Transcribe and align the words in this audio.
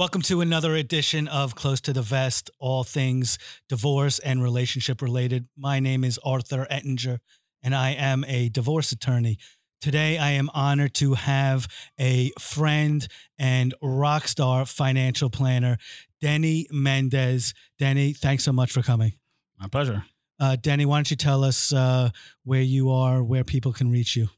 Welcome 0.00 0.22
to 0.22 0.40
another 0.40 0.76
edition 0.76 1.28
of 1.28 1.54
Close 1.54 1.82
to 1.82 1.92
the 1.92 2.00
Vest, 2.00 2.48
all 2.58 2.84
things 2.84 3.36
divorce 3.68 4.18
and 4.18 4.42
relationship 4.42 5.02
related. 5.02 5.46
My 5.58 5.78
name 5.78 6.04
is 6.04 6.18
Arthur 6.24 6.66
Ettinger, 6.70 7.20
and 7.62 7.74
I 7.74 7.90
am 7.90 8.24
a 8.26 8.48
divorce 8.48 8.92
attorney. 8.92 9.36
Today, 9.82 10.16
I 10.16 10.30
am 10.30 10.48
honored 10.54 10.94
to 10.94 11.12
have 11.12 11.68
a 11.98 12.30
friend 12.38 13.06
and 13.38 13.74
rock 13.82 14.26
star 14.26 14.64
financial 14.64 15.28
planner, 15.28 15.76
Denny 16.22 16.66
Mendez. 16.70 17.52
Denny, 17.78 18.14
thanks 18.14 18.42
so 18.42 18.54
much 18.54 18.72
for 18.72 18.80
coming. 18.80 19.12
My 19.58 19.68
pleasure. 19.68 20.02
Uh, 20.40 20.56
Denny, 20.56 20.86
why 20.86 20.96
don't 20.96 21.10
you 21.10 21.18
tell 21.18 21.44
us 21.44 21.74
uh, 21.74 22.08
where 22.44 22.62
you 22.62 22.90
are, 22.90 23.22
where 23.22 23.44
people 23.44 23.74
can 23.74 23.90
reach 23.90 24.16
you? 24.16 24.30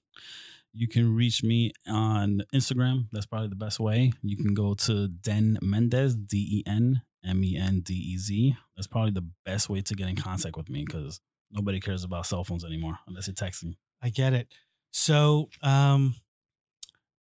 You 0.73 0.89
can 0.89 1.15
reach 1.15 1.43
me 1.43 1.73
on 1.87 2.43
Instagram. 2.55 3.07
That's 3.13 3.27
probably 3.27 3.49
the 3.49 3.57
best 3.57 3.79
way. 3.79 4.13
You 4.23 4.37
can 4.37 4.55
go 4.55 4.75
to 4.75 5.09
Den 5.09 5.59
Mendez, 5.61 6.17
D 6.17 6.37
E 6.39 6.63
N 6.67 7.03
M 7.25 7.45
E 7.45 7.57
N 7.57 7.81
D 7.81 7.95
E 7.95 8.19
Z. 8.19 8.57
That's 8.77 8.87
probably 8.87 9.11
the 9.11 9.29
best 9.45 9.69
way 9.69 9.83
to 9.83 9.95
get 9.95 10.09
in 10.09 10.17
contact 10.17 10.57
with 10.57 10.71
me 10.71 10.85
because 10.87 11.21
nobody 11.51 11.79
cares 11.79 12.05
about 12.05 12.27
cell 12.27 12.45
phones 12.45 12.65
anymore 12.65 12.99
unless 13.07 13.27
you're 13.27 13.35
texting. 13.35 13.75
I 14.03 14.09
get 14.09 14.33
it. 14.33 14.49
So, 14.93 15.49
um, 15.63 16.15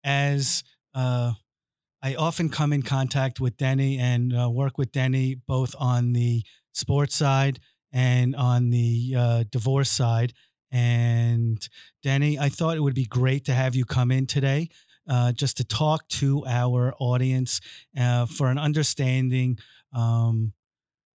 as 0.03 0.63
uh, 0.95 1.34
I 2.01 2.15
often 2.15 2.49
come 2.49 2.73
in 2.73 2.81
contact 2.81 3.39
with 3.39 3.57
Denny 3.57 3.98
and 3.98 4.35
uh, 4.37 4.49
work 4.49 4.77
with 4.77 4.91
Denny 4.91 5.35
both 5.35 5.75
on 5.79 6.13
the 6.13 6.43
sports 6.73 7.15
side 7.15 7.59
and 7.93 8.35
on 8.35 8.71
the 8.71 9.15
uh, 9.17 9.43
divorce 9.49 9.89
side. 9.89 10.34
And 10.73 11.66
Denny, 12.02 12.40
I 12.40 12.50
thought 12.50 12.77
it 12.77 12.82
would 12.82 12.95
be 12.95 13.05
great 13.05 13.45
to 13.45 13.54
have 13.54 13.76
you 13.76 13.86
come 13.86 14.12
in 14.12 14.26
today 14.26 14.70
uh, 15.08 15.32
just 15.32 15.58
to 15.58 15.63
talk 15.63 16.08
to 16.08 16.44
our 16.48 16.96
audience 16.99 17.62
uh, 17.98 18.26
for 18.26 18.49
an 18.49 18.58
understanding 18.58 19.60
um, 19.93 20.52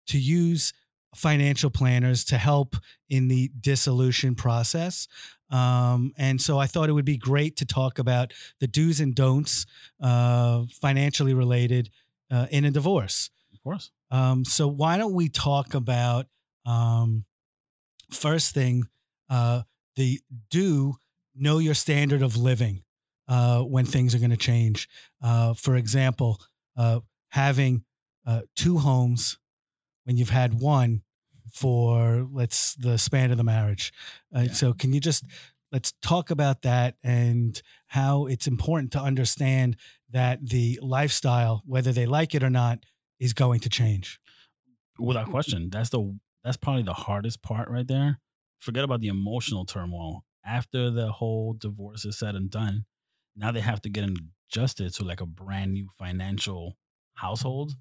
to 0.06 0.18
use 0.18 0.72
financial 1.16 1.70
planners 1.70 2.24
to 2.26 2.38
help 2.38 2.76
in 3.10 3.26
the 3.26 3.50
dissolution 3.60 4.36
process. 4.36 5.08
Um, 5.50 6.12
and 6.16 6.40
so 6.40 6.58
I 6.58 6.66
thought 6.66 6.88
it 6.88 6.92
would 6.92 7.04
be 7.04 7.16
great 7.16 7.56
to 7.56 7.66
talk 7.66 7.98
about 7.98 8.32
the 8.60 8.68
do's 8.68 9.00
and 9.00 9.14
don'ts 9.14 9.66
uh, 10.00 10.64
financially 10.80 11.34
related 11.34 11.90
uh, 12.30 12.46
in 12.50 12.64
a 12.64 12.70
divorce. 12.70 13.30
Of 13.52 13.62
course. 13.62 13.90
Um, 14.10 14.44
so 14.44 14.68
why 14.68 14.98
don't 14.98 15.14
we 15.14 15.28
talk 15.28 15.74
about 15.74 16.26
um, 16.64 17.24
first 18.10 18.54
thing 18.54 18.84
uh, 19.28 19.62
the 19.96 20.20
do 20.50 20.96
know 21.34 21.58
your 21.58 21.74
standard 21.74 22.22
of 22.22 22.36
living 22.36 22.82
uh, 23.28 23.60
when 23.60 23.84
things 23.84 24.14
are 24.14 24.18
going 24.18 24.30
to 24.30 24.36
change. 24.36 24.88
Uh, 25.22 25.54
for 25.54 25.76
example, 25.76 26.40
uh, 26.76 27.00
having 27.30 27.84
uh, 28.26 28.42
two 28.56 28.78
homes 28.78 29.38
when 30.04 30.16
you've 30.16 30.30
had 30.30 30.54
one 30.54 31.02
for 31.52 32.26
let's 32.32 32.74
the 32.74 32.98
span 32.98 33.30
of 33.30 33.36
the 33.36 33.44
marriage. 33.44 33.92
Uh, 34.34 34.40
Yeah. 34.40 34.52
So 34.52 34.72
can 34.72 34.92
you 34.92 35.00
just 35.00 35.24
let's 35.72 35.92
talk 36.02 36.30
about 36.30 36.62
that 36.62 36.96
and 37.02 37.60
how 37.88 38.26
it's 38.26 38.46
important 38.46 38.92
to 38.92 39.00
understand 39.00 39.76
that 40.10 40.46
the 40.46 40.78
lifestyle, 40.82 41.62
whether 41.66 41.92
they 41.92 42.06
like 42.06 42.34
it 42.34 42.42
or 42.42 42.50
not, 42.50 42.84
is 43.20 43.32
going 43.32 43.60
to 43.60 43.68
change. 43.68 44.18
Without 44.98 45.28
question, 45.28 45.70
that's 45.70 45.90
the 45.90 46.18
that's 46.42 46.56
probably 46.56 46.82
the 46.82 46.94
hardest 46.94 47.42
part 47.42 47.68
right 47.68 47.86
there. 47.86 48.20
Forget 48.58 48.84
about 48.84 49.00
the 49.00 49.08
emotional 49.08 49.64
turmoil. 49.64 50.24
After 50.44 50.90
the 50.90 51.12
whole 51.12 51.54
divorce 51.54 52.04
is 52.04 52.18
said 52.18 52.34
and 52.34 52.50
done, 52.50 52.84
now 53.36 53.52
they 53.52 53.60
have 53.60 53.80
to 53.82 53.88
get 53.88 54.08
adjusted 54.50 54.94
to 54.94 55.04
like 55.04 55.20
a 55.20 55.26
brand 55.26 55.72
new 55.72 55.88
financial 55.98 56.76
household. 57.14 57.72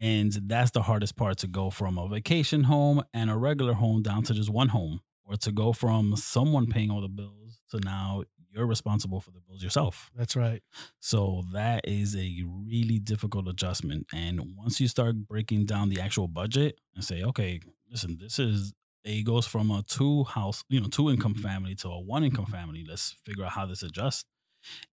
And 0.00 0.32
that's 0.32 0.70
the 0.70 0.82
hardest 0.82 1.16
part 1.16 1.38
to 1.38 1.46
go 1.46 1.70
from 1.70 1.98
a 1.98 2.08
vacation 2.08 2.64
home 2.64 3.02
and 3.12 3.30
a 3.30 3.36
regular 3.36 3.74
home 3.74 4.02
down 4.02 4.22
to 4.24 4.34
just 4.34 4.50
one 4.50 4.68
home, 4.68 5.00
or 5.24 5.36
to 5.36 5.52
go 5.52 5.72
from 5.72 6.16
someone 6.16 6.66
paying 6.66 6.90
all 6.90 7.00
the 7.00 7.08
bills 7.08 7.60
to 7.70 7.80
now 7.80 8.22
you're 8.52 8.66
responsible 8.66 9.20
for 9.20 9.32
the 9.32 9.40
bills 9.40 9.62
yourself. 9.62 10.10
That's 10.14 10.36
right. 10.36 10.62
So 11.00 11.42
that 11.52 11.88
is 11.88 12.14
a 12.14 12.42
really 12.46 13.00
difficult 13.00 13.48
adjustment. 13.48 14.06
And 14.12 14.40
once 14.56 14.80
you 14.80 14.86
start 14.86 15.16
breaking 15.26 15.66
down 15.66 15.88
the 15.88 16.00
actual 16.00 16.28
budget 16.28 16.78
and 16.94 17.04
say, 17.04 17.22
okay, 17.22 17.60
listen, 17.90 18.16
this 18.20 18.38
is 18.38 18.72
it 19.04 19.24
goes 19.24 19.46
from 19.46 19.70
a 19.70 19.82
two 19.82 20.24
house, 20.24 20.64
you 20.68 20.80
know, 20.80 20.88
two 20.88 21.10
income 21.10 21.34
family 21.34 21.74
to 21.76 21.88
a 21.88 22.00
one 22.00 22.24
income 22.24 22.46
mm-hmm. 22.46 22.54
family. 22.54 22.84
Let's 22.88 23.16
figure 23.24 23.44
out 23.44 23.52
how 23.52 23.66
this 23.66 23.82
adjusts. 23.82 24.24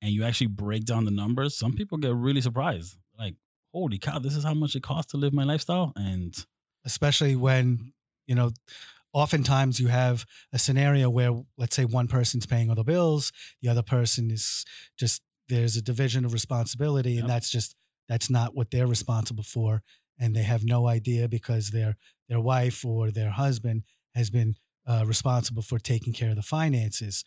And 0.01 0.11
you 0.11 0.25
actually 0.25 0.47
break 0.47 0.83
down 0.85 1.05
the 1.05 1.11
numbers. 1.11 1.55
Some 1.55 1.73
people 1.73 1.97
get 1.97 2.13
really 2.13 2.41
surprised. 2.41 2.97
Like, 3.17 3.35
holy 3.73 3.97
cow, 3.99 4.19
this 4.19 4.35
is 4.35 4.43
how 4.43 4.53
much 4.53 4.75
it 4.75 4.83
costs 4.83 5.11
to 5.11 5.17
live 5.17 5.33
my 5.33 5.45
lifestyle. 5.45 5.93
And 5.95 6.35
especially 6.85 7.35
when 7.35 7.93
you 8.27 8.35
know 8.35 8.51
oftentimes 9.13 9.79
you 9.79 9.87
have 9.87 10.25
a 10.53 10.59
scenario 10.59 11.09
where 11.09 11.31
let's 11.57 11.75
say 11.75 11.85
one 11.85 12.07
person's 12.07 12.45
paying 12.45 12.69
all 12.69 12.75
the 12.75 12.83
bills 12.83 13.31
the 13.61 13.69
other 13.69 13.83
person 13.83 14.31
is 14.31 14.65
just 14.97 15.21
there's 15.49 15.75
a 15.75 15.81
division 15.81 16.23
of 16.23 16.33
responsibility 16.33 17.17
and 17.17 17.27
Yep. 17.27 17.27
that's 17.27 17.49
just 17.49 17.75
that's 18.07 18.29
not 18.29 18.55
what 18.55 18.71
they're 18.71 18.87
responsible 18.87 19.43
for 19.43 19.83
and 20.19 20.35
they 20.35 20.43
have 20.43 20.63
no 20.63 20.87
idea 20.87 21.27
because 21.27 21.71
their 21.71 21.97
their 22.29 22.39
wife 22.39 22.85
or 22.85 23.11
their 23.11 23.31
husband 23.31 23.83
has 24.15 24.29
been 24.29 24.55
uh, 24.87 25.03
responsible 25.05 25.61
for 25.61 25.79
taking 25.79 26.13
care 26.13 26.29
of 26.29 26.35
the 26.35 26.41
finances 26.41 27.23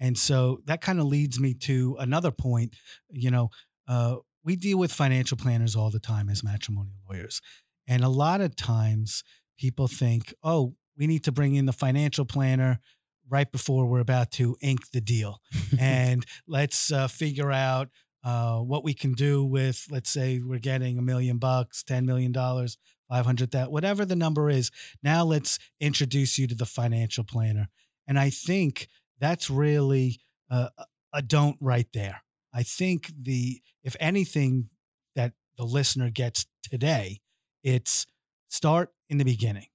and 0.00 0.18
so 0.18 0.58
that 0.64 0.80
kind 0.80 0.98
of 0.98 1.06
leads 1.06 1.38
me 1.38 1.54
to 1.54 1.96
another 1.98 2.30
point 2.30 2.74
you 3.10 3.30
know 3.30 3.50
uh, 3.88 4.16
we 4.44 4.56
deal 4.56 4.78
with 4.78 4.92
financial 4.92 5.36
planners 5.36 5.76
all 5.76 5.90
the 5.90 6.00
time 6.00 6.28
as 6.28 6.42
matrimonial 6.42 6.98
lawyers 7.08 7.40
and 7.86 8.02
a 8.02 8.08
lot 8.08 8.40
of 8.40 8.56
times 8.56 9.22
people 9.58 9.88
think, 9.88 10.34
oh, 10.42 10.74
we 10.96 11.06
need 11.06 11.24
to 11.24 11.32
bring 11.32 11.54
in 11.54 11.66
the 11.66 11.72
financial 11.72 12.24
planner 12.24 12.80
right 13.28 13.50
before 13.50 13.86
we're 13.86 14.00
about 14.00 14.30
to 14.32 14.56
ink 14.60 14.90
the 14.92 15.00
deal. 15.00 15.40
and 15.78 16.24
let's 16.46 16.92
uh, 16.92 17.08
figure 17.08 17.50
out 17.50 17.88
uh, 18.24 18.58
what 18.58 18.82
we 18.84 18.94
can 18.94 19.12
do 19.12 19.44
with, 19.44 19.86
let's 19.90 20.10
say 20.10 20.40
we're 20.40 20.58
getting 20.58 20.98
a 20.98 21.02
million 21.02 21.38
bucks, 21.38 21.84
$10 21.86 22.04
million, 22.04 22.32
500 22.32 23.50
that, 23.50 23.70
whatever 23.70 24.04
the 24.04 24.16
number 24.16 24.48
is. 24.48 24.70
Now 25.02 25.24
let's 25.24 25.58
introduce 25.78 26.38
you 26.38 26.46
to 26.46 26.54
the 26.54 26.64
financial 26.64 27.24
planner. 27.24 27.68
And 28.08 28.18
I 28.18 28.30
think 28.30 28.88
that's 29.20 29.50
really 29.50 30.20
uh, 30.50 30.68
a- 31.12 31.22
don't 31.22 31.56
right 31.60 31.86
there. 31.92 32.22
I 32.52 32.62
think 32.62 33.12
the, 33.20 33.60
if 33.82 33.94
anything 34.00 34.70
that 35.16 35.32
the 35.58 35.64
listener 35.64 36.10
gets 36.10 36.46
today, 36.62 37.20
it's 37.62 38.06
start 38.48 38.90
in 39.08 39.18
the 39.18 39.24
beginning. 39.24 39.66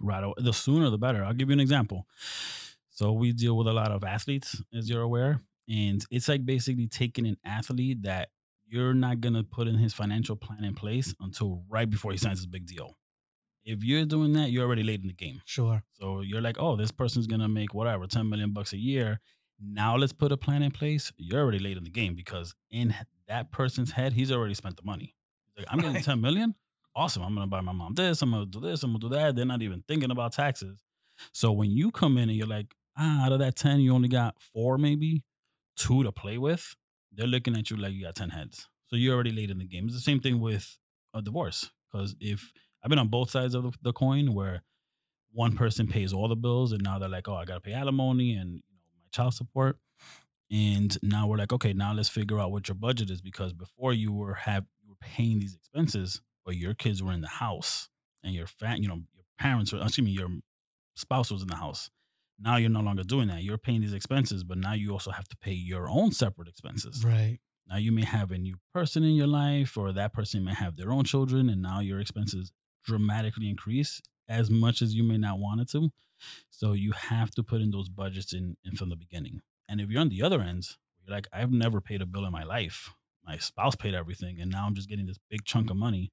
right. 0.00 0.24
The 0.38 0.52
sooner 0.52 0.88
the 0.90 0.98
better. 0.98 1.24
I'll 1.24 1.34
give 1.34 1.50
you 1.50 1.54
an 1.54 1.60
example. 1.60 2.06
So 2.90 3.12
we 3.12 3.32
deal 3.32 3.56
with 3.56 3.68
a 3.68 3.72
lot 3.72 3.92
of 3.92 4.02
athletes, 4.02 4.60
as 4.76 4.88
you're 4.90 5.02
aware, 5.02 5.42
and 5.68 6.04
it's 6.10 6.28
like 6.28 6.44
basically 6.46 6.86
taking 6.86 7.26
an 7.26 7.36
athlete 7.44 8.02
that 8.02 8.30
you're 8.66 8.94
not 8.94 9.20
gonna 9.20 9.44
put 9.44 9.68
in 9.68 9.76
his 9.76 9.94
financial 9.94 10.36
plan 10.36 10.64
in 10.64 10.74
place 10.74 11.14
until 11.20 11.64
right 11.68 11.88
before 11.88 12.12
he 12.12 12.18
signs 12.18 12.38
his 12.38 12.46
big 12.46 12.66
deal. 12.66 12.96
If 13.64 13.84
you're 13.84 14.06
doing 14.06 14.32
that, 14.32 14.50
you're 14.50 14.64
already 14.64 14.82
late 14.82 15.00
in 15.00 15.08
the 15.08 15.12
game. 15.12 15.42
Sure. 15.44 15.82
So 16.00 16.20
you're 16.22 16.40
like, 16.40 16.56
oh, 16.58 16.76
this 16.76 16.90
person's 16.90 17.26
gonna 17.26 17.48
make 17.48 17.74
whatever, 17.74 18.06
10 18.06 18.28
million 18.28 18.52
bucks 18.52 18.72
a 18.72 18.78
year. 18.78 19.20
Now 19.60 19.96
let's 19.96 20.12
put 20.12 20.32
a 20.32 20.36
plan 20.36 20.62
in 20.62 20.70
place. 20.70 21.12
You're 21.16 21.42
already 21.42 21.58
late 21.58 21.76
in 21.76 21.84
the 21.84 21.90
game 21.90 22.14
because 22.14 22.54
in 22.70 22.94
that 23.26 23.50
person's 23.52 23.90
head, 23.90 24.12
he's 24.12 24.32
already 24.32 24.54
spent 24.54 24.76
the 24.76 24.84
money. 24.84 25.14
He's 25.46 25.58
like, 25.58 25.66
I'm 25.70 25.80
getting 25.80 25.94
Right. 25.94 26.04
10 26.04 26.20
million. 26.20 26.54
Awesome. 26.94 27.22
I'm 27.22 27.34
gonna 27.34 27.46
buy 27.46 27.60
my 27.60 27.72
mom 27.72 27.94
this, 27.94 28.22
I'm 28.22 28.30
gonna 28.30 28.46
do 28.46 28.60
this, 28.60 28.82
I'm 28.82 28.90
gonna 28.92 29.00
do 29.00 29.08
that. 29.10 29.36
They're 29.36 29.44
not 29.44 29.62
even 29.62 29.82
thinking 29.86 30.10
about 30.10 30.32
taxes. 30.32 30.80
So 31.32 31.52
when 31.52 31.70
you 31.70 31.90
come 31.90 32.16
in 32.16 32.28
and 32.28 32.38
you're 32.38 32.46
like, 32.46 32.74
ah, 32.96 33.26
out 33.26 33.32
of 33.32 33.40
that 33.40 33.56
10, 33.56 33.80
you 33.80 33.94
only 33.94 34.08
got 34.08 34.34
four, 34.52 34.78
maybe 34.78 35.22
two 35.78 36.02
to 36.02 36.12
play 36.12 36.38
with, 36.38 36.74
they're 37.12 37.26
looking 37.26 37.56
at 37.56 37.70
you 37.70 37.76
like 37.76 37.92
you 37.92 38.04
got 38.04 38.16
10 38.16 38.30
heads. 38.30 38.68
So 38.88 38.96
you're 38.96 39.14
already 39.14 39.32
late 39.32 39.50
in 39.50 39.58
the 39.58 39.64
game. 39.64 39.86
It's 39.86 39.94
the 39.94 40.00
same 40.00 40.20
thing 40.20 40.40
with 40.40 40.78
a 41.14 41.22
divorce. 41.22 41.70
Because 41.90 42.14
if 42.20 42.52
I've 42.82 42.90
been 42.90 42.98
on 42.98 43.08
both 43.08 43.30
sides 43.30 43.54
of 43.54 43.74
the, 43.82 43.92
coin 43.92 44.34
where 44.34 44.62
one 45.32 45.56
person 45.56 45.86
pays 45.86 46.12
all 46.12 46.28
the 46.28 46.36
bills 46.36 46.72
and 46.72 46.82
now 46.82 46.98
they're 46.98 47.08
like, 47.08 47.28
oh, 47.28 47.34
I 47.34 47.44
gotta 47.44 47.60
pay 47.60 47.72
alimony 47.72 48.34
and 48.34 48.50
you 48.50 48.74
know 48.74 49.02
my 49.02 49.08
child 49.12 49.34
support. 49.34 49.78
And 50.50 50.96
now 51.02 51.26
we're 51.26 51.36
like, 51.36 51.52
okay, 51.52 51.72
now 51.72 51.92
let's 51.92 52.08
figure 52.08 52.40
out 52.40 52.52
what 52.52 52.68
your 52.68 52.74
budget 52.74 53.10
is 53.10 53.20
because 53.20 53.52
before 53.52 53.92
you 53.92 54.12
were 54.12 54.34
have 54.34 54.64
you 54.82 54.88
were 54.88 54.96
paying 55.00 55.38
these 55.38 55.54
expenses, 55.54 56.22
but 56.44 56.56
your 56.56 56.74
kids 56.74 57.02
were 57.02 57.12
in 57.12 57.20
the 57.20 57.28
house 57.28 57.88
and 58.22 58.34
your 58.34 58.46
fam, 58.46 58.78
you 58.78 58.88
know, 58.88 59.02
your 59.14 59.24
parents 59.38 59.72
were 59.72 59.82
excuse 59.82 60.04
me, 60.04 60.12
your 60.12 60.28
spouse 60.94 61.30
was 61.30 61.42
in 61.42 61.48
the 61.48 61.56
house. 61.56 61.90
Now 62.38 62.56
you're 62.56 62.70
no 62.70 62.80
longer 62.80 63.02
doing 63.02 63.28
that. 63.28 63.42
You're 63.42 63.58
paying 63.58 63.80
these 63.80 63.92
expenses, 63.92 64.44
but 64.44 64.58
now 64.58 64.72
you 64.74 64.92
also 64.92 65.10
have 65.10 65.28
to 65.28 65.36
pay 65.36 65.52
your 65.52 65.88
own 65.88 66.12
separate 66.12 66.48
expenses. 66.48 67.04
Right. 67.04 67.38
Now 67.68 67.76
you 67.76 67.92
may 67.92 68.04
have 68.04 68.30
a 68.30 68.38
new 68.38 68.56
person 68.72 69.02
in 69.04 69.14
your 69.14 69.26
life, 69.26 69.76
or 69.76 69.92
that 69.92 70.12
person 70.12 70.44
may 70.44 70.54
have 70.54 70.76
their 70.76 70.92
own 70.92 71.04
children, 71.04 71.48
and 71.48 71.60
now 71.60 71.80
your 71.80 72.00
expenses 72.00 72.52
dramatically 72.84 73.48
increase 73.48 74.00
as 74.28 74.50
much 74.50 74.82
as 74.82 74.94
you 74.94 75.02
may 75.02 75.18
not 75.18 75.38
want 75.38 75.60
it 75.60 75.70
to. 75.70 75.90
So 76.50 76.72
you 76.72 76.92
have 76.92 77.30
to 77.32 77.42
put 77.42 77.60
in 77.60 77.70
those 77.70 77.88
budgets 77.88 78.32
in, 78.32 78.56
in 78.64 78.76
from 78.76 78.88
the 78.88 78.96
beginning. 78.96 79.40
And 79.68 79.80
if 79.80 79.90
you're 79.90 80.00
on 80.00 80.08
the 80.08 80.22
other 80.22 80.40
end, 80.40 80.66
you're 81.04 81.14
like, 81.14 81.28
I've 81.32 81.52
never 81.52 81.80
paid 81.80 82.02
a 82.02 82.06
bill 82.06 82.24
in 82.24 82.32
my 82.32 82.44
life. 82.44 82.90
my 83.24 83.36
spouse 83.36 83.76
paid 83.76 83.94
everything, 83.94 84.40
and 84.40 84.50
now 84.50 84.66
I'm 84.66 84.74
just 84.74 84.88
getting 84.88 85.06
this 85.06 85.18
big 85.30 85.44
chunk 85.44 85.70
of 85.70 85.76
money. 85.76 86.10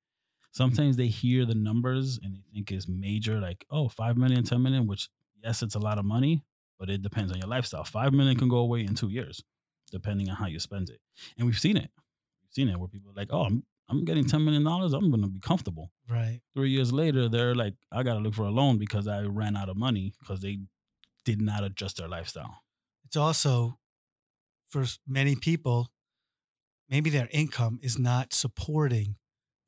Sometimes 0.52 0.98
they 0.98 1.08
hear 1.08 1.46
the 1.46 1.56
numbers 1.56 2.20
and 2.24 2.36
they 2.36 2.42
think 2.54 2.72
it's 2.72 2.88
major, 2.88 3.40
like, 3.40 3.66
oh, 3.70 3.90
5 3.90 4.18
million, 4.18 4.44
10 4.44 4.62
million, 4.62 4.88
which 4.88 5.10
yes, 5.46 5.62
it's 5.62 5.76
a 5.76 5.80
lot 5.80 6.00
of 6.00 6.06
money, 6.06 6.44
but 6.80 6.90
it 6.90 7.02
depends 7.02 7.32
on 7.32 7.38
your 7.38 7.48
lifestyle. 7.48 7.84
5 7.84 8.14
million 8.14 8.38
can 8.38 8.50
go 8.50 8.58
away 8.58 8.82
in 8.82 8.96
two 8.96 9.10
years, 9.10 9.44
depending 9.92 10.30
on 10.30 10.36
how 10.36 10.48
you 10.48 10.60
spend 10.60 10.90
it. 10.90 11.00
And 11.38 11.46
we've 11.46 11.60
seen 11.60 11.78
it. 11.78 11.92
We've 12.42 12.54
seen 12.54 12.70
it 12.70 12.78
where 12.78 12.88
people 12.88 13.12
are 13.12 13.16
like, 13.16 13.30
oh, 13.32 13.44
I'm, 13.44 13.64
I'm 13.90 14.04
getting 14.04 14.26
$10 14.26 14.44
million. 14.44 14.66
I'm 14.66 15.12
going 15.12 15.22
to 15.22 15.28
be 15.28 15.40
comfortable. 15.40 15.92
Right. 16.10 16.42
Three 16.56 16.72
years 16.72 16.92
later, 16.92 17.30
they're 17.30 17.56
like, 17.56 17.76
I 17.92 18.04
got 18.04 18.16
to 18.16 18.20
look 18.20 18.34
for 18.34 18.46
a 18.46 18.52
loan 18.52 18.80
because 18.80 19.08
I 19.08 19.22
ran 19.22 19.56
out 19.56 19.70
of 19.70 19.78
money 19.78 20.14
because 20.20 20.42
they 20.42 20.60
did 21.24 21.42
not 21.42 21.64
adjust 21.64 21.98
their 21.98 22.08
lifestyle. 22.08 22.62
It's 23.06 23.16
also 23.16 23.78
for 24.68 24.86
many 25.08 25.36
people, 25.36 25.92
maybe 26.90 27.10
their 27.10 27.30
income 27.32 27.80
is 27.82 28.00
not 28.00 28.34
supporting 28.34 29.16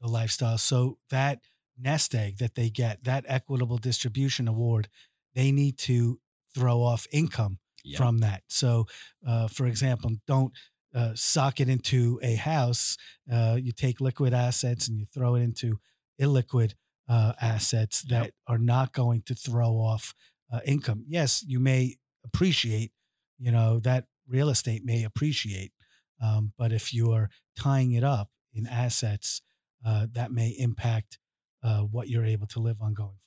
the 0.02 0.08
lifestyle. 0.08 0.58
So 0.58 0.98
that 1.12 1.40
nest 1.80 2.16
egg 2.16 2.38
that 2.40 2.56
they 2.56 2.70
get, 2.70 3.04
that 3.04 3.26
equitable 3.28 3.78
distribution 3.78 4.48
award, 4.48 4.90
they 5.38 5.52
need 5.52 5.78
to 5.78 6.20
throw 6.56 6.82
off 6.82 7.06
income 7.12 7.60
Yeah. 7.84 7.98
from 8.00 8.18
that. 8.20 8.42
So, 8.50 8.88
uh, 9.26 9.48
for 9.48 9.66
example, 9.68 10.12
don't 10.26 10.52
uh, 10.96 11.14
sock 11.16 11.60
it 11.60 11.70
into 11.70 12.20
a 12.24 12.36
house. 12.36 12.98
Uh, 13.32 13.58
you 13.62 13.72
take 13.72 14.02
liquid 14.02 14.34
assets 14.34 14.88
and 14.88 14.98
you 15.00 15.06
throw 15.06 15.36
it 15.36 15.42
into 15.42 15.80
illiquid 16.20 16.74
uh, 17.08 17.34
assets 17.40 18.04
Yep. 18.04 18.10
that 18.24 18.34
are 18.48 18.58
not 18.58 18.94
going 18.94 19.22
to 19.30 19.36
throw 19.36 19.74
off 19.92 20.14
uh, 20.52 20.60
income. 20.66 21.06
Yes, 21.08 21.44
you 21.48 21.60
may 21.60 21.98
appreciate, 22.26 22.92
you 23.38 23.52
know, 23.52 23.80
that 23.82 24.06
real 24.28 24.50
estate 24.50 24.84
may 24.84 25.04
appreciate, 25.04 25.72
um, 26.20 26.54
but 26.58 26.72
if 26.72 26.94
you 26.94 27.12
are 27.12 27.30
tying 27.56 27.92
it 27.94 28.04
up 28.04 28.30
in 28.54 28.66
assets, 28.68 29.42
uh, 29.86 30.08
that 30.14 30.32
may 30.32 30.50
impact 30.58 31.20
uh, 31.64 31.82
what 31.82 32.10
you're 32.10 32.26
able 32.26 32.48
to 32.48 32.60
live 32.60 32.82
on 32.82 32.94
going 32.94 33.18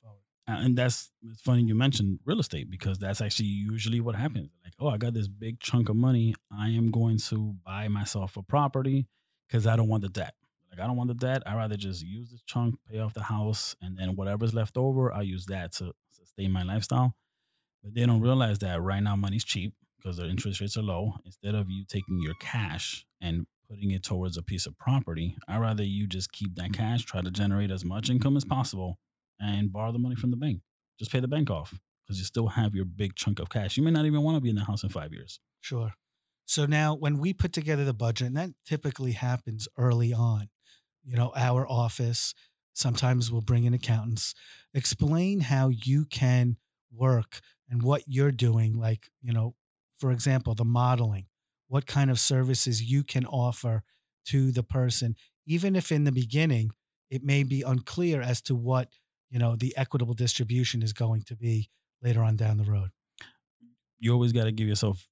And 0.59 0.77
that's 0.77 1.11
it's 1.29 1.41
funny 1.41 1.63
you 1.63 1.75
mentioned 1.75 2.19
real 2.25 2.39
estate 2.39 2.69
because 2.69 2.99
that's 2.99 3.21
actually 3.21 3.47
usually 3.47 3.99
what 3.99 4.15
happens. 4.15 4.49
Like, 4.63 4.73
oh, 4.79 4.89
I 4.89 4.97
got 4.97 5.13
this 5.13 5.27
big 5.27 5.59
chunk 5.59 5.89
of 5.89 5.95
money. 5.95 6.35
I 6.51 6.69
am 6.69 6.91
going 6.91 7.17
to 7.29 7.55
buy 7.65 7.87
myself 7.87 8.37
a 8.37 8.41
property 8.43 9.07
because 9.47 9.67
I 9.67 9.75
don't 9.75 9.87
want 9.87 10.03
the 10.03 10.09
debt. 10.09 10.33
Like, 10.71 10.79
I 10.79 10.87
don't 10.87 10.95
want 10.95 11.09
the 11.09 11.15
debt. 11.15 11.43
I 11.45 11.55
rather 11.55 11.75
just 11.75 12.01
use 12.01 12.31
this 12.31 12.41
chunk, 12.45 12.75
pay 12.89 12.99
off 12.99 13.13
the 13.13 13.23
house, 13.23 13.75
and 13.81 13.97
then 13.97 14.15
whatever's 14.15 14.53
left 14.53 14.77
over, 14.77 15.13
I 15.13 15.21
use 15.21 15.45
that 15.47 15.73
to 15.73 15.91
sustain 16.09 16.51
my 16.51 16.63
lifestyle. 16.63 17.13
But 17.83 17.93
they 17.93 18.05
don't 18.05 18.21
realize 18.21 18.59
that 18.59 18.81
right 18.81 19.03
now 19.03 19.15
money's 19.15 19.43
cheap 19.43 19.73
because 19.97 20.17
their 20.17 20.27
interest 20.27 20.61
rates 20.61 20.77
are 20.77 20.81
low. 20.81 21.15
Instead 21.25 21.55
of 21.55 21.69
you 21.69 21.83
taking 21.87 22.21
your 22.21 22.35
cash 22.39 23.05
and 23.19 23.45
putting 23.69 23.91
it 23.91 24.03
towards 24.03 24.37
a 24.37 24.43
piece 24.43 24.65
of 24.65 24.77
property, 24.77 25.35
I 25.47 25.57
rather 25.57 25.83
you 25.83 26.07
just 26.07 26.31
keep 26.31 26.55
that 26.55 26.73
cash, 26.73 27.03
try 27.03 27.21
to 27.21 27.31
generate 27.31 27.71
as 27.71 27.85
much 27.85 28.09
income 28.09 28.37
as 28.37 28.45
possible, 28.45 28.97
and 29.41 29.71
borrow 29.71 29.91
the 29.91 29.99
money 29.99 30.15
from 30.15 30.31
the 30.31 30.37
bank. 30.37 30.61
Just 30.99 31.11
pay 31.11 31.19
the 31.19 31.27
bank 31.27 31.49
off 31.49 31.73
because 32.05 32.19
you 32.19 32.25
still 32.25 32.47
have 32.47 32.75
your 32.75 32.85
big 32.85 33.15
chunk 33.15 33.39
of 33.39 33.49
cash. 33.49 33.77
You 33.77 33.83
may 33.83 33.91
not 33.91 34.05
even 34.05 34.21
want 34.21 34.37
to 34.37 34.41
be 34.41 34.49
in 34.49 34.55
the 34.55 34.63
house 34.63 34.83
in 34.83 34.89
five 34.89 35.11
years. 35.11 35.39
Sure. 35.61 35.93
So 36.45 36.65
now, 36.65 36.95
when 36.95 37.17
we 37.17 37.33
put 37.33 37.53
together 37.53 37.85
the 37.85 37.93
budget, 37.93 38.27
and 38.27 38.37
that 38.37 38.49
typically 38.65 39.13
happens 39.13 39.67
early 39.77 40.13
on, 40.13 40.49
you 41.03 41.15
know, 41.15 41.31
our 41.35 41.67
office, 41.67 42.33
sometimes 42.73 43.31
we'll 43.31 43.41
bring 43.41 43.63
in 43.63 43.73
accountants, 43.73 44.33
explain 44.73 45.41
how 45.41 45.69
you 45.69 46.05
can 46.05 46.57
work 46.91 47.39
and 47.69 47.81
what 47.83 48.03
you're 48.05 48.31
doing. 48.31 48.77
Like, 48.77 49.09
you 49.21 49.33
know, 49.33 49.55
for 49.97 50.11
example, 50.11 50.53
the 50.53 50.65
modeling, 50.65 51.27
what 51.67 51.87
kind 51.87 52.11
of 52.11 52.19
services 52.19 52.81
you 52.81 53.03
can 53.03 53.25
offer 53.25 53.83
to 54.25 54.51
the 54.51 54.63
person, 54.63 55.15
even 55.45 55.75
if 55.75 55.91
in 55.91 56.03
the 56.03 56.11
beginning 56.11 56.71
it 57.09 57.23
may 57.23 57.43
be 57.43 57.61
unclear 57.61 58.21
as 58.21 58.41
to 58.41 58.55
what, 58.55 58.89
you 59.31 59.39
know, 59.39 59.55
the 59.55 59.75
equitable 59.77 60.13
distribution 60.13 60.83
is 60.83 60.93
going 60.93 61.23
to 61.23 61.35
be 61.35 61.69
later 62.03 62.21
on 62.21 62.35
down 62.35 62.57
the 62.57 62.69
road. 62.69 62.89
You 63.99 64.13
always 64.13 64.33
got 64.33 64.43
to 64.43 64.51
give 64.51 64.67
yourself 64.67 65.07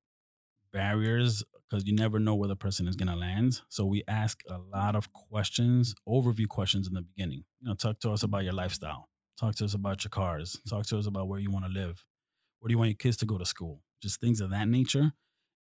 barriers 0.74 1.44
because 1.70 1.86
you 1.86 1.96
never 1.96 2.20
know 2.20 2.36
where 2.36 2.48
the 2.48 2.56
person 2.56 2.88
is 2.88 2.96
going 2.96 3.08
to 3.08 3.16
land. 3.16 3.62
So 3.70 3.86
we 3.86 4.04
ask 4.08 4.42
a 4.50 4.58
lot 4.58 4.96
of 4.96 5.12
questions, 5.14 5.96
overview 6.08 6.48
questions 6.48 6.88
in 6.88 6.94
the 6.94 7.02
beginning. 7.02 7.44
You 7.62 7.70
know, 7.70 7.76
talk 7.76 8.00
to 8.02 8.12
us 8.12 8.24
about 8.24 8.44
your 8.44 8.54
lifestyle. 8.54 9.08
Talk 9.40 9.56
to 9.56 9.66
us 9.66 9.74
about 9.74 10.04
your 10.04 10.10
cars. 10.10 10.60
Talk 10.70 10.86
to 10.88 10.98
us 10.98 11.08
about 11.08 11.28
where 11.28 11.40
you 11.40 11.50
want 11.50 11.66
to 11.66 11.72
live. 11.72 12.04
Where 12.60 12.68
do 12.68 12.74
you 12.74 12.78
want 12.78 12.90
your 12.90 12.98
kids 12.98 13.18
to 13.18 13.26
go 13.26 13.38
to 13.38 13.46
school? 13.46 13.82
Just 14.02 14.20
things 14.20 14.42
of 14.42 14.50
that 14.50 14.68
nature. 14.68 15.14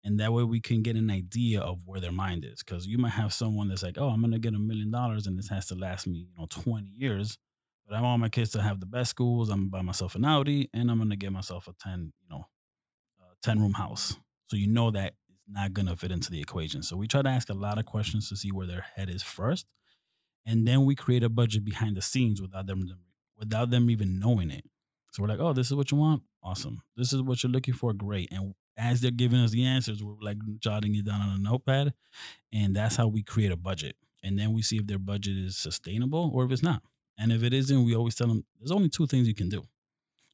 And 0.05 0.19
that 0.21 0.33
way 0.33 0.43
we 0.43 0.61
can 0.61 0.83
get 0.83 0.97
an 0.97 1.11
idea 1.11 1.61
of 1.61 1.81
where 1.85 2.01
their 2.01 2.13
mind 2.13 2.45
is. 2.45 2.63
Because 2.65 2.87
you 2.87 2.99
might 2.99 3.11
have 3.11 3.33
someone 3.33 3.69
that's 3.69 3.83
like, 3.83 3.99
oh, 3.99 4.09
I'm 4.09 4.21
going 4.21 4.33
to 4.33 4.39
get 4.39 4.55
a 4.55 4.59
million 4.59 4.91
dollars 4.91 5.27
and 5.27 5.39
this 5.39 5.49
has 5.49 5.67
to 5.67 5.75
last 5.75 6.07
me, 6.07 6.29
you 6.31 6.35
know, 6.37 6.47
20 6.51 6.89
years. 6.97 7.39
But 7.89 7.97
I 7.97 8.03
want 8.03 8.21
my 8.21 8.29
kids 8.29 8.51
to 8.51 8.61
have 8.61 8.81
the 8.81 8.87
best 8.87 9.09
schools. 9.09 9.49
I'm 9.49 9.65
to 9.65 9.71
buy 9.71 9.81
myself 9.81 10.15
an 10.15 10.25
Audi 10.25 10.69
and 10.75 10.91
I'm 10.91 11.09
to 11.09 11.17
get 11.17 11.33
myself 11.33 11.69
a 11.69 11.75
10, 11.83 12.13
you 12.21 12.29
know, 12.29 12.45
10 13.43 13.61
room 13.61 13.73
house. 13.73 14.15
So 14.49 14.57
you 14.57 14.67
know 14.67 14.91
that 14.91 15.15
it's 15.29 15.43
not 15.49 15.75
to 15.75 15.97
fit 15.97 16.13
into 16.13 16.31
the 16.31 16.41
equation. 16.41 16.83
So 16.83 16.97
we 16.97 17.07
try 17.09 17.23
to 17.23 17.29
ask 17.29 17.49
a 17.49 17.55
lot 17.55 17.79
of 17.79 17.87
questions 17.87 18.29
to 18.29 18.37
see 18.37 18.53
where 18.53 18.67
their 18.67 18.85
head 18.95 19.09
is 19.09 19.23
first. 19.23 19.67
And 20.45 20.69
then 20.69 20.85
we 20.85 20.95
create 20.95 21.23
a 21.23 21.31
budget 21.31 21.65
behind 21.65 21.97
the 21.97 22.03
scenes 22.03 22.43
without 22.43 22.67
them 22.67 22.87
without 23.39 23.71
them 23.71 23.89
even 23.89 24.19
knowing 24.19 24.51
it. 24.51 24.65
So 25.13 25.23
we're 25.23 25.29
like, 25.29 25.41
oh, 25.41 25.53
this 25.53 25.69
is 25.69 25.75
what 25.75 25.91
you 25.91 25.97
want? 25.97 26.23
Awesome. 26.43 26.83
This 26.97 27.13
is 27.13 27.23
what 27.23 27.43
you're 27.43 27.53
looking 27.53 27.75
for? 27.75 27.93
Great. 27.93 28.29
And 28.33 28.55
as 28.77 29.01
they're 29.01 29.11
giving 29.11 29.41
us 29.41 29.53
the 29.53 29.65
answers, 29.65 30.03
we're 30.03 30.15
like 30.21 30.39
jotting 30.59 30.95
it 30.95 31.07
down 31.07 31.23
on 31.23 31.31
a 31.31 31.39
notepad. 31.39 31.95
And 32.53 32.77
that's 32.77 32.97
how 32.97 33.09
we 33.09 33.23
create 33.23 33.53
a 33.53 33.57
budget. 33.57 33.97
And 34.23 34.39
then 34.39 34.53
we 34.53 34.63
see 34.63 34.77
if 34.77 34.87
their 34.87 34.99
budget 34.99 35.37
is 35.37 35.57
sustainable 35.57 36.31
or 36.35 36.45
if 36.45 36.53
it's 36.53 36.63
not. 36.63 36.83
And 37.19 37.33
if 37.33 37.43
it 37.43 37.53
isn't, 37.53 37.85
we 37.85 37.97
always 37.97 38.15
tell 38.15 38.29
them 38.29 38.45
there's 38.59 38.71
only 38.71 38.89
two 38.89 39.07
things 39.07 39.27
you 39.27 39.35
can 39.35 39.49
do. 39.49 39.65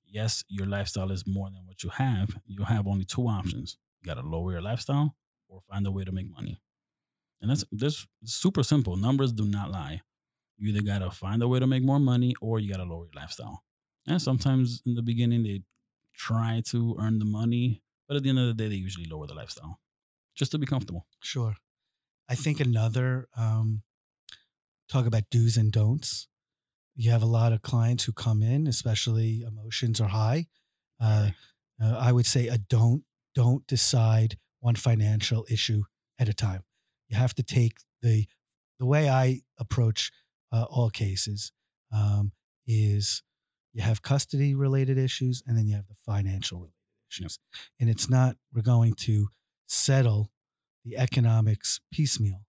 Yes, 0.07 0.45
your 0.49 0.67
lifestyle 0.67 1.11
is 1.11 1.27
more 1.27 1.51
than 1.51 1.67
what 1.67 1.83
you 1.83 1.91
have. 1.91 2.37
You 2.47 2.65
have 2.65 2.87
only 2.87 3.05
two 3.05 3.27
options. 3.27 3.79
You 4.01 4.07
got 4.07 4.21
to 4.21 4.27
lower 4.27 4.53
your 4.53 4.63
lifestyle 4.63 5.17
or 5.49 5.61
find 5.63 5.87
a 5.87 5.91
way 5.91 6.05
to 6.05 6.13
make 6.13 6.31
money. 6.31 6.61
And 7.41 7.51
that's 7.51 7.65
this 7.73 8.07
super 8.25 8.63
simple. 8.63 8.97
Numbers 8.97 9.33
do 9.33 9.45
not 9.45 9.71
lie. 9.71 10.03
You 10.57 10.69
either 10.69 10.83
got 10.83 11.01
to 11.01 11.11
find 11.11 11.43
a 11.43 11.49
way 11.49 11.59
to 11.59 11.67
make 11.67 11.83
more 11.83 11.99
money 11.99 12.35
or 12.41 12.61
you 12.61 12.71
got 12.71 12.77
to 12.77 12.85
lower 12.85 13.07
your 13.07 13.21
lifestyle. 13.21 13.65
And 14.07 14.21
sometimes 14.21 14.83
in 14.87 14.95
the 14.95 15.03
beginning, 15.03 15.43
they 15.43 15.63
try 16.15 16.63
to 16.67 16.97
earn 17.01 17.19
the 17.19 17.25
money, 17.25 17.83
but 18.07 18.17
at 18.17 18.23
the 18.23 18.29
end 18.29 18.39
of 18.39 18.47
the 18.47 18.55
day, 18.55 18.69
they 18.69 18.77
usually 18.77 19.07
lower 19.07 19.27
the 19.27 19.35
lifestyle 19.35 19.81
just 20.35 20.53
to 20.53 20.59
be 20.59 20.67
comfortable. 20.67 21.07
Sure. 21.21 21.57
I 22.29 22.35
think 22.35 22.61
another 22.61 23.29
um, 23.37 23.83
talk 24.89 25.07
about 25.07 25.25
do's 25.31 25.57
and 25.57 25.73
don'ts. 25.73 26.29
You 26.97 27.11
have 27.11 27.23
a 27.23 27.27
lot 27.27 27.53
of 27.53 27.63
clients 27.63 28.05
who 28.05 28.13
come 28.13 28.43
in, 28.43 28.67
especially 28.67 29.43
emotions 29.43 30.01
are 30.01 30.09
high. 30.09 30.47
Uh, 31.01 31.31
uh, 31.83 31.97
I 31.99 32.13
would 32.13 32.27
say 32.27 32.49
a 32.49 32.59
don't 32.59 33.03
don't 33.35 33.67
decide 33.67 34.37
one 34.61 34.77
financial 34.77 35.45
issue 35.51 35.83
at 36.19 36.29
a 36.29 36.35
time. 36.35 36.63
You 37.09 37.17
have 37.17 37.35
to 37.35 37.43
take 37.43 37.79
the 38.03 38.27
the 38.79 38.87
way 38.87 39.09
I 39.09 39.41
approach 39.59 40.13
uh, 40.53 40.65
all 40.71 40.91
cases 40.91 41.53
um, 41.93 42.33
is 42.67 43.23
you 43.73 43.83
have 43.83 44.03
custody 44.03 44.55
related 44.55 44.99
issues 44.99 45.43
and 45.47 45.57
then 45.57 45.67
you 45.67 45.75
have 45.75 45.89
the 45.89 45.97
financial 46.07 46.59
related 46.59 46.75
issues, 47.11 47.39
and 47.81 47.91
it's 47.91 48.09
not 48.09 48.37
we're 48.53 48.63
going 48.63 48.95
to 48.95 49.29
settle 49.67 50.31
the 50.85 50.97
economics 50.97 51.81
piecemeal 51.93 52.45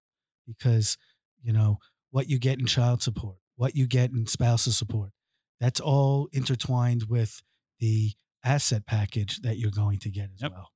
because 0.46 0.98
you 1.42 1.52
know 1.52 1.78
what 2.12 2.30
you 2.30 2.38
get 2.38 2.60
in 2.60 2.66
child 2.66 3.02
support 3.02 3.38
what 3.56 3.76
you 3.76 3.88
get 3.88 4.12
in 4.12 4.26
spousal 4.28 4.72
support 4.72 5.12
that's 5.60 5.80
all 5.80 6.28
intertwined 6.34 7.04
with 7.10 7.42
the 7.80 8.12
asset 8.44 8.86
package 8.86 9.42
that 9.42 9.58
you're 9.58 9.72
going 9.72 9.98
to 10.00 10.10
get 10.10 10.30
as 10.34 10.42
Yep. 10.42 10.52
well 10.52 10.72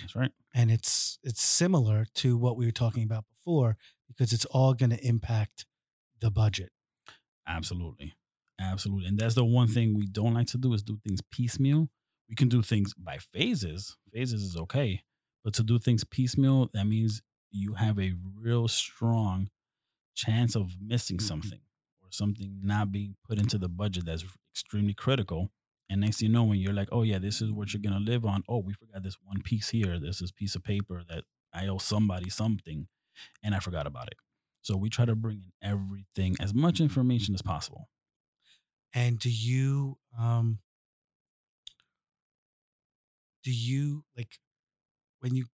That's 0.00 0.16
right. 0.16 0.32
and 0.54 0.70
it's 0.70 1.18
it's 1.22 1.42
similar 1.42 2.06
to 2.16 2.36
what 2.36 2.56
we 2.56 2.66
were 2.66 2.72
talking 2.72 3.02
about 3.02 3.24
before 3.34 3.76
because 4.08 4.32
it's 4.32 4.44
all 4.46 4.74
going 4.74 4.90
to 4.90 5.06
impact 5.06 5.66
the 6.20 6.30
budget 6.30 6.70
Absolutely. 7.46 8.14
Absolutely. 8.60 9.06
And 9.08 9.18
that's 9.18 9.34
the 9.34 9.44
one 9.44 9.68
thing 9.68 9.94
we 9.96 10.06
don't 10.06 10.34
like 10.34 10.48
to 10.48 10.58
do 10.58 10.72
is 10.72 10.82
do 10.82 10.98
things 11.06 11.20
piecemeal. 11.30 11.88
We 12.28 12.34
can 12.34 12.48
do 12.48 12.62
things 12.62 12.94
by 12.94 13.18
phases. 13.18 13.96
Phases 14.12 14.42
is 14.42 14.56
okay. 14.56 15.02
But 15.44 15.54
to 15.54 15.62
do 15.62 15.78
things 15.78 16.02
piecemeal, 16.04 16.70
that 16.72 16.86
means 16.86 17.22
you 17.50 17.74
have 17.74 18.00
a 18.00 18.14
real 18.36 18.66
strong 18.66 19.50
chance 20.14 20.56
of 20.56 20.72
missing 20.80 21.18
mm-hmm. 21.18 21.26
something 21.26 21.60
or 22.06 22.12
something 22.12 22.60
not 22.62 22.92
being 22.92 23.16
put 23.28 23.38
into 23.38 23.58
the 23.58 23.68
budget 23.68 24.06
that's 24.06 24.24
extremely 24.54 24.94
critical. 24.94 25.50
And 25.90 26.00
next 26.02 26.18
thing 26.20 26.28
you 26.28 26.34
know, 26.34 26.44
when 26.44 26.58
you're 26.60 26.74
like, 26.74 26.88
oh, 26.92 27.02
yeah, 27.02 27.18
this 27.18 27.42
is 27.42 27.52
what 27.52 27.72
you're 27.74 27.82
to 27.82 28.00
live 28.12 28.26
on. 28.26 28.44
Oh, 28.48 28.58
we 28.58 28.74
forgot 28.74 29.02
this 29.04 29.18
one 29.24 29.42
piece 29.42 29.70
here. 29.70 30.00
This 30.00 30.22
is 30.22 30.32
piece 30.32 30.56
of 30.56 30.64
paper 30.64 31.02
that 31.08 31.24
I 31.54 31.68
owe 31.68 31.78
somebody 31.78 32.30
something 32.30 32.88
and 33.42 33.54
I 33.54 33.60
forgot 33.60 33.86
about 33.86 34.08
it. 34.08 34.18
So 34.62 34.76
we 34.76 34.90
try 34.90 35.06
to 35.06 35.16
bring 35.16 35.42
in 35.44 35.68
everything, 35.70 36.36
as 36.40 36.54
much 36.54 36.80
information 36.80 37.34
as 37.34 37.42
possible. 37.42 37.88
and 38.94 39.18
do 39.18 39.30
you 39.30 39.98
um 40.18 40.58
do 43.44 43.52
you 43.52 44.04
like 44.16 44.38
when 45.20 45.34
you 45.34 45.46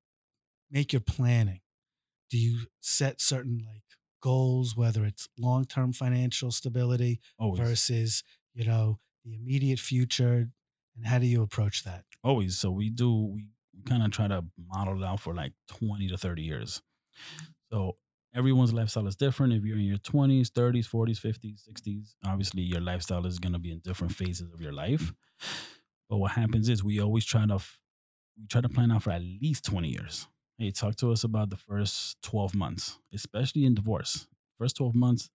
make 0.70 0.92
your 0.92 1.00
planning 1.00 1.60
do 2.30 2.38
you 2.38 2.66
set 2.80 3.20
certain 3.20 3.64
like 3.66 3.82
goals, 4.20 4.76
whether 4.76 5.04
it's 5.04 5.28
long 5.38 5.64
term 5.64 5.92
financial 5.92 6.50
stability 6.50 7.20
Always. 7.38 7.60
versus, 7.60 8.22
you 8.54 8.64
know, 8.64 8.98
the 9.24 9.34
immediate 9.34 9.78
future? 9.78 10.50
And 10.96 11.06
how 11.06 11.18
do 11.18 11.26
you 11.26 11.42
approach 11.42 11.84
that? 11.84 12.04
Always. 12.22 12.58
So 12.58 12.70
we 12.70 12.90
do 12.90 13.32
we, 13.34 13.46
we 13.74 13.82
kind 13.82 14.02
of 14.02 14.10
try 14.10 14.28
to 14.28 14.44
model 14.68 15.02
it 15.02 15.06
out 15.06 15.20
for 15.20 15.34
like 15.34 15.52
20 15.68 16.08
to 16.08 16.18
30 16.18 16.42
years. 16.42 16.82
So 17.72 17.96
everyone's 18.34 18.72
lifestyle 18.72 19.06
is 19.06 19.16
different. 19.16 19.52
If 19.52 19.64
you're 19.64 19.78
in 19.78 19.84
your 19.84 19.98
20s, 19.98 20.48
30s, 20.48 20.88
40s, 20.88 21.20
50s, 21.20 21.68
60s, 21.68 22.14
obviously 22.24 22.62
your 22.62 22.80
lifestyle 22.80 23.26
is 23.26 23.38
going 23.38 23.52
to 23.52 23.58
be 23.58 23.72
in 23.72 23.80
different 23.80 24.14
phases 24.14 24.52
of 24.52 24.60
your 24.60 24.72
life. 24.72 25.12
But 26.08 26.18
what 26.18 26.32
happens 26.32 26.68
is 26.68 26.82
we 26.82 27.00
always 27.00 27.24
try 27.24 27.46
to 27.46 27.58
we 28.36 28.46
try 28.48 28.60
to 28.60 28.68
plan 28.68 28.90
out 28.90 29.04
for 29.04 29.10
at 29.10 29.22
least 29.22 29.64
20 29.64 29.88
years. 29.88 30.26
Hey, 30.60 30.70
talk 30.70 30.94
to 30.96 31.10
us 31.10 31.24
about 31.24 31.48
the 31.48 31.56
first 31.56 32.20
12 32.20 32.54
months, 32.54 32.98
especially 33.14 33.64
in 33.64 33.74
divorce. 33.74 34.26
First 34.58 34.76
12 34.76 34.94
months, 34.94 35.30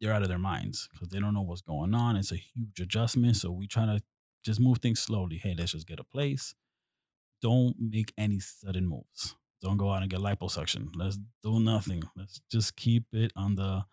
they're 0.00 0.12
out 0.12 0.22
of 0.22 0.28
their 0.28 0.38
minds 0.38 0.88
because 0.92 1.08
they 1.08 1.18
don't 1.18 1.34
know 1.34 1.42
what's 1.42 1.60
going 1.60 1.92
on. 1.92 2.14
It's 2.14 2.30
a 2.30 2.36
huge 2.36 2.78
adjustment. 2.78 3.34
So 3.34 3.50
we 3.50 3.66
try 3.66 3.84
to 3.86 4.00
just 4.44 4.60
move 4.60 4.78
things 4.78 5.00
slowly. 5.00 5.38
Hey, 5.38 5.56
let's 5.58 5.72
just 5.72 5.88
get 5.88 5.98
a 5.98 6.04
place. 6.04 6.54
Don't 7.42 7.74
make 7.80 8.12
any 8.16 8.38
sudden 8.38 8.86
moves. 8.86 9.34
Don't 9.60 9.76
go 9.76 9.90
out 9.90 10.02
and 10.02 10.10
get 10.10 10.20
liposuction. 10.20 10.90
Let's 10.94 11.18
do 11.42 11.58
nothing. 11.58 12.04
Let's 12.14 12.40
just 12.48 12.76
keep 12.76 13.06
it 13.12 13.32
on 13.34 13.56
the, 13.56 13.84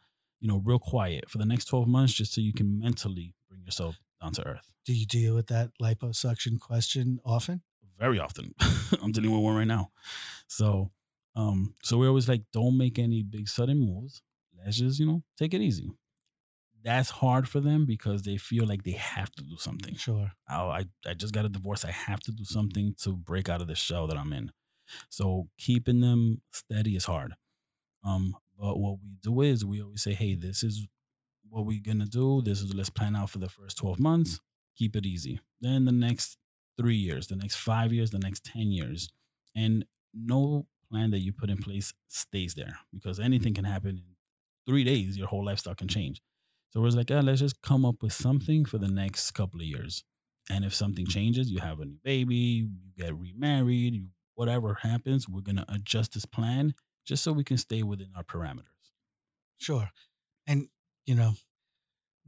you 0.41 0.47
know, 0.47 0.61
real 0.63 0.77
quiet 0.77 1.27
for 1.27 1.39
the 1.39 1.45
next 1.47 1.65
12 1.65 1.87
months 1.87 2.13
just 2.13 2.35
so 2.35 2.39
you 2.39 2.53
can 2.53 2.77
mentally 2.77 3.33
bring 3.49 3.63
yourself 3.63 3.97
down 4.21 4.33
to 4.33 4.45
earth. 4.45 4.71
Do 4.85 4.93
you 4.93 5.07
deal 5.07 5.33
with 5.33 5.47
that 5.47 5.71
liposuction 5.81 6.59
question 6.59 7.19
often? 7.25 7.63
Very 7.99 8.19
often. 8.19 8.53
I'm 9.01 9.11
dealing 9.11 9.31
with 9.31 9.41
one 9.41 9.55
right 9.55 9.67
now. 9.67 9.91
So 10.47 10.91
um, 11.37 11.75
so 11.83 11.97
we're 11.97 12.07
always 12.07 12.27
like, 12.27 12.41
don't 12.51 12.77
make 12.77 12.97
any 12.97 13.21
big 13.21 13.47
sudden 13.47 13.79
moves. 13.79 14.23
Let's 14.57 14.77
just, 14.77 14.99
you 14.99 15.05
know, 15.05 15.21
take 15.37 15.53
it 15.53 15.61
easy. 15.61 15.91
That's 16.83 17.11
hard 17.11 17.47
for 17.47 17.59
them 17.59 17.85
because 17.85 18.23
they 18.23 18.37
feel 18.37 18.65
like 18.65 18.83
they 18.83 18.91
have 18.91 19.31
to 19.33 19.43
do 19.43 19.55
something. 19.57 19.95
Sure. 19.95 20.31
Oh, 20.49 20.69
I, 20.69 20.85
I 21.05 21.13
just 21.13 21.33
got 21.33 21.45
a 21.45 21.49
divorce. 21.49 21.85
I 21.85 21.91
have 21.91 22.19
to 22.21 22.31
do 22.31 22.43
something 22.43 22.95
to 23.03 23.11
break 23.15 23.49
out 23.49 23.61
of 23.61 23.67
the 23.67 23.75
shell 23.75 24.07
that 24.07 24.17
I'm 24.17 24.33
in. 24.33 24.51
So 25.09 25.47
keeping 25.59 26.01
them 26.01 26.41
steady 26.51 26.95
is 26.95 27.05
hard. 27.05 27.35
Um, 28.03 28.35
but 28.59 28.79
what 28.79 28.97
we 29.03 29.17
do 29.21 29.41
is 29.41 29.63
we 29.63 29.81
always 29.83 30.01
say, 30.01 30.13
hey, 30.13 30.33
this 30.33 30.63
is 30.63 30.87
what 31.49 31.65
we're 31.65 31.81
gonna 31.85 32.05
do. 32.05 32.41
This 32.41 32.61
is 32.61 32.73
let's 32.73 32.89
plan 32.89 33.15
out 33.15 33.29
for 33.29 33.37
the 33.37 33.49
first 33.49 33.77
12 33.77 33.99
months. 33.99 34.39
Keep 34.75 34.95
it 34.95 35.05
easy. 35.05 35.39
Then 35.61 35.85
the 35.85 35.91
next 35.91 36.37
three 36.77 36.95
years, 36.95 37.27
the 37.27 37.35
next 37.35 37.55
five 37.57 37.93
years, 37.93 38.11
the 38.11 38.19
next 38.19 38.45
10 38.45 38.71
years. 38.71 39.09
And 39.55 39.85
no 40.13 40.67
plan 40.91 41.11
that 41.11 41.19
you 41.19 41.33
put 41.33 41.49
in 41.49 41.57
place 41.57 41.93
stays 42.07 42.53
there 42.55 42.77
because 42.93 43.19
anything 43.19 43.53
can 43.53 43.65
happen 43.65 43.97
in 43.97 44.03
three 44.67 44.83
days, 44.83 45.17
your 45.17 45.27
whole 45.27 45.45
lifestyle 45.45 45.75
can 45.75 45.87
change. 45.87 46.21
So 46.71 46.81
was 46.81 46.95
like, 46.95 47.09
yeah, 47.09 47.21
let's 47.21 47.39
just 47.39 47.61
come 47.61 47.85
up 47.85 48.03
with 48.03 48.13
something 48.13 48.65
for 48.65 48.77
the 48.77 48.89
next 48.89 49.31
couple 49.31 49.59
of 49.61 49.65
years. 49.65 50.03
And 50.49 50.63
if 50.65 50.73
something 50.73 51.05
changes, 51.05 51.49
you 51.49 51.59
have 51.59 51.79
a 51.79 51.85
new 51.85 51.99
baby, 52.03 52.35
you 52.35 52.69
get 52.97 53.15
remarried, 53.17 53.95
you, 53.95 54.07
whatever 54.35 54.75
happens, 54.75 55.27
we're 55.27 55.41
gonna 55.41 55.65
adjust 55.69 56.13
this 56.13 56.25
plan 56.25 56.73
just 57.05 57.23
so 57.23 57.31
we 57.31 57.43
can 57.43 57.57
stay 57.57 57.83
within 57.83 58.09
our 58.15 58.23
parameters. 58.23 58.91
Sure. 59.57 59.89
And, 60.47 60.69
you 61.05 61.15
know, 61.15 61.33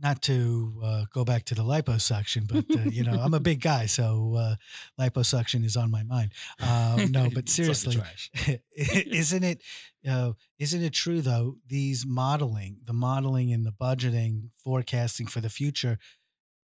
not 0.02 0.22
to 0.24 0.74
uh, 0.84 1.06
go 1.14 1.26
back 1.26 1.46
to 1.46 1.56
the 1.56 1.64
liposuction, 1.64 2.48
but, 2.48 2.66
uh, 2.78 2.90
you 2.90 3.04
know, 3.04 3.20
I'm 3.20 3.34
a 3.34 3.40
big 3.40 3.62
guy, 3.62 3.86
so 3.86 4.36
uh, 4.38 4.56
liposuction 5.00 5.66
is 5.66 5.76
on 5.76 5.92
my 5.92 6.04
mind. 6.04 6.32
Uh, 6.62 7.08
no, 7.10 7.30
but 7.34 7.50
It's 7.50 7.60
like 7.60 7.68
the 7.68 7.74
seriously, 7.74 8.62
isn't 8.76 9.44
it, 9.44 9.62
uh, 10.10 10.34
isn't 10.58 10.82
it 10.82 10.94
true 10.94 11.22
though? 11.22 11.58
These 11.68 12.06
modeling, 12.06 12.78
the 12.86 12.94
modeling 12.94 13.52
and 13.52 13.66
the 13.66 13.72
budgeting, 13.72 14.50
forecasting 14.64 15.28
for 15.28 15.42
the 15.42 15.50
future, 15.50 15.98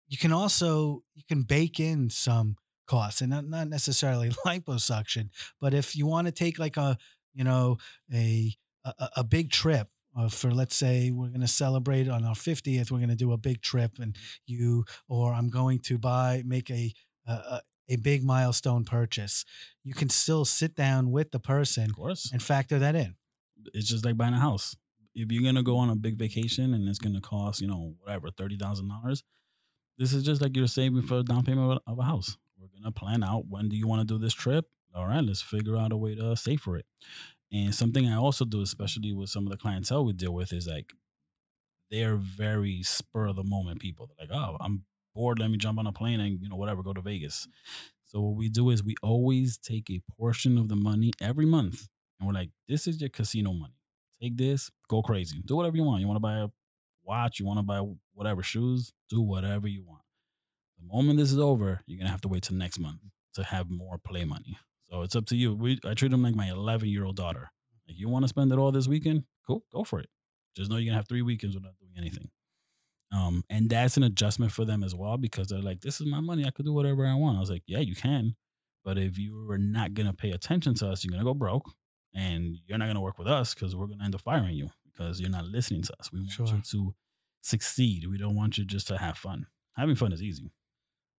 you 0.07 0.17
can 0.17 0.33
also, 0.33 1.03
you 1.15 1.23
can 1.27 1.43
bake 1.43 1.79
in 1.79 2.09
some 2.09 2.57
costs 2.87 3.21
and 3.21 3.29
not, 3.29 3.45
not 3.45 3.67
necessarily 3.67 4.29
liposuction, 4.45 5.29
but 5.61 5.73
if 5.73 5.95
you 5.95 6.05
want 6.05 6.27
to 6.27 6.31
take 6.33 6.59
like 6.59 6.77
a, 6.77 6.97
you 7.33 7.43
know, 7.43 7.77
a, 8.13 8.53
a 8.85 9.09
a 9.17 9.23
big 9.23 9.49
trip 9.49 9.87
uh, 10.17 10.29
for 10.29 10.51
let's 10.51 10.75
say 10.75 11.11
we're 11.11 11.27
going 11.29 11.41
to 11.41 11.47
celebrate 11.47 12.07
on 12.07 12.23
our 12.25 12.35
50th 12.35 12.91
we're 12.91 12.97
going 12.99 13.09
to 13.09 13.15
do 13.15 13.31
a 13.33 13.37
big 13.37 13.61
trip 13.61 13.91
and 13.99 14.15
you 14.45 14.83
or 15.07 15.33
i'm 15.33 15.49
going 15.49 15.79
to 15.79 15.97
buy 15.97 16.41
make 16.45 16.69
a 16.69 16.93
a, 17.27 17.61
a 17.89 17.95
big 17.97 18.23
milestone 18.23 18.83
purchase 18.83 19.45
you 19.83 19.93
can 19.93 20.09
still 20.09 20.45
sit 20.45 20.75
down 20.75 21.11
with 21.11 21.31
the 21.31 21.39
person 21.39 21.85
Of 21.89 21.95
course. 21.95 22.29
and 22.31 22.41
factor 22.41 22.79
that 22.79 22.95
in 22.95 23.15
it's 23.73 23.87
just 23.87 24.03
like 24.05 24.17
buying 24.17 24.33
a 24.33 24.39
house. 24.39 24.75
If 25.15 25.31
you're 25.31 25.43
gonna 25.43 25.63
go 25.63 25.77
on 25.77 25.89
a 25.89 25.95
big 25.95 26.17
vacation 26.17 26.73
and 26.73 26.87
it's 26.89 26.99
gonna 26.99 27.21
cost, 27.21 27.61
you 27.61 27.67
know, 27.67 27.93
whatever, 27.99 28.29
thirty 28.29 28.57
thousand 28.57 28.89
dollars, 28.89 29.23
this 29.97 30.11
is 30.13 30.23
just 30.23 30.41
like 30.41 30.55
you're 30.57 30.67
saving 30.67 31.03
for 31.03 31.19
a 31.19 31.23
down 31.23 31.43
payment 31.45 31.81
of 31.87 31.99
a 31.99 32.03
house. 32.03 32.35
We're 32.59 32.67
gonna 32.77 32.91
plan 32.91 33.23
out 33.23 33.45
when 33.47 33.69
do 33.69 33.77
you 33.77 33.87
want 33.87 34.01
to 34.01 34.05
do 34.13 34.17
this 34.17 34.33
trip. 34.33 34.65
All 34.95 35.07
right, 35.07 35.23
let's 35.23 35.41
figure 35.41 35.77
out 35.77 35.91
a 35.91 35.97
way 35.97 36.15
to 36.15 36.35
save 36.35 36.61
for 36.61 36.77
it. 36.77 36.85
And 37.53 37.73
something 37.73 38.07
I 38.07 38.17
also 38.17 38.45
do, 38.45 38.61
especially 38.61 39.13
with 39.13 39.29
some 39.29 39.45
of 39.45 39.51
the 39.51 39.57
clientele 39.57 40.05
we 40.05 40.13
deal 40.13 40.33
with, 40.33 40.51
is 40.51 40.67
like 40.67 40.91
they're 41.91 42.15
very 42.15 42.81
spur 42.81 43.27
of 43.27 43.35
the 43.35 43.43
moment 43.43 43.79
people. 43.79 44.07
They're 44.07 44.27
like, 44.27 44.35
oh, 44.35 44.57
I'm 44.59 44.85
bored. 45.13 45.37
Let 45.37 45.51
me 45.51 45.57
jump 45.57 45.77
on 45.77 45.85
a 45.85 45.91
plane 45.91 46.19
and 46.19 46.41
you 46.41 46.49
know 46.49 46.55
whatever, 46.55 46.81
go 46.81 46.93
to 46.93 47.01
Vegas. 47.01 47.47
So 48.05 48.21
what 48.21 48.35
we 48.35 48.49
do 48.49 48.71
is 48.71 48.83
we 48.83 48.95
always 49.03 49.59
take 49.59 49.89
a 49.91 50.01
portion 50.17 50.57
of 50.57 50.67
the 50.67 50.75
money 50.75 51.11
every 51.21 51.45
month, 51.45 51.87
and 52.19 52.27
we're 52.27 52.33
like, 52.33 52.49
this 52.67 52.87
is 52.87 52.99
your 52.99 53.09
casino 53.09 53.53
money. 53.53 53.75
Take 54.21 54.37
this, 54.37 54.71
go 54.87 55.01
crazy, 55.01 55.41
do 55.45 55.55
whatever 55.55 55.75
you 55.75 55.83
want. 55.83 56.01
You 56.01 56.07
want 56.07 56.17
to 56.17 56.21
buy 56.21 56.37
a 56.37 56.47
watch, 57.03 57.39
you 57.39 57.45
want 57.45 57.59
to 57.59 57.63
buy 57.63 57.83
whatever 58.13 58.41
shoes, 58.41 58.93
do 59.09 59.21
whatever 59.21 59.67
you 59.67 59.83
want. 59.83 60.01
The 60.79 60.91
moment 60.91 61.19
this 61.19 61.31
is 61.31 61.39
over, 61.39 61.81
you're 61.85 61.99
gonna 61.99 62.09
have 62.09 62.21
to 62.21 62.27
wait 62.27 62.43
till 62.43 62.57
next 62.57 62.79
month 62.79 62.99
to 63.35 63.43
have 63.43 63.69
more 63.69 63.97
play 63.97 64.25
money. 64.25 64.57
So 64.93 65.01
it's 65.01 65.15
up 65.15 65.25
to 65.27 65.35
you. 65.35 65.55
We 65.55 65.79
I 65.83 65.95
treat 65.95 66.11
them 66.11 66.21
like 66.21 66.35
my 66.35 66.49
11 66.51 66.87
year 66.87 67.03
old 67.03 67.15
daughter. 67.15 67.49
Like 67.87 67.97
you 67.97 68.09
want 68.09 68.23
to 68.25 68.29
spend 68.29 68.51
it 68.51 68.59
all 68.59 68.71
this 68.71 68.87
weekend, 68.87 69.23
cool, 69.47 69.63
go 69.73 69.83
for 69.83 69.99
it. 69.99 70.07
Just 70.55 70.69
know 70.69 70.77
you're 70.77 70.91
gonna 70.91 70.97
have 70.97 71.07
three 71.07 71.23
weekends 71.23 71.55
without 71.55 71.73
doing 71.79 71.93
anything. 71.97 72.29
Um, 73.11 73.43
and 73.49 73.69
that's 73.69 73.97
an 73.97 74.03
adjustment 74.03 74.51
for 74.51 74.65
them 74.65 74.83
as 74.83 74.93
well 74.93 75.17
because 75.17 75.47
they're 75.47 75.61
like, 75.61 75.81
this 75.81 75.99
is 75.99 76.05
my 76.07 76.19
money. 76.19 76.45
I 76.45 76.51
could 76.51 76.65
do 76.65 76.73
whatever 76.73 77.07
I 77.07 77.15
want. 77.15 77.37
I 77.37 77.39
was 77.39 77.49
like, 77.49 77.63
yeah, 77.65 77.79
you 77.79 77.95
can. 77.95 78.35
But 78.85 78.97
if 78.99 79.17
you 79.17 79.49
are 79.51 79.57
not 79.57 79.93
going 79.95 80.07
to 80.07 80.13
pay 80.13 80.31
attention 80.31 80.73
to 80.75 80.89
us, 80.89 81.03
you're 81.03 81.11
going 81.11 81.21
to 81.21 81.25
go 81.25 81.33
broke 81.35 81.69
and 82.13 82.57
you're 82.65 82.77
not 82.79 82.85
going 82.85 82.95
to 82.95 83.01
work 83.01 83.17
with 83.19 83.27
us 83.27 83.53
because 83.53 83.75
we're 83.75 83.85
going 83.85 83.99
to 83.99 84.05
end 84.05 84.15
up 84.15 84.21
firing 84.21 84.55
you 84.55 84.69
because 84.83 85.19
you're 85.21 85.29
not 85.29 85.45
listening 85.45 85.83
to 85.83 85.93
us. 85.99 86.11
We 86.11 86.19
want 86.19 86.31
Sure. 86.31 86.47
you 86.47 86.61
to 86.71 86.95
succeed. 87.41 88.07
We 88.07 88.17
don't 88.17 88.35
want 88.35 88.57
you 88.57 88.65
just 88.65 88.87
to 88.87 88.97
have 88.97 89.17
fun. 89.17 89.45
Having 89.75 89.95
fun 89.95 90.11
is 90.11 90.21
easy. 90.23 90.51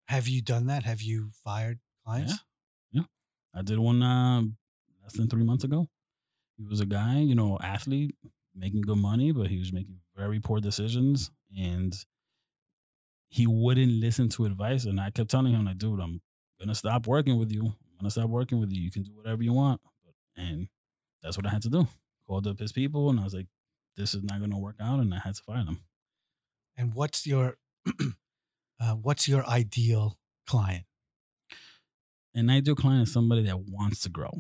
have 0.07 0.27
you 0.27 0.41
done 0.41 0.67
that 0.67 0.83
have 0.83 1.01
you 1.01 1.29
fired 1.43 1.79
clients 2.03 2.33
Yeah. 2.33 2.37
I 3.53 3.61
did 3.61 3.79
one 3.79 4.01
uh, 4.01 4.41
less 5.03 5.13
than 5.13 5.29
three 5.29 5.43
months 5.43 5.63
ago. 5.63 5.87
He 6.57 6.63
was 6.65 6.79
a 6.81 6.85
guy, 6.85 7.19
you 7.19 7.35
know, 7.35 7.57
athlete, 7.61 8.15
making 8.55 8.81
good 8.81 8.97
money, 8.97 9.31
but 9.31 9.47
he 9.47 9.59
was 9.59 9.73
making 9.73 9.99
very 10.15 10.39
poor 10.39 10.59
decisions, 10.59 11.31
and 11.57 11.93
he 13.29 13.47
wouldn't 13.47 13.91
listen 13.93 14.29
to 14.29 14.45
advice. 14.45 14.85
And 14.85 14.99
I 14.99 15.09
kept 15.09 15.31
telling 15.31 15.53
him, 15.53 15.65
like, 15.65 15.77
dude, 15.77 15.99
I'm 15.99 16.21
gonna 16.59 16.75
stop 16.75 17.07
working 17.07 17.37
with 17.39 17.51
you. 17.51 17.65
I'm 17.65 17.97
gonna 17.99 18.11
stop 18.11 18.29
working 18.29 18.59
with 18.59 18.71
you. 18.71 18.81
You 18.81 18.91
can 18.91 19.03
do 19.03 19.11
whatever 19.15 19.43
you 19.43 19.53
want, 19.53 19.81
and 20.35 20.67
that's 21.21 21.37
what 21.37 21.45
I 21.45 21.49
had 21.49 21.61
to 21.63 21.69
do. 21.69 21.87
Called 22.27 22.47
up 22.47 22.59
his 22.59 22.71
people, 22.71 23.09
and 23.09 23.19
I 23.19 23.23
was 23.23 23.33
like, 23.33 23.47
this 23.97 24.13
is 24.13 24.23
not 24.23 24.39
gonna 24.39 24.59
work 24.59 24.75
out, 24.79 24.99
and 24.99 25.13
I 25.13 25.19
had 25.19 25.35
to 25.35 25.43
fire 25.43 25.63
them. 25.65 25.81
and 26.77 26.93
what's 26.93 27.25
your 27.27 27.57
uh, 28.79 28.93
what's 28.95 29.27
your 29.27 29.45
ideal 29.47 30.17
client 30.47 30.85
an 32.35 32.49
ideal 32.49 32.75
client 32.75 33.07
is 33.07 33.13
somebody 33.13 33.43
that 33.43 33.59
wants 33.59 34.01
to 34.01 34.09
grow. 34.09 34.31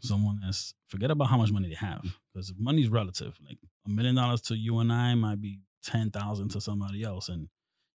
Someone 0.00 0.38
that's 0.42 0.74
forget 0.88 1.10
about 1.10 1.28
how 1.28 1.38
much 1.38 1.50
money 1.50 1.68
they 1.68 1.74
have 1.74 2.04
because 2.32 2.52
money's 2.56 2.88
relative. 2.88 3.36
Like 3.46 3.58
a 3.86 3.90
million 3.90 4.14
dollars 4.14 4.42
to 4.42 4.56
you 4.56 4.78
and 4.78 4.92
I 4.92 5.14
might 5.14 5.40
be 5.40 5.60
ten 5.82 6.10
thousand 6.10 6.50
to 6.50 6.60
somebody 6.60 7.02
else, 7.02 7.28
and 7.28 7.48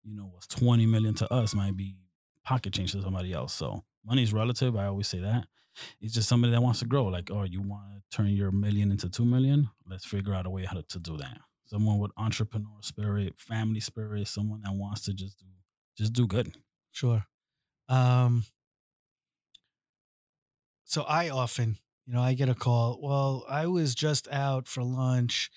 you 0.04 0.16
know 0.16 0.26
what's 0.26 0.48
twenty 0.48 0.86
million 0.86 1.14
to 1.16 1.32
us 1.32 1.56
might 1.56 1.78
be 1.78 1.96
pocket 2.44 2.74
change 2.74 2.92
to 2.92 3.02
somebody 3.02 3.32
else. 3.32 3.54
So 3.54 3.84
money's 4.06 4.34
relative. 4.34 4.76
I 4.76 4.88
always 4.88 5.08
say 5.08 5.20
that. 5.20 5.46
It's 6.02 6.14
just 6.14 6.30
somebody 6.30 6.52
that 6.52 6.62
wants 6.62 6.80
to 6.80 6.86
grow. 6.86 7.06
Like, 7.06 7.32
oh, 7.32 7.44
you 7.44 7.62
want 7.62 7.84
to 7.94 8.16
turn 8.16 8.28
your 8.28 8.52
million 8.52 8.92
into 8.92 9.10
two 9.10 9.26
million? 9.26 9.70
Let's 9.90 10.06
figure 10.06 10.34
out 10.34 10.46
a 10.46 10.50
way 10.50 10.66
how 10.66 10.76
to, 10.76 10.84
to 10.84 11.00
do 11.00 11.18
that. 11.18 11.38
Someone 11.66 12.00
with 12.00 12.12
entrepreneur 12.18 12.82
spirit, 12.82 13.34
family 13.38 13.80
spirit, 13.80 14.28
someone 14.28 14.62
that 14.64 14.74
wants 14.74 15.04
to 15.06 15.14
just 15.14 15.40
do 15.40 15.46
just 15.98 16.14
do 16.14 16.28
good. 16.28 16.56
Sure. 16.92 17.24
Um, 17.88 18.44
so 20.86 21.04
I 21.04 21.30
often, 21.30 21.78
you 22.06 22.14
know, 22.14 22.22
I 22.22 22.34
get 22.34 22.50
a 22.50 22.56
call. 22.56 23.00
Well, 23.02 23.46
I 23.50 23.68
was 23.68 23.96
just 23.96 24.28
out 24.30 24.68
for 24.68 24.84
lunch, 24.84 25.50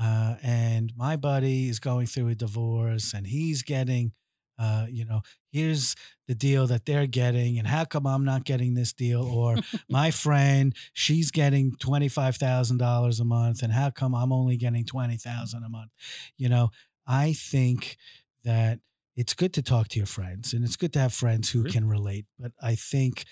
uh, 0.00 0.36
and 0.42 0.92
my 0.96 1.16
buddy 1.16 1.68
is 1.68 1.80
going 1.80 2.06
through 2.06 2.28
a 2.28 2.34
divorce, 2.34 3.12
and 3.14 3.26
he's 3.26 3.62
getting 3.62 4.12
uh, 4.58 4.86
you 4.90 5.04
know, 5.04 5.22
here's 5.52 5.94
the 6.26 6.34
deal 6.34 6.66
that 6.66 6.84
they're 6.84 7.06
getting, 7.06 7.58
and 7.58 7.66
how 7.66 7.84
come 7.84 8.06
I'm 8.06 8.24
not 8.24 8.44
getting 8.44 8.74
this 8.74 8.92
deal? 8.92 9.22
Or 9.22 9.56
my 9.88 10.10
friend, 10.10 10.74
she's 10.92 11.30
getting 11.30 11.76
twenty 11.76 12.08
five 12.08 12.36
thousand 12.36 12.78
dollars 12.78 13.20
a 13.20 13.24
month, 13.24 13.62
and 13.62 13.72
how 13.72 13.90
come 13.90 14.14
I'm 14.14 14.32
only 14.32 14.56
getting 14.56 14.84
twenty 14.84 15.16
thousand 15.16 15.62
a 15.62 15.68
month? 15.68 15.92
You 16.36 16.48
know, 16.48 16.70
I 17.06 17.34
think 17.34 17.96
that 18.44 18.80
it's 19.16 19.34
good 19.34 19.52
to 19.54 19.62
talk 19.62 19.88
to 19.88 19.98
your 19.98 20.06
friends, 20.06 20.52
and 20.52 20.64
it's 20.64 20.76
good 20.76 20.92
to 20.94 20.98
have 20.98 21.14
friends 21.14 21.50
who 21.50 21.60
Agree. 21.60 21.72
can 21.72 21.88
relate. 21.88 22.26
But 22.38 22.52
I 22.60 22.74
think 22.74 23.24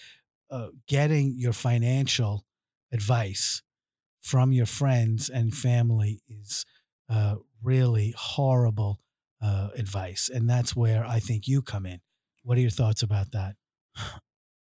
uh, 0.50 0.68
getting 0.86 1.34
your 1.36 1.52
financial 1.52 2.44
advice 2.92 3.62
from 4.20 4.52
your 4.52 4.66
friends 4.66 5.28
and 5.28 5.54
family 5.54 6.20
is 6.28 6.64
uh, 7.08 7.36
really 7.62 8.14
horrible 8.16 9.00
uh, 9.40 9.68
advice. 9.76 10.28
And 10.32 10.48
that's 10.48 10.74
where 10.74 11.04
I 11.06 11.20
think 11.20 11.46
you 11.46 11.62
come 11.62 11.86
in. 11.86 12.00
What 12.42 12.58
are 12.58 12.60
your 12.60 12.70
thoughts 12.70 13.02
about 13.02 13.32
that? 13.32 13.56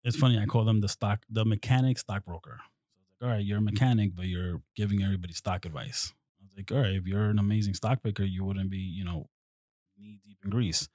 It's 0.04 0.16
funny. 0.16 0.38
I 0.38 0.46
call 0.46 0.64
them 0.64 0.80
the 0.80 0.88
stock, 0.88 1.22
the 1.30 1.44
mechanic 1.44 1.98
stockbroker. 1.98 2.60
So 2.90 2.98
like, 2.98 3.28
all 3.28 3.36
right, 3.36 3.44
you're 3.44 3.58
a 3.58 3.62
mechanic, 3.62 4.16
but 4.16 4.26
you're 4.26 4.60
giving 4.74 5.02
everybody 5.02 5.32
stock 5.32 5.64
advice. 5.64 6.12
I 6.40 6.44
was 6.44 6.52
like, 6.56 6.72
all 6.72 6.82
right, 6.82 6.96
if 6.96 7.06
you're 7.06 7.30
an 7.30 7.38
amazing 7.38 7.74
stock 7.74 8.02
picker, 8.02 8.24
you 8.24 8.44
wouldn't 8.44 8.68
be, 8.70 8.78
you 8.78 9.04
know, 9.04 9.28
knee 9.96 10.18
deep 10.24 10.38
in 10.42 10.50
grease. 10.50 10.88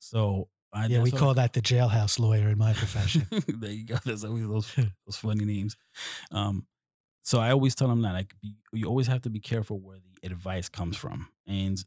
So 0.00 0.48
I, 0.72 0.86
Yeah, 0.86 1.02
we 1.02 1.10
call 1.10 1.34
that 1.34 1.52
the 1.52 1.60
jailhouse 1.60 2.18
lawyer 2.18 2.48
in 2.48 2.58
my 2.58 2.72
profession. 2.72 3.26
There 3.48 3.70
you 3.70 3.84
go. 3.84 3.96
There's 4.04 4.24
always 4.24 4.46
those 4.46 4.74
those 4.74 5.16
funny 5.16 5.44
names. 5.44 5.76
Um, 6.30 6.66
so 7.22 7.40
I 7.40 7.50
always 7.50 7.74
tell 7.74 7.88
them 7.88 8.02
that 8.02 8.12
like 8.12 8.34
be, 8.40 8.56
you 8.72 8.86
always 8.86 9.06
have 9.06 9.22
to 9.22 9.30
be 9.30 9.40
careful 9.40 9.78
where 9.80 9.98
the 9.98 10.26
advice 10.26 10.68
comes 10.68 10.96
from, 10.96 11.28
and 11.46 11.82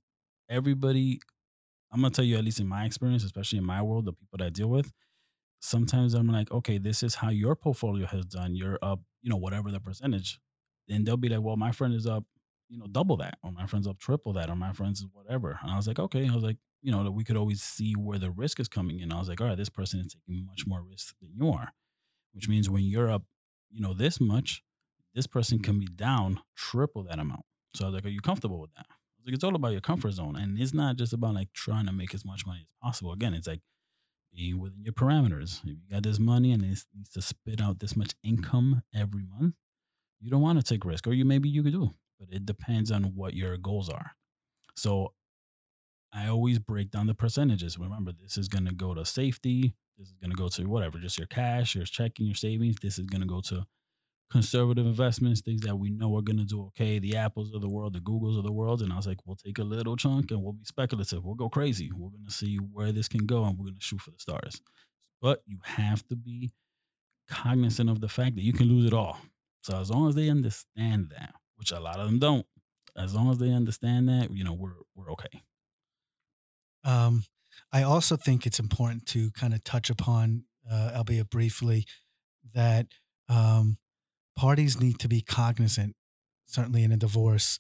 everybody. 0.50 1.20
I'm 1.92 2.02
gonna 2.02 2.12
tell 2.12 2.26
you 2.26 2.38
at 2.38 2.44
least 2.44 2.60
in 2.60 2.68
my 2.68 2.86
experience, 2.86 3.24
especially 3.24 3.60
in 3.60 3.66
my 3.66 3.82
world, 3.84 4.06
the 4.06 4.14
people 4.14 4.38
that 4.40 4.46
I 4.46 4.50
deal 4.50 4.68
with 4.68 4.92
sometimes 5.64 6.14
I'm 6.14 6.28
like, 6.28 6.52
okay, 6.52 6.78
this 6.78 7.04
is 7.04 7.16
how 7.16 7.30
your 7.30 7.56
portfolio 7.56 8.06
has 8.08 8.26
done. 8.26 8.54
You're 8.56 8.78
up, 8.82 9.00
you 9.22 9.30
know, 9.30 9.38
whatever 9.38 9.72
the 9.72 9.80
percentage. 9.80 10.40
And 10.90 11.06
they'll 11.06 11.18
be 11.18 11.30
like, 11.30 11.42
well, 11.42 11.56
my 11.56 11.72
friend 11.72 11.94
is 11.94 12.06
up, 12.06 12.26
you 12.68 12.78
know, 12.78 12.86
double 12.92 13.16
that, 13.18 13.38
or 13.44 13.52
my 13.52 13.66
friend's 13.66 13.88
up 13.88 13.98
triple 13.98 14.34
that, 14.34 14.50
or 14.50 14.58
my 14.58 14.74
friend's 14.74 15.06
whatever. 15.14 15.58
And 15.62 15.72
I 15.72 15.78
was 15.78 15.88
like, 15.88 16.00
okay. 16.00 16.28
I 16.28 16.34
was 16.34 16.44
like, 16.44 16.58
you 16.84 16.92
know, 16.92 17.04
that 17.04 17.14
we 17.14 17.24
could 17.24 17.38
always 17.38 17.64
see 17.64 17.94
where 17.94 18.20
the 18.20 18.30
risk 18.30 18.60
is 18.60 18.68
coming 18.68 19.00
in. 19.00 19.12
I 19.12 19.18
was 19.18 19.30
like, 19.30 19.42
all 19.42 19.48
right, 19.48 19.58
this 19.58 19.70
person 19.70 20.02
is 20.02 20.14
taking 20.14 20.46
much 20.46 20.68
more 20.68 20.84
risk 20.84 21.16
than 21.20 21.32
you 21.34 21.50
are, 21.50 21.74
which 22.34 22.48
means 22.48 22.70
when 22.70 22.84
you're 22.84 23.10
up, 23.10 23.24
you 23.72 23.82
know, 23.82 23.94
this 23.94 24.22
much, 24.22 24.62
this 25.16 25.26
person 25.26 25.58
mm-hmm. 25.58 25.72
can 25.72 25.80
be 25.80 25.88
down 25.88 26.40
triple 26.56 27.04
that 27.04 27.18
amount. 27.18 27.46
So 27.74 27.86
I 27.86 27.88
was 27.88 27.96
like, 27.96 28.06
are 28.06 28.10
you 28.10 28.22
comfortable 28.22 28.60
with 28.62 28.74
that? 28.76 28.86
Like, 29.26 29.34
it's 29.34 29.44
all 29.44 29.56
about 29.56 29.72
your 29.72 29.82
comfort 29.82 30.12
zone. 30.12 30.36
And 30.36 30.60
it's 30.60 30.74
not 30.74 30.98
just 30.98 31.14
about 31.14 31.34
like 31.34 31.54
trying 31.54 31.88
to 31.88 31.92
make 31.92 32.14
as 32.14 32.26
much 32.26 32.46
money 32.46 32.60
as 32.62 32.74
possible. 32.82 33.14
Again, 33.14 33.34
it's 33.34 33.48
like, 33.48 33.62
being 34.36 34.60
within 34.60 34.84
your 34.84 34.94
parameters. 34.94 35.60
If 35.64 35.70
you 35.70 35.78
got 35.92 36.02
this 36.02 36.18
money 36.18 36.54
and 36.54 36.64
it 36.64 36.68
needs 36.68 37.10
to 37.14 37.22
spit 37.22 37.62
out 37.62 37.80
this 37.80 37.96
much 37.96 38.14
income 38.24 38.82
every 38.92 39.24
month, 39.40 39.54
you 40.20 40.32
don't 40.32 40.42
want 40.42 40.58
to 40.58 40.66
take 40.66 40.86
risk, 40.86 41.06
or 41.06 41.14
you 41.14 41.24
maybe 41.24 41.50
you 41.50 41.62
could 41.62 41.74
do, 41.74 41.92
but 42.20 42.30
it 42.32 42.44
depends 42.44 42.90
on 42.92 43.04
what 43.16 43.36
your 43.36 43.58
goals 43.58 43.90
are. 43.90 44.14
So 44.76 45.14
I 46.14 46.28
always 46.28 46.60
break 46.60 46.92
down 46.92 47.08
the 47.08 47.16
percentages. 47.16 47.80
Remember, 47.80 48.12
this 48.12 48.38
is 48.38 48.48
going 48.48 48.66
to 48.66 48.74
go 48.74 48.94
to 48.94 49.06
safety. 49.06 49.74
This 49.98 50.10
is 50.10 50.16
going 50.22 50.32
to 50.32 50.38
go 50.38 50.48
to 50.50 50.66
whatever, 50.66 51.00
just 51.00 51.18
your 51.18 51.28
cash, 51.28 51.76
your 51.76 51.86
checking, 51.86 52.26
your 52.26 52.36
savings. 52.36 52.78
This 52.82 53.00
is 53.00 53.06
going 53.06 53.22
to 53.22 53.28
go 53.28 53.42
to 53.42 53.66
conservative 54.32 54.86
investments, 54.86 55.42
things 55.42 55.62
that 55.62 55.76
we 55.76 55.92
know 55.92 56.16
are 56.18 56.22
going 56.22 56.38
to 56.38 56.46
do 56.46 56.64
okay, 56.68 56.98
the 57.00 57.16
Apples 57.16 57.54
of 57.54 57.62
the 57.62 57.70
world, 57.70 57.94
the 57.94 58.00
Googles 58.00 58.38
of 58.38 58.44
the 58.44 58.52
world. 58.52 58.82
And 58.82 58.92
I 58.92 58.96
was 58.96 59.08
like, 59.08 59.20
we'll 59.26 59.36
take 59.36 59.60
a 59.60 59.64
little 59.64 59.96
chunk 59.96 60.32
and 60.32 60.42
we'll 60.42 60.54
be 60.54 60.66
speculative. 60.66 61.24
We'll 61.24 61.36
go 61.36 61.50
crazy. 61.50 61.92
We're 61.92 62.10
going 62.10 62.26
to 62.26 62.32
see 62.32 62.58
where 62.58 62.92
this 62.92 63.08
can 63.08 63.26
go 63.26 63.44
and 63.44 63.58
we're 63.58 63.66
going 63.66 63.76
to 63.76 63.82
shoot 63.82 64.02
for 64.02 64.12
the 64.12 64.20
stars. 64.20 64.62
But 65.22 65.42
you 65.46 65.60
have 65.64 66.06
to 66.08 66.16
be 66.16 66.52
cognizant 67.30 67.90
of 67.90 68.02
the 68.02 68.10
fact 68.10 68.36
that 68.36 68.44
you 68.44 68.54
can 68.54 68.68
lose 68.68 68.86
it 68.86 68.94
all. 68.94 69.20
So 69.62 69.80
as 69.80 69.90
long 69.90 70.10
as 70.10 70.16
they 70.16 70.30
understand 70.30 71.12
that, 71.18 71.34
which 71.56 71.72
a 71.72 71.80
lot 71.80 72.00
of 72.00 72.08
them 72.08 72.20
don't, 72.20 72.46
as 72.98 73.16
long 73.16 73.32
as 73.32 73.38
they 73.38 73.52
understand 73.52 74.10
that, 74.10 74.32
you 74.32 74.44
know, 74.44 74.54
we're 74.54 74.74
we're 74.96 75.12
okay. 75.12 75.42
Um, 76.84 77.24
I 77.72 77.84
also 77.84 78.16
think 78.16 78.46
it's 78.46 78.60
important 78.60 79.06
to 79.08 79.32
kind 79.32 79.54
of 79.54 79.64
touch 79.64 79.90
upon, 79.90 80.44
uh, 80.70 80.92
albeit 80.96 81.30
briefly, 81.30 81.86
that 82.54 82.88
um, 83.30 83.78
parties 84.36 84.80
need 84.80 85.00
to 85.00 85.08
be 85.08 85.22
cognizant, 85.22 85.96
certainly 86.46 86.84
in 86.84 86.92
a 86.92 86.98
divorce, 86.98 87.60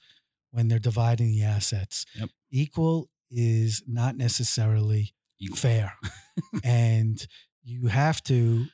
when 0.51 0.67
they're 0.67 0.79
dividing 0.79 1.31
the 1.31 1.43
assets. 1.43 2.05
Yep. 2.15 2.29
Equal 2.51 3.09
is 3.31 3.81
not 3.87 4.15
necessarily 4.15 5.13
Equal. 5.39 5.57
fair. 5.57 5.93
and 6.63 7.25
you 7.63 7.87
have 7.87 8.21
to 8.23 8.65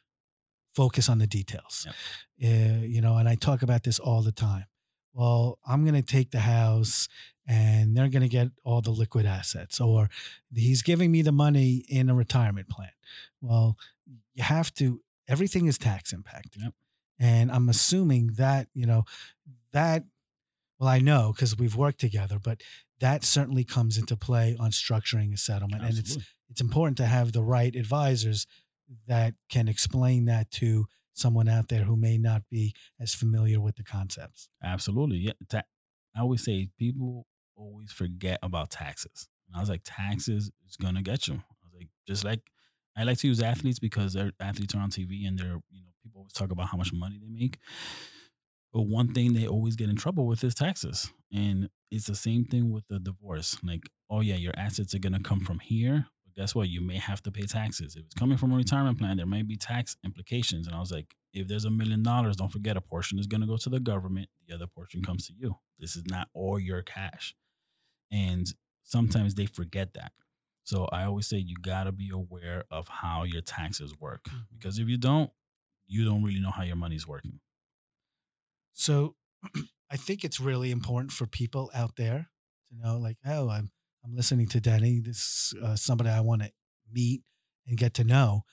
focus 0.75 1.09
on 1.09 1.19
the 1.19 1.27
details. 1.27 1.85
Yep. 1.85 1.95
Uh, 2.41 2.85
you 2.85 3.01
know, 3.01 3.17
and 3.17 3.29
I 3.29 3.35
talk 3.35 3.61
about 3.61 3.83
this 3.83 3.99
all 3.99 4.21
the 4.21 4.31
time. 4.31 4.65
Well, 5.13 5.59
I'm 5.67 5.83
going 5.83 6.01
to 6.01 6.01
take 6.01 6.31
the 6.31 6.39
house 6.39 7.07
and 7.47 7.97
they're 7.97 8.09
going 8.09 8.21
to 8.21 8.29
get 8.29 8.49
all 8.63 8.81
the 8.81 8.91
liquid 8.91 9.25
assets, 9.25 9.81
or 9.81 10.09
he's 10.53 10.83
giving 10.83 11.11
me 11.11 11.23
the 11.23 11.31
money 11.31 11.83
in 11.89 12.09
a 12.09 12.13
retirement 12.13 12.69
plan. 12.69 12.91
Well, 13.41 13.75
you 14.35 14.43
have 14.43 14.71
to, 14.75 15.01
everything 15.27 15.65
is 15.65 15.79
tax 15.79 16.13
impacted. 16.13 16.61
Yep. 16.61 16.73
And 17.19 17.51
I'm 17.51 17.67
assuming 17.67 18.33
that, 18.37 18.67
you 18.73 18.85
know, 18.85 19.03
that, 19.73 20.03
well, 20.79 20.89
I 20.89 20.99
know 20.99 21.33
because 21.35 21.57
we've 21.57 21.75
worked 21.75 21.99
together, 21.99 22.37
but 22.39 22.61
that 22.99 23.23
certainly 23.23 23.63
comes 23.63 23.97
into 23.97 24.15
play 24.15 24.55
on 24.59 24.71
structuring 24.71 25.33
a 25.33 25.37
settlement. 25.37 25.83
And 25.83 25.97
it's, 25.97 26.17
it's 26.49 26.61
important 26.61 26.97
to 26.97 27.05
have 27.05 27.31
the 27.31 27.43
right 27.43 27.75
advisors 27.75 28.45
that 29.07 29.33
can 29.49 29.67
explain 29.67 30.25
that 30.25 30.51
to 30.51 30.85
someone 31.19 31.47
out 31.49 31.69
there 31.69 31.83
who 31.83 31.95
may 31.95 32.17
not 32.17 32.43
be 32.49 32.73
as 32.99 33.13
familiar 33.13 33.59
with 33.59 33.75
the 33.75 33.83
concepts. 33.83 34.49
Absolutely. 34.63 35.17
Yeah. 35.17 35.33
Ta- 35.49 35.63
I 36.15 36.21
always 36.21 36.43
say 36.43 36.69
people 36.77 37.27
always 37.55 37.91
forget 37.91 38.39
about 38.41 38.71
taxes. 38.71 39.27
And 39.47 39.55
I 39.55 39.59
was 39.59 39.69
like, 39.69 39.81
taxes 39.83 40.51
is 40.67 40.75
gonna 40.77 41.01
get 41.01 41.27
you. 41.27 41.35
I 41.35 41.65
was 41.65 41.73
like, 41.75 41.87
just 42.07 42.23
like 42.23 42.41
I 42.97 43.03
like 43.03 43.17
to 43.19 43.27
use 43.27 43.41
athletes 43.41 43.79
because 43.79 44.17
athletes 44.39 44.75
are 44.75 44.79
on 44.79 44.89
TV 44.91 45.27
and 45.27 45.37
they're, 45.37 45.59
you 45.69 45.81
know, 45.81 45.91
people 46.03 46.19
always 46.19 46.33
talk 46.33 46.51
about 46.51 46.67
how 46.67 46.77
much 46.77 46.91
money 46.93 47.19
they 47.21 47.29
make. 47.29 47.59
But 48.73 48.83
one 48.83 49.13
thing 49.13 49.33
they 49.33 49.47
always 49.47 49.75
get 49.75 49.89
in 49.89 49.95
trouble 49.95 50.27
with 50.27 50.43
is 50.43 50.53
taxes. 50.53 51.11
And 51.33 51.69
it's 51.91 52.05
the 52.05 52.15
same 52.15 52.45
thing 52.45 52.71
with 52.71 52.83
the 52.87 52.99
divorce. 52.99 53.57
Like, 53.63 53.89
oh 54.09 54.21
yeah, 54.21 54.35
your 54.35 54.53
assets 54.57 54.93
are 54.93 54.99
gonna 54.99 55.19
come 55.21 55.39
from 55.39 55.59
here. 55.59 56.07
But 56.35 56.41
guess 56.41 56.55
what? 56.55 56.69
You 56.69 56.81
may 56.81 56.97
have 56.97 57.21
to 57.23 57.31
pay 57.31 57.43
taxes. 57.43 57.95
If 57.95 58.05
it's 58.05 58.15
coming 58.15 58.37
from 58.37 58.51
a 58.51 58.55
retirement 58.55 58.99
plan, 58.99 59.17
there 59.17 59.25
may 59.25 59.41
be 59.41 59.55
tax 59.55 59.95
implications. 60.03 60.67
And 60.67 60.75
I 60.75 60.79
was 60.79 60.91
like, 60.91 61.15
if 61.33 61.47
there's 61.47 61.65
a 61.65 61.69
million 61.69 62.03
dollars, 62.03 62.35
don't 62.35 62.51
forget 62.51 62.77
a 62.77 62.81
portion 62.81 63.19
is 63.19 63.27
gonna 63.27 63.47
go 63.47 63.57
to 63.57 63.69
the 63.69 63.79
government, 63.79 64.29
the 64.47 64.55
other 64.55 64.67
portion 64.67 65.03
comes 65.03 65.27
to 65.27 65.33
you. 65.37 65.55
This 65.79 65.95
is 65.95 66.03
not 66.07 66.27
all 66.33 66.59
your 66.59 66.81
cash. 66.81 67.35
And 68.11 68.47
sometimes 68.83 69.35
they 69.35 69.45
forget 69.45 69.93
that. 69.93 70.11
So 70.63 70.85
I 70.91 71.05
always 71.05 71.27
say 71.27 71.37
you 71.37 71.55
gotta 71.61 71.91
be 71.91 72.09
aware 72.13 72.65
of 72.69 72.87
how 72.87 73.23
your 73.23 73.41
taxes 73.41 73.93
work. 73.99 74.23
Mm-hmm. 74.25 74.37
Because 74.57 74.79
if 74.79 74.87
you 74.87 74.97
don't, 74.97 75.31
you 75.87 76.05
don't 76.05 76.23
really 76.23 76.39
know 76.39 76.51
how 76.51 76.63
your 76.63 76.75
money's 76.75 77.07
working. 77.07 77.39
So 78.73 79.15
I 79.91 79.97
think 79.97 80.23
it's 80.23 80.39
really 80.39 80.71
important 80.71 81.11
for 81.11 81.25
people 81.25 81.71
out 81.73 81.95
there 81.95 82.29
to 82.69 82.77
know, 82.77 82.97
like, 82.97 83.17
oh, 83.25 83.49
I'm 83.49 83.71
I'm 84.03 84.15
listening 84.15 84.47
to 84.47 84.61
Denny. 84.61 84.99
This 84.99 85.53
uh, 85.63 85.75
somebody 85.75 86.09
I 86.09 86.21
want 86.21 86.43
to 86.43 86.51
meet 86.91 87.21
and 87.67 87.77
get 87.77 87.93
to 87.95 88.03
know. 88.03 88.43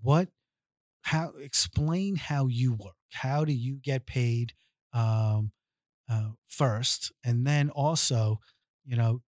What? 0.00 0.28
How? 1.02 1.32
Explain 1.40 2.16
how 2.16 2.46
you 2.46 2.72
work. 2.72 2.94
How 3.12 3.44
do 3.44 3.52
you 3.52 3.78
get 3.82 4.06
paid? 4.06 4.54
Um, 4.92 5.52
uh, 6.10 6.30
first, 6.48 7.12
and 7.24 7.46
then 7.46 7.70
also, 7.70 8.38
you 8.84 8.96
know, 8.96 9.22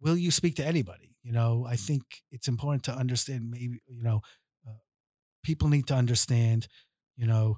will 0.00 0.16
you 0.16 0.30
speak 0.30 0.56
to 0.56 0.66
anybody? 0.66 1.14
You 1.22 1.32
know, 1.32 1.66
I 1.68 1.76
think 1.76 2.02
it's 2.30 2.48
important 2.48 2.84
to 2.84 2.92
understand. 2.92 3.50
Maybe 3.50 3.80
you 3.86 4.02
know, 4.02 4.22
uh, 4.66 4.72
people 5.44 5.68
need 5.68 5.86
to 5.88 5.94
understand. 5.94 6.66
You 7.16 7.26
know, 7.26 7.56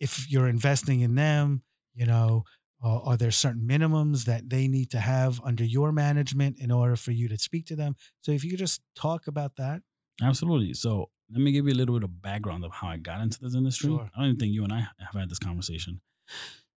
if 0.00 0.30
you're 0.30 0.48
investing 0.48 1.00
in 1.00 1.14
them, 1.14 1.62
you 1.94 2.06
know, 2.06 2.44
uh, 2.82 3.00
are 3.00 3.16
there 3.16 3.30
certain 3.30 3.66
minimums 3.66 4.24
that 4.24 4.48
they 4.48 4.68
need 4.68 4.90
to 4.90 5.00
have 5.00 5.40
under 5.44 5.64
your 5.64 5.92
management 5.92 6.58
in 6.58 6.70
order 6.70 6.96
for 6.96 7.12
you 7.12 7.28
to 7.28 7.38
speak 7.38 7.66
to 7.66 7.76
them? 7.76 7.96
So 8.20 8.32
if 8.32 8.44
you 8.44 8.50
could 8.50 8.58
just 8.58 8.80
talk 8.94 9.26
about 9.26 9.56
that. 9.56 9.82
Absolutely. 10.22 10.74
So 10.74 11.10
let 11.30 11.40
me 11.40 11.52
give 11.52 11.66
you 11.66 11.72
a 11.72 11.76
little 11.76 11.94
bit 11.94 12.04
of 12.04 12.22
background 12.22 12.64
of 12.64 12.72
how 12.72 12.88
I 12.88 12.96
got 12.96 13.20
into 13.20 13.38
this 13.40 13.54
industry. 13.54 13.90
Sure. 13.90 14.10
I 14.14 14.18
don't 14.18 14.28
even 14.30 14.40
think 14.40 14.52
you 14.52 14.64
and 14.64 14.72
I 14.72 14.88
have 14.98 15.14
had 15.14 15.30
this 15.30 15.38
conversation. 15.38 16.00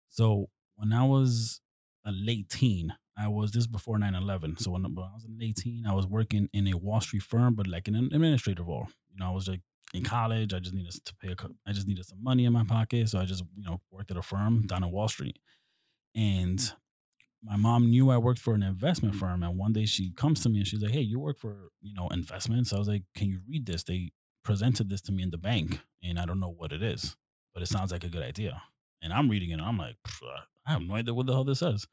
So 0.08 0.48
when 0.76 0.92
I 0.92 1.04
was 1.04 1.60
a 2.04 2.12
late 2.12 2.48
teen, 2.48 2.94
I 3.16 3.28
was 3.28 3.52
this 3.52 3.66
before 3.66 3.98
9-11. 3.98 4.60
So 4.60 4.70
when, 4.70 4.84
I 4.84 4.88
was 4.88 5.26
a 5.26 5.38
late 5.38 5.56
teen, 5.56 5.84
I 5.86 5.92
was 5.92 6.06
working 6.06 6.48
in 6.52 6.66
a 6.68 6.74
Wall 6.74 7.00
Street 7.00 7.22
firm, 7.22 7.54
but 7.54 7.66
like 7.66 7.86
in 7.88 7.94
an 7.94 8.06
administrative 8.12 8.66
role. 8.66 8.88
You 9.12 9.20
know, 9.20 9.26
I 9.26 9.34
was 9.34 9.48
like 9.48 9.60
in 9.92 10.02
college. 10.02 10.54
I 10.54 10.58
just 10.58 10.74
needed 10.74 10.92
to 10.92 11.14
pay. 11.16 11.28
A, 11.28 11.36
I 11.66 11.72
just 11.72 11.86
needed 11.86 12.06
some 12.06 12.22
money 12.22 12.44
in 12.44 12.52
my 12.52 12.64
pocket, 12.64 13.08
so 13.08 13.18
I 13.18 13.24
just 13.24 13.44
you 13.56 13.64
know 13.64 13.80
worked 13.90 14.10
at 14.10 14.16
a 14.16 14.22
firm 14.22 14.66
down 14.66 14.84
in 14.84 14.90
Wall 14.90 15.08
Street. 15.08 15.38
And 16.14 16.58
mm. 16.58 16.72
my 17.42 17.56
mom 17.56 17.90
knew 17.90 18.10
I 18.10 18.18
worked 18.18 18.40
for 18.40 18.54
an 18.54 18.62
investment 18.62 19.14
mm. 19.14 19.18
firm, 19.18 19.42
and 19.42 19.58
one 19.58 19.72
day 19.72 19.86
she 19.86 20.12
comes 20.12 20.42
to 20.42 20.48
me 20.48 20.58
and 20.58 20.66
she's 20.66 20.82
like, 20.82 20.92
"Hey, 20.92 21.00
you 21.00 21.18
work 21.18 21.38
for 21.38 21.70
you 21.80 21.94
know 21.94 22.08
investments?" 22.08 22.72
I 22.72 22.78
was 22.78 22.88
like, 22.88 23.02
"Can 23.14 23.28
you 23.28 23.40
read 23.48 23.66
this?" 23.66 23.84
They 23.84 24.10
presented 24.44 24.88
this 24.88 25.00
to 25.02 25.12
me 25.12 25.22
in 25.22 25.30
the 25.30 25.38
bank, 25.38 25.80
and 26.02 26.18
I 26.18 26.26
don't 26.26 26.40
know 26.40 26.54
what 26.56 26.72
it 26.72 26.82
is, 26.82 27.16
but 27.54 27.62
it 27.62 27.66
sounds 27.66 27.92
like 27.92 28.04
a 28.04 28.08
good 28.08 28.22
idea. 28.22 28.62
And 29.02 29.12
I'm 29.12 29.28
reading 29.28 29.50
it, 29.50 29.54
and 29.54 29.62
I'm 29.62 29.78
like, 29.78 29.96
I 30.66 30.72
have 30.72 30.82
no 30.82 30.94
idea 30.94 31.14
what 31.14 31.26
the 31.26 31.32
hell 31.32 31.44
this 31.44 31.60
says. 31.60 31.86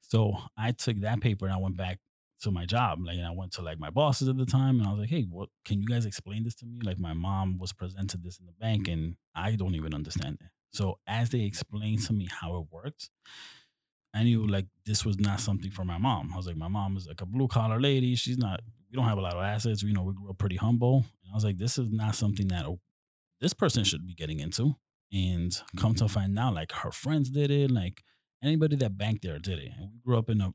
So 0.00 0.36
I 0.56 0.72
took 0.72 1.00
that 1.00 1.20
paper 1.20 1.44
and 1.44 1.54
I 1.54 1.58
went 1.58 1.76
back 1.76 1.98
to 2.42 2.50
my 2.50 2.64
job. 2.64 3.00
Like, 3.04 3.16
and 3.16 3.26
I 3.26 3.32
went 3.32 3.52
to 3.52 3.62
like 3.62 3.78
my 3.78 3.90
bosses 3.90 4.28
at 4.28 4.36
the 4.36 4.46
time, 4.46 4.78
and 4.78 4.86
I 4.88 4.90
was 4.90 5.00
like, 5.00 5.10
"Hey, 5.10 5.24
what? 5.24 5.48
Can 5.64 5.80
you 5.80 5.88
guys 5.88 6.06
explain 6.06 6.44
this 6.44 6.54
to 6.56 6.66
me?" 6.66 6.80
Like, 6.82 6.98
my 6.98 7.12
mom 7.12 7.58
was 7.58 7.72
presented 7.72 8.22
this 8.22 8.38
in 8.38 8.46
the 8.46 8.52
bank, 8.52 8.88
and 8.88 9.16
I 9.34 9.56
don't 9.56 9.74
even 9.74 9.94
understand 9.94 10.38
it. 10.40 10.50
So 10.72 10.98
as 11.06 11.30
they 11.30 11.40
explained 11.40 12.04
to 12.06 12.12
me 12.12 12.28
how 12.30 12.56
it 12.56 12.66
worked, 12.70 13.10
I 14.14 14.22
knew 14.22 14.46
like 14.46 14.66
this 14.86 15.04
was 15.04 15.18
not 15.18 15.40
something 15.40 15.70
for 15.70 15.84
my 15.84 15.98
mom. 15.98 16.30
I 16.32 16.36
was 16.36 16.46
like, 16.46 16.56
my 16.56 16.68
mom 16.68 16.96
is 16.96 17.06
like 17.06 17.20
a 17.20 17.26
blue 17.26 17.48
collar 17.48 17.80
lady. 17.80 18.14
She's 18.14 18.38
not. 18.38 18.60
We 18.90 18.96
don't 18.96 19.08
have 19.08 19.18
a 19.18 19.22
lot 19.22 19.36
of 19.36 19.42
assets. 19.42 19.82
You 19.82 19.92
know, 19.92 20.02
we 20.02 20.14
grew 20.14 20.30
up 20.30 20.38
pretty 20.38 20.56
humble. 20.56 21.04
And 21.22 21.32
I 21.32 21.34
was 21.34 21.44
like, 21.44 21.58
this 21.58 21.78
is 21.78 21.90
not 21.90 22.14
something 22.14 22.48
that 22.48 22.64
this 23.40 23.52
person 23.52 23.84
should 23.84 24.06
be 24.06 24.14
getting 24.14 24.40
into. 24.40 24.76
And 25.12 25.54
come 25.76 25.94
to 25.96 26.04
mm-hmm. 26.04 26.12
find 26.12 26.38
out, 26.38 26.54
like 26.54 26.72
her 26.72 26.90
friends 26.90 27.30
did 27.30 27.50
it. 27.50 27.70
Like 27.70 28.02
anybody 28.42 28.76
that 28.76 28.96
banked 28.96 29.22
there 29.22 29.38
did 29.38 29.58
it. 29.58 29.72
And 29.76 29.90
we 29.92 30.00
grew 30.04 30.18
up 30.18 30.30
in 30.30 30.40
a 30.40 30.52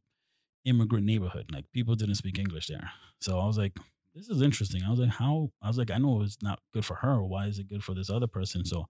immigrant 0.66 1.06
neighborhood. 1.06 1.50
Like 1.52 1.66
people 1.74 1.96
didn't 1.96 2.16
speak 2.16 2.40
English 2.40 2.68
there. 2.68 2.92
So 3.22 3.40
I 3.40 3.46
was 3.46 3.58
like, 3.58 3.78
this 4.16 4.30
is 4.30 4.42
interesting. 4.42 4.84
I 4.84 4.90
was 4.90 5.00
like, 5.00 5.10
how? 5.10 5.52
I 5.62 5.68
was 5.68 5.78
like, 5.78 5.92
I 5.92 5.98
know 5.98 6.22
it's 6.22 6.42
not 6.42 6.60
good 6.74 6.86
for 6.86 6.96
her. 6.96 7.24
Why 7.24 7.48
is 7.48 7.60
it 7.60 7.70
good 7.70 7.84
for 7.84 7.94
this 7.94 8.10
other 8.10 8.28
person? 8.28 8.66
So 8.66 8.86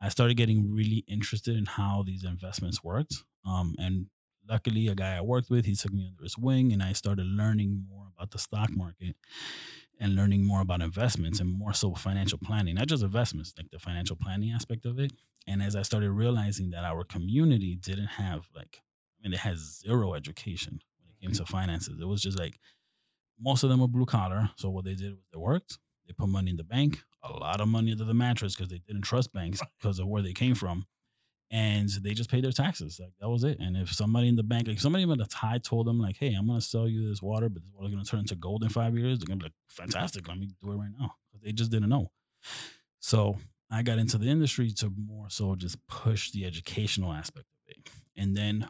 I 0.00 0.08
started 0.08 0.36
getting 0.36 0.72
really 0.72 1.04
interested 1.08 1.56
in 1.56 1.66
how 1.66 2.02
these 2.06 2.24
investments 2.24 2.84
worked. 2.84 3.14
Um, 3.44 3.74
and 3.78 4.06
luckily, 4.48 4.88
a 4.88 4.94
guy 4.94 5.16
I 5.16 5.20
worked 5.20 5.50
with, 5.50 5.66
he 5.66 5.74
took 5.74 5.92
me 5.92 6.06
under 6.06 6.22
his 6.22 6.38
wing, 6.38 6.72
and 6.72 6.82
I 6.82 6.92
started 6.92 7.26
learning 7.26 7.84
more 7.88 8.06
about 8.16 8.30
the 8.30 8.38
stock 8.38 8.70
market 8.70 9.16
and 10.00 10.14
learning 10.14 10.44
more 10.44 10.60
about 10.60 10.80
investments 10.80 11.40
and 11.40 11.50
more 11.50 11.72
so 11.72 11.94
financial 11.94 12.38
planning, 12.38 12.76
not 12.76 12.86
just 12.86 13.02
investments, 13.02 13.52
like 13.56 13.70
the 13.70 13.78
financial 13.78 14.16
planning 14.16 14.52
aspect 14.52 14.86
of 14.86 14.98
it. 14.98 15.12
And 15.46 15.62
as 15.62 15.74
I 15.74 15.82
started 15.82 16.10
realizing 16.12 16.70
that 16.70 16.84
our 16.84 17.04
community 17.04 17.74
didn't 17.74 18.06
have 18.06 18.48
like, 18.54 18.80
I 19.18 19.26
mean, 19.26 19.32
it 19.32 19.40
has 19.40 19.80
zero 19.84 20.14
education 20.14 20.80
when 21.00 21.10
it 21.10 21.20
came 21.20 21.32
to 21.32 21.44
finances. 21.50 21.98
It 22.00 22.06
was 22.06 22.22
just 22.22 22.38
like 22.38 22.58
most 23.40 23.64
of 23.64 23.70
them 23.70 23.80
were 23.80 23.88
blue 23.88 24.06
collar. 24.06 24.50
So 24.56 24.70
what 24.70 24.84
they 24.84 24.94
did 24.94 25.12
was 25.12 25.24
they 25.32 25.38
worked, 25.38 25.78
they 26.06 26.12
put 26.12 26.28
money 26.28 26.50
in 26.50 26.56
the 26.56 26.64
bank, 26.64 27.02
a 27.22 27.32
lot 27.32 27.60
of 27.60 27.68
money 27.68 27.92
under 27.92 28.04
the 28.04 28.14
mattress 28.14 28.54
because 28.54 28.70
they 28.70 28.80
didn't 28.86 29.02
trust 29.02 29.32
banks 29.32 29.60
because 29.78 29.98
of 29.98 30.06
where 30.06 30.22
they 30.22 30.32
came 30.32 30.54
from. 30.54 30.84
And 31.50 31.88
they 31.88 32.12
just 32.12 32.30
paid 32.30 32.44
their 32.44 32.52
taxes. 32.52 33.00
Like 33.00 33.12
that 33.20 33.28
was 33.30 33.42
it. 33.42 33.58
And 33.58 33.74
if 33.74 33.90
somebody 33.90 34.28
in 34.28 34.36
the 34.36 34.42
bank, 34.42 34.68
like 34.68 34.80
somebody 34.80 35.04
in 35.04 35.08
the 35.08 35.24
tie 35.24 35.58
told 35.58 35.86
them, 35.86 35.98
like, 35.98 36.18
hey, 36.18 36.34
I'm 36.34 36.46
gonna 36.46 36.60
sell 36.60 36.86
you 36.86 37.08
this 37.08 37.22
water, 37.22 37.48
but 37.48 37.62
this 37.62 37.72
water's 37.74 37.92
gonna 37.92 38.04
turn 38.04 38.20
into 38.20 38.36
gold 38.36 38.62
in 38.62 38.68
five 38.68 38.96
years, 38.98 39.18
they're 39.18 39.26
gonna 39.26 39.38
be 39.38 39.44
like, 39.44 39.54
fantastic, 39.66 40.28
let 40.28 40.38
me 40.38 40.50
do 40.62 40.72
it 40.72 40.76
right 40.76 40.90
now. 40.98 41.14
They 41.42 41.52
just 41.52 41.70
didn't 41.70 41.88
know. 41.88 42.10
So 43.00 43.38
I 43.70 43.82
got 43.82 43.98
into 43.98 44.18
the 44.18 44.28
industry 44.28 44.70
to 44.72 44.92
more 44.96 45.30
so 45.30 45.54
just 45.54 45.78
push 45.86 46.30
the 46.32 46.44
educational 46.44 47.12
aspect 47.12 47.46
of 47.46 47.76
it. 47.76 47.90
And 48.16 48.36
then 48.36 48.68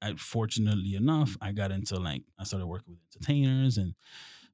I, 0.00 0.14
fortunately 0.14 0.94
enough, 0.94 1.36
I 1.40 1.52
got 1.52 1.72
into 1.72 1.98
like 1.98 2.22
I 2.38 2.44
started 2.44 2.66
working 2.66 2.94
with 2.94 3.00
entertainers 3.16 3.78
and 3.78 3.94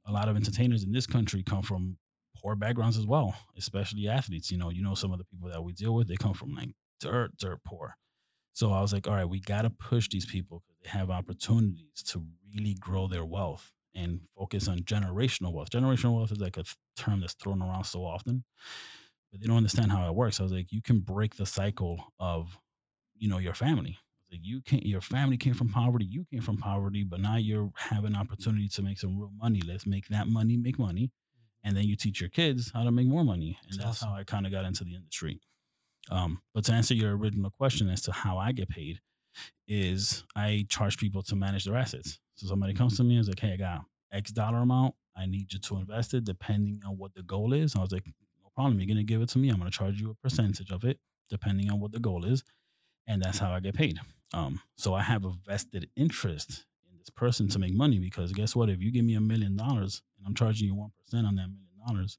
a 0.06 0.12
lot 0.12 0.28
of 0.28 0.36
entertainers 0.36 0.82
in 0.82 0.92
this 0.92 1.06
country 1.06 1.42
come 1.42 1.62
from 1.62 1.98
poor 2.40 2.56
backgrounds 2.56 2.96
as 2.96 3.06
well, 3.06 3.34
especially 3.56 4.08
athletes. 4.08 4.50
You 4.50 4.58
know, 4.58 4.70
you 4.70 4.82
know 4.82 4.94
some 4.94 5.12
of 5.12 5.18
the 5.18 5.24
people 5.24 5.48
that 5.50 5.62
we 5.62 5.72
deal 5.72 5.94
with, 5.94 6.08
they 6.08 6.16
come 6.16 6.34
from 6.34 6.54
like 6.54 6.70
dirt, 7.00 7.36
dirt 7.38 7.60
poor. 7.64 7.96
So 8.52 8.72
I 8.72 8.80
was 8.80 8.92
like, 8.92 9.06
all 9.06 9.14
right, 9.14 9.28
we 9.28 9.40
got 9.40 9.62
to 9.62 9.70
push 9.70 10.08
these 10.08 10.26
people 10.26 10.62
because 10.66 10.80
they 10.82 10.98
have 10.98 11.10
opportunities 11.10 12.02
to 12.08 12.24
really 12.54 12.74
grow 12.74 13.06
their 13.06 13.24
wealth 13.24 13.72
and 13.94 14.20
focus 14.36 14.68
on 14.68 14.80
generational 14.80 15.52
wealth. 15.52 15.70
Generational 15.70 16.16
wealth 16.16 16.32
is 16.32 16.40
like 16.40 16.56
a 16.56 16.64
term 16.96 17.20
that's 17.20 17.34
thrown 17.34 17.62
around 17.62 17.84
so 17.84 18.04
often, 18.04 18.44
but 19.30 19.40
they 19.40 19.46
don't 19.46 19.56
understand 19.56 19.92
how 19.92 20.06
it 20.06 20.14
works. 20.14 20.40
I 20.40 20.42
was 20.42 20.52
like, 20.52 20.72
you 20.72 20.82
can 20.82 21.00
break 21.00 21.36
the 21.36 21.46
cycle 21.46 22.12
of, 22.18 22.58
you 23.16 23.28
know, 23.28 23.38
your 23.38 23.54
family. 23.54 23.98
Like 24.30 24.40
you 24.42 24.60
can't, 24.62 24.86
your 24.86 25.00
family 25.00 25.36
came 25.36 25.54
from 25.54 25.70
poverty, 25.70 26.04
you 26.04 26.24
came 26.30 26.40
from 26.40 26.56
poverty, 26.56 27.02
but 27.02 27.20
now 27.20 27.36
you're 27.36 27.72
having 27.74 28.14
opportunity 28.14 28.68
to 28.68 28.82
make 28.82 28.98
some 28.98 29.18
real 29.18 29.32
money. 29.36 29.60
Let's 29.66 29.86
make 29.86 30.06
that 30.08 30.28
money 30.28 30.56
make 30.56 30.78
money 30.78 31.10
and 31.64 31.76
then 31.76 31.84
you 31.84 31.96
teach 31.96 32.20
your 32.20 32.30
kids 32.30 32.70
how 32.74 32.84
to 32.84 32.90
make 32.90 33.06
more 33.06 33.24
money. 33.24 33.58
And 33.62 33.72
that's, 33.72 33.84
that's 33.84 34.02
awesome. 34.02 34.08
how 34.10 34.16
i 34.16 34.24
kind 34.24 34.46
of 34.46 34.52
got 34.52 34.64
into 34.64 34.84
the 34.84 34.94
industry. 34.94 35.40
Um, 36.10 36.40
but 36.54 36.64
to 36.64 36.72
answer 36.72 36.94
your 36.94 37.16
original 37.16 37.50
question 37.50 37.88
as 37.88 38.02
to 38.02 38.12
how 38.12 38.38
i 38.38 38.52
get 38.52 38.68
paid 38.68 39.00
is 39.68 40.24
i 40.34 40.66
charge 40.68 40.98
people 40.98 41.22
to 41.22 41.36
manage 41.36 41.64
their 41.64 41.76
assets. 41.76 42.18
So 42.36 42.46
somebody 42.46 42.74
comes 42.74 42.96
to 42.96 43.04
me 43.04 43.16
and 43.16 43.22
is 43.22 43.28
like 43.28 43.40
hey 43.40 43.52
i 43.52 43.56
got 43.56 43.84
x 44.12 44.32
dollar 44.32 44.58
amount. 44.58 44.94
I 45.16 45.26
need 45.26 45.52
you 45.52 45.58
to 45.58 45.76
invest 45.78 46.14
it 46.14 46.24
depending 46.24 46.80
on 46.86 46.96
what 46.96 47.14
the 47.14 47.22
goal 47.22 47.52
is. 47.52 47.76
I 47.76 47.80
was 47.80 47.92
like 47.92 48.06
no 48.06 48.50
problem. 48.54 48.78
You're 48.78 48.86
going 48.86 48.96
to 48.96 49.04
give 49.04 49.20
it 49.20 49.28
to 49.30 49.38
me. 49.38 49.50
I'm 49.50 49.58
going 49.58 49.70
to 49.70 49.76
charge 49.76 50.00
you 50.00 50.10
a 50.10 50.14
percentage 50.14 50.70
of 50.70 50.84
it 50.84 50.98
depending 51.28 51.70
on 51.70 51.78
what 51.78 51.92
the 51.92 52.00
goal 52.00 52.24
is. 52.24 52.42
And 53.06 53.22
that's 53.22 53.38
how 53.38 53.52
i 53.52 53.60
get 53.60 53.74
paid. 53.74 53.98
Um, 54.32 54.60
so 54.76 54.94
i 54.94 55.02
have 55.02 55.24
a 55.24 55.32
vested 55.46 55.88
interest 55.96 56.64
person 57.10 57.48
to 57.48 57.58
make 57.58 57.74
money 57.74 57.98
because 57.98 58.32
guess 58.32 58.56
what 58.56 58.68
if 58.68 58.80
you 58.80 58.90
give 58.90 59.04
me 59.04 59.14
a 59.14 59.20
million 59.20 59.56
dollars 59.56 60.02
and 60.18 60.26
I'm 60.26 60.34
charging 60.34 60.68
you 60.68 60.74
one 60.74 60.90
percent 60.98 61.26
on 61.26 61.36
that 61.36 61.48
million 61.48 61.78
dollars, 61.86 62.18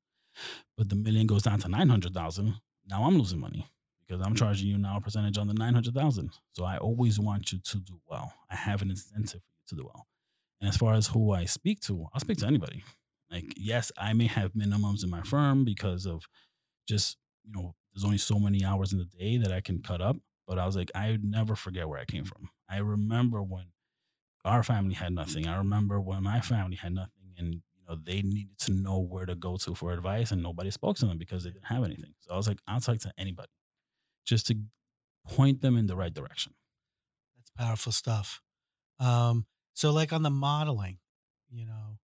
but 0.77 0.89
the 0.89 0.95
million 0.95 1.27
goes 1.27 1.43
down 1.43 1.59
to 1.59 1.67
nine 1.67 1.89
hundred 1.89 2.13
thousand, 2.13 2.55
now 2.89 3.03
I'm 3.03 3.17
losing 3.17 3.39
money 3.39 3.67
because 4.07 4.25
I'm 4.25 4.35
charging 4.35 4.67
you 4.67 4.77
now 4.77 4.97
a 4.97 5.01
percentage 5.01 5.37
on 5.37 5.47
the 5.47 5.53
nine 5.53 5.73
hundred 5.73 5.93
thousand. 5.93 6.31
So 6.53 6.63
I 6.63 6.77
always 6.77 7.19
want 7.19 7.51
you 7.51 7.59
to 7.59 7.77
do 7.77 7.99
well. 8.07 8.33
I 8.49 8.55
have 8.55 8.81
an 8.81 8.89
incentive 8.89 9.41
for 9.41 9.53
you 9.53 9.63
to 9.69 9.75
do 9.75 9.83
well. 9.85 10.07
And 10.59 10.69
as 10.69 10.77
far 10.77 10.93
as 10.93 11.07
who 11.07 11.31
I 11.31 11.45
speak 11.45 11.79
to, 11.81 12.05
I'll 12.13 12.19
speak 12.19 12.37
to 12.39 12.47
anybody. 12.47 12.83
Like, 13.31 13.53
yes, 13.55 13.91
I 13.97 14.13
may 14.13 14.27
have 14.27 14.53
minimums 14.53 15.03
in 15.03 15.09
my 15.09 15.21
firm 15.21 15.63
because 15.63 16.05
of 16.05 16.27
just, 16.87 17.17
you 17.43 17.53
know, 17.53 17.73
there's 17.93 18.03
only 18.03 18.17
so 18.17 18.37
many 18.37 18.63
hours 18.63 18.91
in 18.91 18.99
the 18.99 19.05
day 19.05 19.37
that 19.37 19.51
I 19.51 19.61
can 19.61 19.81
cut 19.81 20.01
up. 20.01 20.17
But 20.47 20.59
I 20.59 20.65
was 20.65 20.75
like, 20.75 20.91
I 20.93 21.17
never 21.21 21.55
forget 21.55 21.87
where 21.87 21.99
I 21.99 22.05
came 22.05 22.25
from. 22.25 22.49
I 22.69 22.77
remember 22.79 23.41
when 23.41 23.65
our 24.45 24.63
family 24.63 24.93
had 24.93 25.13
nothing. 25.13 25.47
I 25.47 25.57
remember 25.57 25.99
when 26.01 26.23
my 26.23 26.41
family 26.41 26.75
had 26.75 26.93
nothing. 26.93 27.33
And 27.37 27.53
you 27.55 27.83
know, 27.87 27.95
they 28.01 28.21
needed 28.21 28.57
to 28.59 28.73
know 28.73 28.99
where 28.99 29.25
to 29.25 29.35
go 29.35 29.57
to 29.57 29.73
for 29.75 29.93
advice, 29.93 30.31
and 30.31 30.43
nobody 30.43 30.71
spoke 30.71 30.97
to 30.97 31.05
them 31.05 31.17
because 31.17 31.43
they 31.43 31.51
didn't 31.51 31.65
have 31.65 31.83
anything. 31.83 32.13
So 32.19 32.33
I 32.33 32.37
was 32.37 32.47
like, 32.47 32.59
I'll 32.67 32.79
talk 32.79 32.99
to 32.99 33.13
anybody, 33.17 33.49
just 34.25 34.47
to 34.47 34.55
point 35.27 35.61
them 35.61 35.77
in 35.77 35.87
the 35.87 35.95
right 35.95 36.13
direction. 36.13 36.53
That's 37.37 37.51
powerful 37.51 37.91
stuff. 37.91 38.41
Um, 38.99 39.45
so, 39.73 39.91
like 39.91 40.13
on 40.13 40.21
the 40.23 40.29
modeling, 40.29 40.99
you 41.49 41.65
know, 41.65 41.97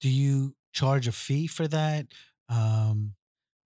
do 0.00 0.08
you 0.08 0.54
charge 0.72 1.06
a 1.06 1.12
fee 1.12 1.46
for 1.46 1.68
that? 1.68 2.06
Um, 2.48 3.14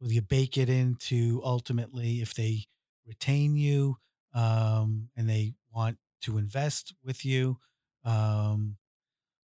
will 0.00 0.12
you 0.12 0.22
bake 0.22 0.58
it 0.58 0.68
into 0.68 1.40
ultimately 1.44 2.20
if 2.20 2.34
they 2.34 2.64
retain 3.06 3.56
you 3.56 3.96
um, 4.34 5.08
and 5.16 5.28
they 5.28 5.54
want 5.72 5.98
to 6.22 6.38
invest 6.38 6.94
with 7.04 7.24
you? 7.24 7.58
Um, 8.06 8.76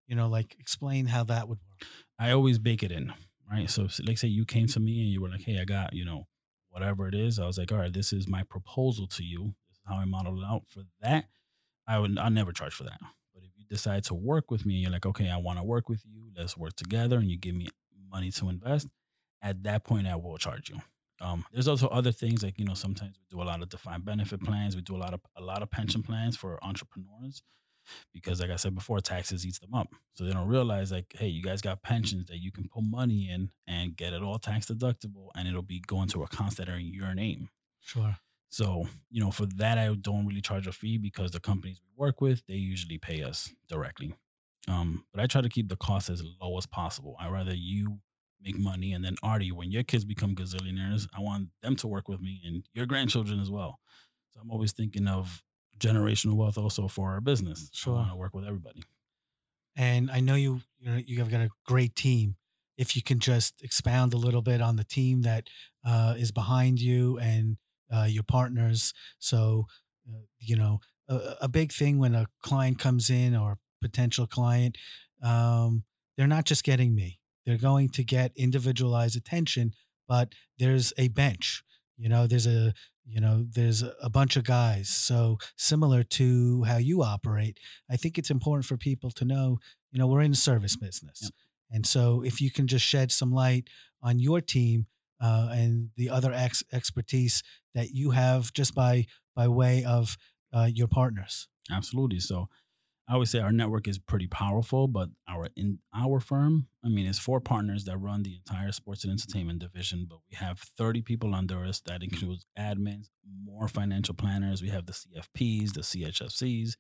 you 0.08 0.16
know, 0.16 0.30
like 0.30 0.56
explain 0.60 1.06
how 1.06 1.24
that 1.26 1.48
would 1.48 1.58
work. 1.58 1.90
I 2.20 2.32
always 2.32 2.60
bake 2.60 2.84
it 2.84 2.92
in, 2.92 3.14
right? 3.50 3.70
So, 3.70 3.88
like, 4.06 4.18
say 4.18 4.28
you 4.28 4.46
came 4.46 4.68
to 4.68 4.80
me 4.80 5.02
and 5.02 5.10
you 5.10 5.22
were 5.22 5.30
like, 5.30 5.42
"Hey, 5.42 5.60
I 5.60 5.66
got 5.66 5.94
you 5.94 6.06
know 6.06 6.28
whatever 6.70 7.08
it 7.08 7.16
is." 7.16 7.40
I 7.40 7.48
was 7.48 7.58
like, 7.58 7.72
"All 7.72 7.80
right, 7.80 7.92
this 7.92 8.14
is 8.14 8.28
my 8.28 8.44
proposal 8.44 9.08
to 9.08 9.24
you. 9.24 9.56
This 9.68 9.78
is 9.78 9.82
how 9.86 9.96
I 9.96 10.06
model 10.06 10.40
it 10.42 10.46
out 10.46 10.64
for 10.68 10.84
that." 11.02 11.26
I 11.88 12.00
would 12.00 12.18
I 12.18 12.30
never 12.30 12.52
charge 12.52 12.74
for 12.74 12.84
that. 12.84 13.00
But 13.34 13.44
if 13.44 13.52
you 13.58 13.66
decide 13.70 14.04
to 14.06 14.14
work 14.14 14.52
with 14.52 14.66
me, 14.66 14.76
you're 14.76 14.92
like, 14.92 15.06
"Okay, 15.06 15.30
I 15.30 15.38
want 15.38 15.60
to 15.60 15.64
work 15.64 15.90
with 15.90 16.04
you. 16.06 16.32
Let's 16.38 16.58
work 16.58 16.76
together," 16.76 17.18
and 17.18 17.30
you 17.32 17.38
give 17.38 17.56
me 17.56 17.70
money 18.10 18.32
to 18.32 18.50
invest. 18.50 18.90
At 19.42 19.64
that 19.64 19.84
point, 19.86 20.08
I 20.08 20.16
will 20.18 20.38
charge 20.38 20.70
you. 20.70 20.78
Um, 21.20 21.46
there's 21.52 21.68
also 21.68 21.88
other 21.88 22.12
things 22.12 22.44
like 22.44 22.60
you 22.60 22.66
know 22.66 22.74
sometimes 22.74 23.18
we 23.18 23.26
do 23.30 23.42
a 23.42 23.46
lot 23.46 23.62
of 23.62 23.70
defined 23.70 24.06
benefit 24.06 24.42
plans. 24.42 24.76
We 24.76 24.82
do 24.82 24.96
a 24.96 24.98
lot 24.98 25.14
of 25.14 25.22
a 25.38 25.42
lot 25.42 25.64
of 25.64 25.72
pension 25.72 26.04
plans 26.04 26.36
for 26.38 26.64
entrepreneurs 26.64 27.42
because 28.14 28.42
like 28.42 28.50
I 28.50 28.56
said 28.56 28.76
before, 28.76 29.00
taxes 29.00 29.46
eats 29.46 29.60
them 29.60 29.74
up. 29.74 29.88
So 30.14 30.24
they 30.24 30.32
don't 30.32 30.48
realize 30.48 30.92
like, 30.92 31.16
hey, 31.18 31.28
you 31.28 31.42
guys 31.42 31.62
got 31.62 31.84
pensions 31.84 32.28
that 32.28 32.40
you 32.40 32.52
can 32.52 32.68
put 32.68 32.84
money 32.84 33.30
in 33.30 33.52
and 33.68 33.96
get 33.96 34.14
it 34.14 34.22
all 34.22 34.40
tax 34.40 34.68
deductible 34.68 35.30
and 35.36 35.48
it'll 35.48 35.62
be 35.62 35.80
going 35.80 36.08
to 36.10 36.24
accounts 36.24 36.56
that 36.56 36.70
are 36.70 36.78
in 36.78 36.94
your 36.94 37.14
name. 37.14 37.50
Sure. 37.82 38.16
So, 38.50 38.86
you 39.10 39.24
know, 39.24 39.32
for 39.32 39.46
that 39.58 39.78
I 39.78 39.94
don't 39.94 40.28
really 40.28 40.42
charge 40.42 40.68
a 40.68 40.74
fee 40.74 40.98
because 40.98 41.32
the 41.32 41.40
companies 41.40 41.82
we 41.82 41.92
work 41.96 42.20
with, 42.20 42.46
they 42.48 42.56
usually 42.56 42.98
pay 42.98 43.24
us 43.24 43.54
directly. 43.70 44.14
Um, 44.68 45.06
but 45.14 45.24
I 45.24 45.28
try 45.28 45.42
to 45.42 45.50
keep 45.50 45.70
the 45.70 45.78
cost 45.78 46.10
as 46.10 46.24
low 46.42 46.58
as 46.58 46.66
possible. 46.66 47.16
I 47.20 47.30
rather 47.30 47.54
you 47.54 48.00
make 48.42 48.58
money 48.58 48.94
and 48.94 49.04
then 49.04 49.16
Artie, 49.24 49.52
when 49.52 49.72
your 49.72 49.84
kids 49.84 50.04
become 50.04 50.36
gazillionaires, 50.36 51.08
I 51.16 51.22
want 51.22 51.50
them 51.62 51.76
to 51.78 51.88
work 51.88 52.08
with 52.08 52.20
me 52.22 52.42
and 52.46 52.64
your 52.74 52.86
grandchildren 52.86 53.40
as 53.40 53.50
well. 53.50 53.80
So 54.34 54.42
I'm 54.42 54.52
always 54.52 54.74
thinking 54.74 55.08
of 55.08 55.42
generational 55.82 56.36
wealth 56.36 56.58
also 56.58 56.88
for 56.88 57.12
our 57.12 57.22
business. 57.22 57.70
Sure. 57.74 57.94
I 57.94 57.98
want 57.98 58.12
to 58.12 58.16
work 58.16 58.36
with 58.36 58.46
everybody. 58.46 58.84
And 59.76 60.12
I 60.12 60.20
know 60.20 60.36
you 60.36 60.62
you 60.80 60.90
know 60.90 61.02
you 61.06 61.20
have 61.20 61.32
got 61.32 61.42
a 61.42 61.50
great 61.66 61.96
team. 61.96 62.36
If 62.78 62.96
you 62.96 63.02
can 63.02 63.20
just 63.20 63.62
expound 63.62 64.14
a 64.14 64.18
little 64.18 64.42
bit 64.42 64.62
on 64.62 64.76
the 64.76 64.84
team 64.84 65.22
that 65.24 65.48
uh, 65.86 66.16
is 66.18 66.32
behind 66.32 66.80
you 66.80 67.18
and 67.20 67.58
uh, 67.94 68.08
your 68.10 68.24
partners, 68.24 68.94
so 69.20 69.66
uh, 70.08 70.20
you 70.40 70.56
know 70.56 70.80
a, 71.08 71.36
a 71.42 71.48
big 71.48 71.72
thing 71.72 72.00
when 72.00 72.16
a 72.16 72.28
client 72.42 72.80
comes 72.80 73.10
in 73.10 73.36
or 73.36 73.58
potential 73.82 74.28
client. 74.28 74.78
Um, 75.24 75.84
they're 76.18 76.28
not 76.28 76.46
just 76.46 76.64
getting 76.64 76.94
me; 76.96 77.20
they're 77.46 77.58
going 77.58 77.90
to 77.90 78.04
get 78.04 78.32
individualized 78.36 79.16
attention. 79.16 79.74
But 80.08 80.34
there's 80.58 80.92
a 80.98 81.08
bench. 81.08 81.64
You 81.98 82.10
know, 82.10 82.28
there's 82.28 82.48
a 82.48 82.74
you 83.12 83.20
know 83.22 83.46
there's 83.58 83.84
a 84.02 84.10
bunch 84.10 84.38
of 84.38 84.44
guys 84.44 84.88
so 84.90 85.38
similar 85.58 86.02
to 86.04 86.64
how 86.64 86.78
you 86.78 87.04
operate 87.04 87.60
i 87.90 87.96
think 87.98 88.18
it's 88.18 88.32
important 88.32 88.66
for 88.66 88.78
people 88.78 89.12
to 89.12 89.26
know 89.26 89.58
you 89.92 90.00
know 90.00 90.08
we're 90.08 90.22
in 90.22 90.32
the 90.32 90.38
service 90.38 90.76
business 90.76 91.20
Yep. 91.24 91.32
and 91.72 91.86
so 91.86 92.24
if 92.24 92.40
you 92.42 92.50
can 92.52 92.68
just 92.68 92.86
shed 92.86 93.12
some 93.12 93.32
light 93.32 93.66
on 94.02 94.20
your 94.20 94.42
team 94.42 94.86
uh, 95.22 95.50
and 95.52 95.90
the 95.98 96.10
other 96.10 96.34
ex- 96.34 96.64
expertise 96.74 97.44
that 97.76 97.90
you 97.92 98.12
have 98.12 98.52
just 98.54 98.74
by 98.74 99.06
by 99.36 99.48
way 99.48 99.84
of 99.84 100.18
uh, 100.54 100.70
your 100.74 100.88
partners 100.88 101.48
Absolutely. 101.72 102.20
So 102.20 102.50
I 103.12 103.18
would 103.18 103.28
say 103.28 103.40
our 103.40 103.52
network 103.52 103.90
is 103.90 104.00
pretty 104.00 104.28
powerful, 104.28 104.88
but 104.88 105.10
our 105.28 105.50
in 105.58 105.80
our 105.94 106.22
firm, 106.22 106.68
I 106.82 106.88
mean, 106.88 107.06
it's 107.06 107.20
four 107.20 107.42
partners 107.42 107.84
that 107.84 107.98
run 107.98 108.24
the 108.24 108.36
entire 108.38 108.72
sports 108.72 109.04
and 109.04 109.12
entertainment 109.12 109.60
division, 109.60 110.06
but 110.10 110.20
we 110.30 110.38
have 110.38 110.60
30 110.78 111.02
people 111.02 111.36
under 111.36 111.66
us. 111.66 111.82
That 111.82 112.04
includes 112.04 112.46
admins, 112.58 113.10
more 113.44 113.68
financial 113.68 114.16
planners. 114.16 114.62
We 114.62 114.70
have 114.70 114.86
the 114.86 114.94
CFPs, 114.94 115.74
the 115.74 115.82
CHFCs, 115.82 116.78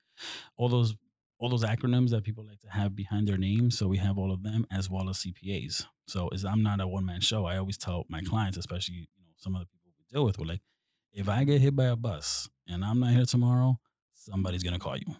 all 0.56 0.70
those 0.70 0.96
all 1.38 1.50
those 1.50 1.66
acronyms 1.66 2.12
that 2.12 2.24
people 2.24 2.46
like 2.46 2.62
to 2.62 2.70
have 2.70 2.96
behind 2.96 3.28
their 3.28 3.38
names. 3.38 3.78
So 3.78 3.90
we 3.90 3.98
have 3.98 4.18
all 4.18 4.32
of 4.32 4.42
them 4.42 4.66
as 4.72 4.90
well 4.90 5.10
as 5.10 5.18
CPAs. 5.18 5.84
So 6.08 6.30
is 6.30 6.46
I'm 6.46 6.64
not 6.64 6.80
a 6.80 6.88
one 6.88 7.06
man 7.06 7.20
show. 7.20 7.46
I 7.46 7.58
always 7.58 7.78
tell 7.78 8.06
my 8.08 8.22
clients, 8.22 8.58
especially 8.58 8.96
you 8.96 9.26
know 9.26 9.34
some 9.36 9.56
of 9.56 9.64
the 9.64 9.68
people 9.68 9.92
we 9.98 10.06
deal 10.10 10.24
with, 10.24 10.40
we're 10.40 10.46
like, 10.46 10.62
if 11.12 11.28
I 11.28 11.44
get 11.44 11.60
hit 11.60 11.76
by 11.76 11.88
a 11.88 11.98
bus 11.98 12.48
and 12.70 12.86
I'm 12.86 13.02
not 13.02 13.12
here 13.12 13.26
tomorrow, 13.26 13.82
somebody's 14.14 14.64
gonna 14.64 14.80
call 14.80 14.96
you. 14.96 15.14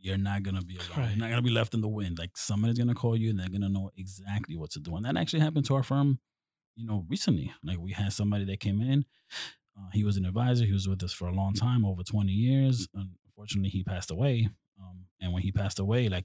You're 0.00 0.16
not 0.16 0.42
gonna 0.42 0.62
be 0.62 0.76
alone. 0.76 0.88
Right. 0.96 1.10
You're 1.10 1.18
not 1.18 1.30
gonna 1.30 1.42
be 1.42 1.50
left 1.50 1.74
in 1.74 1.80
the 1.80 1.88
wind. 1.88 2.18
Like 2.18 2.36
somebody's 2.36 2.78
gonna 2.78 2.94
call 2.94 3.16
you 3.16 3.30
and 3.30 3.38
they're 3.38 3.48
gonna 3.48 3.68
know 3.68 3.90
exactly 3.96 4.56
what 4.56 4.70
to 4.72 4.80
do. 4.80 4.96
And 4.96 5.04
that 5.04 5.16
actually 5.16 5.40
happened 5.40 5.66
to 5.66 5.74
our 5.74 5.82
firm, 5.82 6.18
you 6.74 6.86
know, 6.86 7.04
recently. 7.08 7.52
Like 7.62 7.78
we 7.78 7.92
had 7.92 8.12
somebody 8.12 8.44
that 8.46 8.60
came 8.60 8.80
in. 8.80 9.04
Uh, 9.78 9.88
he 9.92 10.02
was 10.02 10.16
an 10.16 10.24
advisor. 10.24 10.64
He 10.64 10.72
was 10.72 10.88
with 10.88 11.02
us 11.02 11.12
for 11.12 11.28
a 11.28 11.32
long 11.32 11.54
time, 11.54 11.84
over 11.84 12.02
20 12.02 12.32
years. 12.32 12.88
Unfortunately, 12.94 13.70
he 13.70 13.84
passed 13.84 14.10
away. 14.10 14.48
Um, 14.80 15.06
and 15.20 15.32
when 15.32 15.42
he 15.42 15.52
passed 15.52 15.78
away, 15.78 16.08
like 16.08 16.24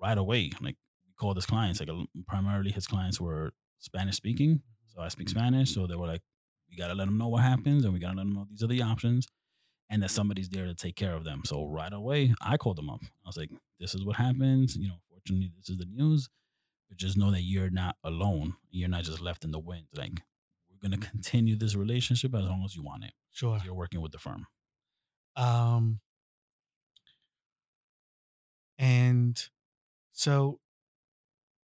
right 0.00 0.18
away, 0.18 0.50
like 0.60 0.76
we 1.06 1.12
called 1.16 1.36
his 1.36 1.46
clients. 1.46 1.80
Like 1.80 1.90
primarily, 2.26 2.72
his 2.72 2.86
clients 2.86 3.20
were 3.20 3.52
Spanish 3.78 4.16
speaking. 4.16 4.62
So 4.86 5.02
I 5.02 5.08
speak 5.08 5.28
Spanish. 5.28 5.74
So 5.74 5.86
they 5.86 5.94
were 5.94 6.06
like, 6.06 6.22
we 6.68 6.76
gotta 6.76 6.94
let 6.94 7.06
them 7.06 7.18
know 7.18 7.28
what 7.28 7.42
happens, 7.42 7.84
and 7.84 7.92
we 7.92 8.00
gotta 8.00 8.16
let 8.16 8.24
them 8.24 8.34
know 8.34 8.46
these 8.50 8.62
are 8.62 8.66
the 8.68 8.82
options 8.82 9.26
and 9.90 10.02
that 10.02 10.10
somebody's 10.10 10.48
there 10.48 10.66
to 10.66 10.74
take 10.74 10.96
care 10.96 11.14
of 11.14 11.24
them. 11.24 11.42
So 11.44 11.66
right 11.66 11.92
away, 11.92 12.34
I 12.40 12.56
called 12.56 12.76
them 12.78 12.88
up. 12.90 13.00
I 13.02 13.28
was 13.28 13.36
like, 13.36 13.50
"This 13.78 13.94
is 13.94 14.04
what 14.04 14.16
happens. 14.16 14.76
You 14.76 14.88
know, 14.88 15.00
fortunately, 15.10 15.52
this 15.56 15.68
is 15.68 15.78
the 15.78 15.86
news. 15.86 16.28
But 16.88 16.98
just 16.98 17.16
know 17.16 17.30
that 17.32 17.42
you're 17.42 17.70
not 17.70 17.96
alone. 18.04 18.54
You're 18.70 18.88
not 18.88 19.04
just 19.04 19.20
left 19.20 19.44
in 19.44 19.52
the 19.52 19.60
wind. 19.60 19.86
Like 19.96 20.22
we're 20.70 20.88
gonna 20.88 20.98
continue 21.02 21.56
this 21.56 21.74
relationship 21.76 22.34
as 22.34 22.44
long 22.44 22.64
as 22.64 22.74
you 22.76 22.82
want 22.82 23.04
it. 23.04 23.12
sure 23.30 23.60
You're 23.64 23.74
working 23.74 24.00
with 24.00 24.12
the 24.12 24.18
firm. 24.18 24.46
um 25.36 26.00
and 28.78 29.48
so 30.12 30.60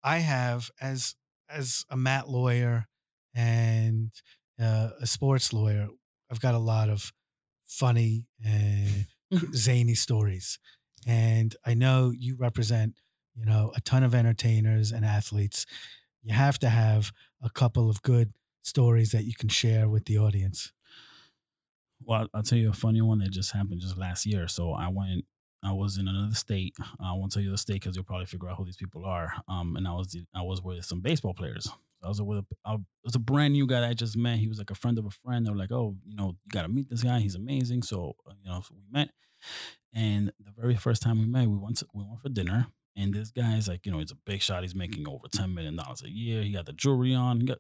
i 0.04 0.18
have 0.20 0.70
as 0.82 1.16
as 1.50 1.86
a 1.90 1.98
mat 1.98 2.30
lawyer 2.30 2.86
and 3.34 4.12
uh, 4.60 4.90
a 5.02 5.08
sports 5.08 5.52
lawyer 5.54 5.88
i've 6.32 6.40
got 6.40 6.56
a 6.56 6.60
lot 6.60 6.90
of 6.90 7.12
funny 7.68 8.26
and 8.44 9.08
zany 9.54 9.96
stories 9.96 10.60
and 11.08 11.56
i 11.66 11.74
know 11.74 12.12
you 12.12 12.36
represent 12.36 12.96
you 13.36 13.46
know 13.46 13.72
a 13.76 13.82
ton 13.82 14.04
of 14.04 14.16
entertainers 14.16 14.92
and 14.92 15.06
athletes 15.06 15.66
you 16.24 16.34
have 16.34 16.58
to 16.60 16.70
have 16.70 17.12
a 17.42 17.50
couple 17.50 17.90
of 17.90 18.02
good 18.02 18.34
stories 18.64 19.12
that 19.12 19.26
you 19.26 19.34
can 19.34 19.50
share 19.50 19.90
with 19.90 20.06
the 20.06 20.18
audience 20.18 20.72
Well, 22.04 22.28
I'll 22.34 22.44
tell 22.44 22.58
you 22.58 22.70
a 22.70 22.74
funny 22.74 23.02
one 23.02 23.20
that 23.20 23.32
just 23.32 23.52
happened 23.52 23.82
just 23.82 23.98
last 23.98 24.26
year. 24.26 24.48
So 24.48 24.74
I 24.74 24.90
went, 24.90 25.26
I 25.64 25.72
was 25.72 25.98
in 25.98 26.08
another 26.08 26.36
state. 26.36 26.76
I 27.00 27.14
won't 27.14 27.32
tell 27.32 27.42
you 27.42 27.52
the 27.52 27.58
state 27.58 27.76
because 27.82 27.96
you'll 27.96 28.06
probably 28.06 28.26
figure 28.28 28.50
out 28.50 28.58
who 28.58 28.66
these 28.66 28.78
people 28.78 29.06
are. 29.06 29.34
Um, 29.48 29.76
and 29.76 29.88
I 29.88 29.92
was 29.94 30.16
I 30.34 30.42
was 30.42 30.62
with 30.62 30.86
some 30.86 31.02
baseball 31.02 31.34
players. 31.34 31.68
I 32.06 32.10
was 32.10 32.22
with 32.22 32.40
a, 32.40 32.46
I, 32.64 32.78
was 33.04 33.16
a 33.16 33.20
brand 33.20 33.54
new 33.54 33.68
guy 33.68 33.82
that 33.82 33.90
I 33.90 33.94
just 33.94 34.16
met. 34.16 34.38
He 34.38 34.48
was 34.48 34.60
like 34.60 34.72
a 34.72 34.76
friend 34.76 34.98
of 34.98 35.06
a 35.06 35.10
friend. 35.10 35.46
They 35.46 35.50
were 35.50 35.58
like, 35.58 35.72
"Oh, 35.72 35.96
you 36.06 36.16
know, 36.16 36.36
you 36.46 36.52
got 36.52 36.62
to 36.62 36.70
meet 36.70 36.90
this 36.90 37.04
guy. 37.04 37.20
He's 37.20 37.36
amazing." 37.36 37.84
So 37.84 38.16
uh, 38.30 38.34
you 38.42 38.50
know, 38.50 38.62
so 38.62 38.76
we 38.76 38.84
met. 38.92 39.10
And 39.94 40.32
the 40.40 40.52
very 40.58 40.76
first 40.76 41.02
time 41.02 41.20
we 41.20 41.26
met, 41.26 41.48
we 41.48 41.58
went 41.58 41.78
to, 41.78 41.88
we 41.94 42.04
went 42.04 42.22
for 42.22 42.30
dinner. 42.30 42.68
And 42.98 43.14
this 43.14 43.32
guy's 43.32 43.68
like, 43.68 43.86
you 43.86 43.92
know, 43.92 44.00
he's 44.00 44.12
a 44.12 44.18
big 44.26 44.42
shot. 44.42 44.64
He's 44.64 44.76
making 44.76 45.08
over 45.08 45.28
ten 45.32 45.54
million 45.54 45.76
dollars 45.76 46.04
a 46.04 46.10
year. 46.10 46.44
He 46.44 46.52
got 46.52 46.66
the 46.66 46.74
jewelry 46.74 47.14
on. 47.14 47.42
He 47.42 47.48
got 47.48 47.58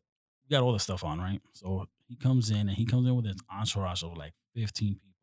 he 0.47 0.53
got 0.53 0.63
all 0.63 0.73
the 0.73 0.79
stuff 0.79 1.03
on, 1.03 1.19
right? 1.19 1.41
So 1.53 1.87
he 2.07 2.15
comes 2.15 2.51
in 2.51 2.69
and 2.69 2.77
he 2.77 2.85
comes 2.85 3.07
in 3.07 3.15
with 3.15 3.25
his 3.25 3.37
entourage 3.51 4.03
of 4.03 4.15
like 4.15 4.33
15 4.55 4.95
people. 4.95 5.14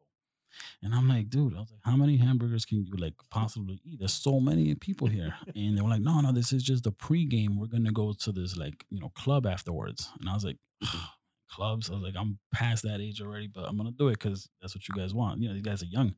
And 0.83 0.95
I'm 0.95 1.09
like, 1.09 1.31
dude, 1.31 1.55
I 1.55 1.61
was 1.61 1.71
like, 1.71 1.81
how 1.83 1.97
many 1.97 2.17
hamburgers 2.17 2.65
can 2.65 2.85
you 2.85 2.97
like 2.97 3.15
possibly 3.31 3.81
eat? 3.85 3.99
There's 3.99 4.13
so 4.13 4.41
many 4.41 4.75
people 4.75 5.09
here. 5.09 5.35
And 5.55 5.77
they 5.77 5.83
were 5.83 5.89
like, 5.89 6.01
no, 6.01 6.21
no, 6.21 6.33
this 6.33 6.53
is 6.53 6.63
just 6.63 6.85
the 6.85 6.93
pregame. 6.93 7.57
We're 7.57 7.67
gonna 7.67 7.93
go 7.93 8.13
to 8.13 8.33
this 8.33 8.57
like, 8.57 8.85
you 8.91 9.01
know, 9.01 9.11
club 9.11 9.47
afterwards. 9.47 10.11
And 10.21 10.29
I 10.29 10.35
was 10.35 10.45
like, 10.45 10.59
mm-hmm. 10.83 10.99
clubs. 11.51 11.91
I 11.91 11.95
was 11.95 12.03
like, 12.03 12.15
I'm 12.17 12.39
past 12.53 12.83
that 12.85 13.01
age 13.01 13.21
already, 13.21 13.47
but 13.47 13.69
I'm 13.69 13.77
gonna 13.77 13.93
do 13.93 14.09
it 14.09 14.13
because 14.13 14.49
that's 14.61 14.75
what 14.75 14.89
you 14.89 14.95
guys 14.95 15.15
want. 15.15 15.41
You 15.41 15.49
know, 15.49 15.55
these 15.55 15.63
guys 15.63 15.83
are 15.83 15.87
young. 15.87 16.15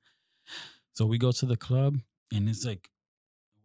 So 0.93 1.07
we 1.07 1.19
go 1.19 1.33
to 1.33 1.47
the 1.47 1.57
club 1.57 1.99
and 2.33 2.49
it's 2.49 2.65
like 2.65 2.89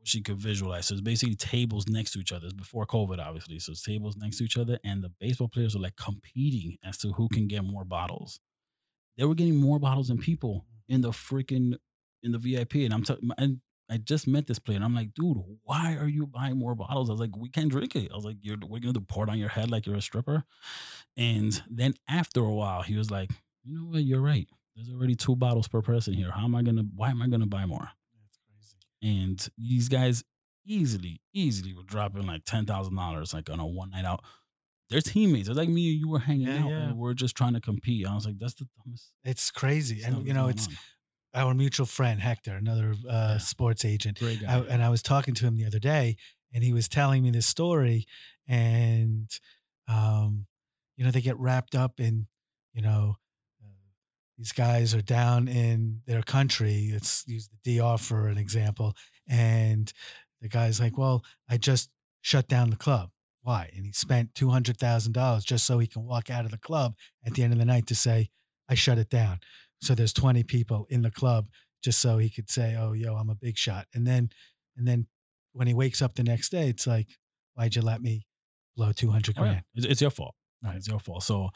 she 0.03 0.21
could 0.21 0.37
visualize. 0.37 0.87
So 0.87 0.93
it's 0.93 1.01
basically 1.01 1.35
tables 1.35 1.87
next 1.87 2.11
to 2.11 2.19
each 2.19 2.31
other. 2.31 2.45
It's 2.45 2.53
before 2.53 2.85
COVID, 2.85 3.19
obviously. 3.19 3.59
So 3.59 3.71
it's 3.71 3.83
tables 3.83 4.17
next 4.17 4.37
to 4.37 4.43
each 4.43 4.57
other, 4.57 4.79
and 4.83 5.03
the 5.03 5.11
baseball 5.19 5.47
players 5.47 5.75
are 5.75 5.79
like 5.79 5.95
competing 5.95 6.77
as 6.83 6.97
to 6.99 7.11
who 7.11 7.27
can 7.29 7.47
get 7.47 7.63
more 7.63 7.85
bottles. 7.85 8.39
They 9.19 9.25
were 9.25 9.35
getting 9.35 9.57
more 9.57 9.79
bottles 9.79 10.07
than 10.07 10.17
people 10.17 10.65
in 10.87 11.01
the 11.01 11.09
freaking 11.09 11.77
in 12.23 12.31
the 12.31 12.37
VIP. 12.39 12.75
And 12.75 12.93
I'm 12.93 13.03
telling 13.03 13.29
and 13.37 13.59
I 13.91 13.97
just 13.97 14.27
met 14.27 14.47
this 14.47 14.59
player, 14.59 14.77
and 14.77 14.85
I'm 14.85 14.95
like, 14.95 15.13
dude, 15.13 15.37
why 15.63 15.97
are 15.99 16.07
you 16.07 16.25
buying 16.25 16.57
more 16.57 16.73
bottles? 16.73 17.09
I 17.09 17.13
was 17.13 17.19
like, 17.19 17.35
we 17.35 17.49
can't 17.49 17.69
drink 17.69 17.95
it. 17.95 18.11
I 18.11 18.15
was 18.15 18.23
like, 18.23 18.37
you're 18.41 18.55
we're 18.65 18.79
gonna 18.79 18.93
do 18.93 19.01
pour 19.01 19.25
it 19.25 19.29
on 19.29 19.37
your 19.37 19.49
head 19.49 19.69
like 19.69 19.85
you're 19.85 19.97
a 19.97 20.01
stripper. 20.01 20.45
And 21.17 21.61
then 21.69 21.95
after 22.07 22.39
a 22.39 22.53
while, 22.53 22.81
he 22.81 22.95
was 22.95 23.11
like, 23.11 23.31
you 23.63 23.75
know 23.75 23.85
what, 23.91 24.03
you're 24.03 24.21
right. 24.21 24.47
There's 24.75 24.89
already 24.89 25.15
two 25.15 25.35
bottles 25.35 25.67
per 25.67 25.81
person 25.81 26.13
here. 26.13 26.31
How 26.31 26.45
am 26.45 26.55
I 26.55 26.61
gonna 26.61 26.85
why 26.95 27.09
am 27.09 27.21
I 27.21 27.27
gonna 27.27 27.45
buy 27.45 27.65
more? 27.65 27.89
that's 28.21 28.39
crazy 28.47 28.77
and 29.01 29.49
these 29.57 29.89
guys 29.89 30.23
easily, 30.65 31.19
easily 31.33 31.73
were 31.73 31.83
dropping 31.83 32.27
like 32.27 32.45
ten 32.45 32.65
thousand 32.65 32.95
dollars 32.95 33.33
like 33.33 33.49
on 33.49 33.59
a 33.59 33.67
one 33.67 33.89
night 33.89 34.05
out. 34.05 34.23
They're 34.89 35.01
teammates. 35.01 35.47
It's 35.49 35.57
like 35.57 35.69
me 35.69 35.91
and 35.91 35.99
you 35.99 36.09
were 36.09 36.19
hanging 36.19 36.47
Yeah, 36.47 36.63
out 36.63 36.69
yeah. 36.71 36.77
and 36.89 36.97
we're 36.97 37.13
just 37.13 37.35
trying 37.35 37.53
to 37.53 37.61
compete. 37.61 38.07
I 38.07 38.15
was 38.15 38.25
like, 38.25 38.37
that's 38.39 38.55
the 38.55 38.67
dumbest. 38.83 39.13
it's 39.23 39.51
crazy 39.51 40.01
and 40.03 40.25
you 40.25 40.33
know 40.33 40.47
it's 40.47 40.67
on. 40.67 40.73
our 41.45 41.53
mutual 41.53 41.85
friend 41.85 42.19
Hector, 42.21 42.53
another 42.55 42.95
uh, 43.07 43.33
Yeah. 43.33 43.37
sports 43.37 43.85
agent. 43.85 44.19
great 44.19 44.41
I, 44.47 44.59
and 44.59 44.81
I 44.81 44.89
was 44.89 45.01
talking 45.03 45.35
to 45.35 45.45
him 45.45 45.55
the 45.57 45.65
other 45.65 45.79
day, 45.79 46.17
and 46.53 46.63
he 46.63 46.73
was 46.73 46.87
telling 46.87 47.21
me 47.23 47.29
this 47.31 47.45
story, 47.45 48.07
and 48.47 49.29
um, 49.87 50.47
you 50.97 51.05
know 51.05 51.11
they 51.11 51.21
get 51.21 51.37
wrapped 51.37 51.75
up 51.75 51.99
in, 51.99 52.27
you 52.73 52.81
know, 52.81 53.15
uh, 53.63 53.67
these 54.37 54.51
guys 54.51 54.95
are 54.95 55.01
down 55.03 55.47
in 55.47 56.01
their 56.07 56.23
country. 56.23 56.89
Let's 56.91 57.23
use 57.27 57.47
the 57.63 57.77
DR 57.77 57.97
for 57.99 58.27
an 58.27 58.37
example, 58.39 58.95
and 59.27 59.91
the 60.41 60.49
guy's 60.49 60.79
like, 60.79 60.97
"Well, 60.97 61.23
I 61.47 61.57
just 61.57 61.89
shut 62.21 62.47
down 62.47 62.69
the 62.71 62.75
club. 62.75 63.11
Why?" 63.41 63.69
And 63.75 63.85
he 63.85 63.91
spent 63.91 64.35
two 64.35 64.49
hundred 64.49 64.77
thousand 64.77 65.13
dollars 65.13 65.43
just 65.43 65.65
so 65.65 65.79
he 65.79 65.87
can 65.87 66.03
walk 66.03 66.29
out 66.29 66.45
of 66.45 66.51
the 66.51 66.57
club 66.57 66.95
at 67.25 67.33
the 67.33 67.43
end 67.43 67.53
of 67.53 67.59
the 67.59 67.65
night 67.65 67.87
to 67.87 67.95
say, 67.95 68.29
"I 68.67 68.75
shut 68.75 68.97
it 68.97 69.09
down." 69.09 69.39
So 69.81 69.95
there's 69.95 70.11
20 70.11 70.43
people 70.43 70.85
in 70.89 71.03
the 71.03 71.11
club 71.11 71.47
just 71.81 71.99
so 71.99 72.17
he 72.17 72.29
could 72.29 72.49
say, 72.49 72.75
"Oh, 72.77 72.91
yo, 72.93 73.15
I'm 73.15 73.29
a 73.29 73.35
big 73.35 73.57
shot." 73.57 73.87
And 73.93 74.05
then, 74.05 74.29
and 74.75 74.87
then 74.87 75.07
when 75.53 75.67
he 75.67 75.73
wakes 75.73 76.01
up 76.01 76.15
the 76.15 76.23
next 76.23 76.49
day, 76.49 76.67
it's 76.69 76.85
like, 76.85 77.07
"Why'd 77.55 77.75
you 77.75 77.81
let 77.81 78.01
me 78.01 78.27
blow 78.75 78.91
200 78.91 79.37
Oh, 79.37 79.43
yeah. 79.43 79.49
grand?" 79.51 79.63
It's, 79.75 79.85
it's 79.85 80.01
your 80.01 80.11
fault. 80.11 80.35
Right. 80.61 80.75
It's 80.75 80.87
your 80.89 80.99
fault. 80.99 81.23
So 81.23 81.49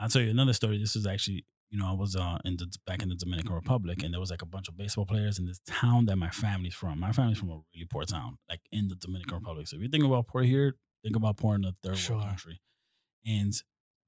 I'll 0.00 0.08
tell 0.08 0.22
you 0.22 0.30
another 0.30 0.52
story. 0.52 0.78
This 0.78 0.96
is 0.96 1.06
actually, 1.06 1.46
you 1.70 1.78
know, 1.78 1.86
I 1.86 1.92
was 1.92 2.16
uh, 2.16 2.38
in 2.44 2.56
the 2.56 2.66
back 2.84 3.02
in 3.04 3.08
the 3.08 3.14
Dominican 3.14 3.52
Republic, 3.52 4.02
and 4.02 4.12
there 4.12 4.18
was 4.20 4.30
like 4.32 4.42
a 4.42 4.46
bunch 4.46 4.66
of 4.68 4.76
baseball 4.76 5.06
players 5.06 5.38
in 5.38 5.46
this 5.46 5.60
town 5.68 6.06
that 6.06 6.16
my 6.16 6.30
family's 6.30 6.74
from. 6.74 6.98
My 6.98 7.12
family's 7.12 7.38
from 7.38 7.50
a 7.50 7.60
really 7.72 7.86
poor 7.88 8.02
town, 8.02 8.38
like 8.48 8.60
in 8.72 8.88
the 8.88 8.96
Dominican 8.96 9.34
Republic. 9.36 9.68
So 9.68 9.76
if 9.76 9.82
you 9.82 9.88
think 9.88 10.02
about 10.04 10.26
poor 10.26 10.42
here, 10.42 10.74
think 11.02 11.16
about 11.16 11.36
poor 11.36 11.54
in 11.54 11.64
a 11.64 11.72
third 11.82 11.98
Sure. 11.98 12.16
world 12.16 12.28
country. 12.28 12.60
And 13.26 13.52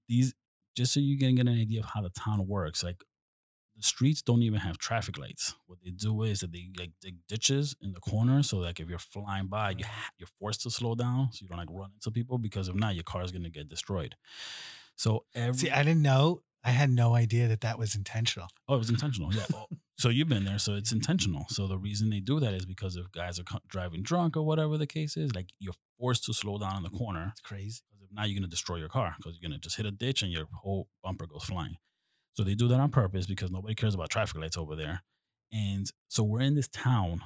these, 0.09 0.35
just 0.77 0.93
so 0.93 1.01
you 1.01 1.19
can 1.19 1.35
get 1.37 1.47
an 1.49 1.59
idea 1.61 1.81
of 1.81 1.87
how 1.87 2.03
the 2.03 2.11
town 2.11 2.47
works, 2.47 2.83
like 2.83 3.03
the 3.77 3.83
streets 3.83 4.23
don't 4.23 4.43
even 4.43 4.61
have 4.61 4.79
traffic 4.79 5.19
lights. 5.19 5.55
What 5.67 5.79
they 5.85 5.91
do 5.91 6.23
is 6.23 6.41
that 6.41 6.53
they 6.53 6.69
like 6.79 6.93
dig 7.01 7.17
ditches 7.29 7.75
in 7.81 7.93
the 7.93 8.01
corner, 8.01 8.43
so 8.43 8.59
like 8.59 8.79
if 8.81 8.89
you're 8.89 8.99
flying 9.01 9.47
by, 9.49 9.71
you 9.71 9.85
ha- 9.85 10.11
you're 10.19 10.29
forced 10.39 10.63
to 10.63 10.71
slow 10.71 10.95
down, 10.95 11.31
so 11.33 11.43
you 11.43 11.49
don't 11.49 11.59
like 11.59 11.69
run 11.71 11.91
into 11.95 12.11
people 12.13 12.39
because 12.39 12.69
if 12.69 12.75
not, 12.77 12.95
your 12.95 13.03
car 13.05 13.23
is 13.25 13.33
gonna 13.33 13.51
get 13.51 13.69
destroyed. 13.69 14.15
So 14.97 15.25
every 15.35 15.59
See, 15.59 15.71
I 15.71 15.83
didn't 15.83 16.03
know. 16.03 16.43
I 16.63 16.71
had 16.71 16.89
no 16.91 17.15
idea 17.15 17.49
that 17.49 17.63
that 17.63 17.79
was 17.79 17.95
intentional. 17.97 18.49
oh, 18.69 18.77
it 18.77 18.79
was 18.79 18.91
intentional. 18.91 19.35
Yeah, 19.35 19.45
So 19.97 20.09
you've 20.09 20.29
been 20.29 20.45
there, 20.45 20.59
so 20.59 20.75
it's 20.75 20.93
intentional. 20.93 21.47
So 21.49 21.69
the 21.69 21.79
reason 21.79 22.11
they 22.11 22.21
do 22.21 22.41
that 22.41 22.53
is 22.53 22.67
because 22.67 22.97
if 22.97 23.11
guys 23.13 23.39
are 23.39 23.45
driving 23.69 24.03
drunk 24.03 24.37
or 24.37 24.43
whatever 24.43 24.77
the 24.77 24.87
case 24.87 25.17
is, 25.17 25.35
like 25.35 25.51
you're 25.61 25.75
forced 25.99 26.25
to 26.25 26.35
slow 26.35 26.59
down 26.59 26.77
in 26.77 26.83
the 26.83 26.91
mm, 26.91 26.99
corner. 26.99 27.29
It's 27.31 27.41
crazy. 27.41 27.81
Because 27.91 28.05
if 28.05 28.13
not, 28.13 28.29
you're 28.29 28.39
gonna 28.39 28.49
destroy 28.51 28.77
your 28.77 28.89
car 28.89 29.15
because 29.17 29.39
you're 29.41 29.49
gonna 29.49 29.61
just 29.61 29.77
hit 29.77 29.87
a 29.87 29.93
ditch 29.93 30.23
and 30.23 30.33
your 30.33 30.47
whole 30.53 30.89
bumper 31.03 31.27
goes 31.27 31.45
flying. 31.45 31.77
So 32.33 32.43
they 32.43 32.57
do 32.57 32.67
that 32.69 32.81
on 32.81 32.91
purpose 32.91 33.27
because 33.27 33.53
nobody 33.53 33.75
cares 33.77 33.95
about 33.95 34.11
traffic 34.11 34.37
lights 34.37 34.57
over 34.59 34.75
there. 34.75 35.05
And 35.53 35.87
so 36.09 36.25
we're 36.25 36.41
in 36.41 36.57
this 36.57 36.69
town, 36.69 37.21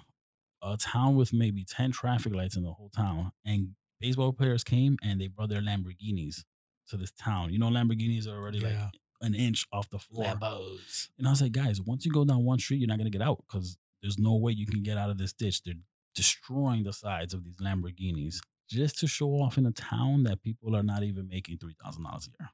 a 0.63 0.77
town 0.77 1.17
with 1.17 1.33
maybe 1.33 1.65
10 1.65 1.93
traffic 1.93 2.35
lights 2.35 2.57
in 2.57 2.63
the 2.63 2.73
whole 2.73 2.91
town. 2.91 3.33
And 3.47 3.71
baseball 4.01 4.35
players 4.35 4.63
came 4.63 4.99
and 5.03 5.19
they 5.19 5.29
brought 5.29 5.49
their 5.49 5.63
Lamborghinis 5.63 6.43
to 6.91 6.99
this 6.99 7.13
town. 7.13 7.51
You 7.51 7.59
know, 7.59 7.71
Lamborghinis 7.71 8.29
are 8.29 8.37
already 8.37 8.61
like 8.61 8.75
Yeah. 8.75 8.91
An 9.21 9.35
inch 9.35 9.67
off 9.73 9.89
the 9.91 9.99
floor. 9.99 10.25
Lambos. 10.27 11.09
And 11.19 11.27
I 11.27 11.31
was 11.31 11.43
like, 11.43 11.53
guys, 11.53 11.81
once 11.81 12.05
you 12.05 12.13
go 12.13 12.25
down 12.25 12.45
one 12.45 12.59
street, 12.59 12.79
you're 12.79 12.89
not 12.89 12.99
gonna 12.99 13.11
get 13.11 13.23
out 13.23 13.43
because 13.49 13.77
there's 14.03 14.19
no 14.19 14.37
way 14.37 14.53
you 14.53 14.67
can 14.67 14.83
get 14.83 14.97
out 14.97 15.11
of 15.11 15.19
this 15.19 15.33
ditch. 15.33 15.63
They're 15.63 15.75
destroying 16.15 16.85
the 16.85 16.93
sides 16.93 17.35
of 17.35 17.45
these 17.45 17.57
Lamborghinis 17.57 18.41
just 18.69 18.99
to 19.01 19.07
show 19.07 19.31
off 19.31 19.59
in 19.59 19.67
a 19.67 19.73
town 19.73 20.25
that 20.25 20.43
people 20.43 20.77
are 20.77 20.83
not 20.83 21.03
even 21.03 21.29
making 21.29 21.59
three 21.59 21.77
thousand 21.83 22.05
dollars 22.05 22.29
a 22.29 22.43
year. 22.43 22.51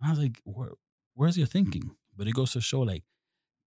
And 0.00 0.08
I 0.08 0.10
was 0.10 0.18
like, 0.18 0.40
Where, 0.44 0.70
where's 1.14 1.38
your 1.38 1.46
thinking? 1.46 1.90
But 2.16 2.28
it 2.28 2.34
goes 2.34 2.52
to 2.52 2.60
show 2.60 2.80
like 2.80 3.04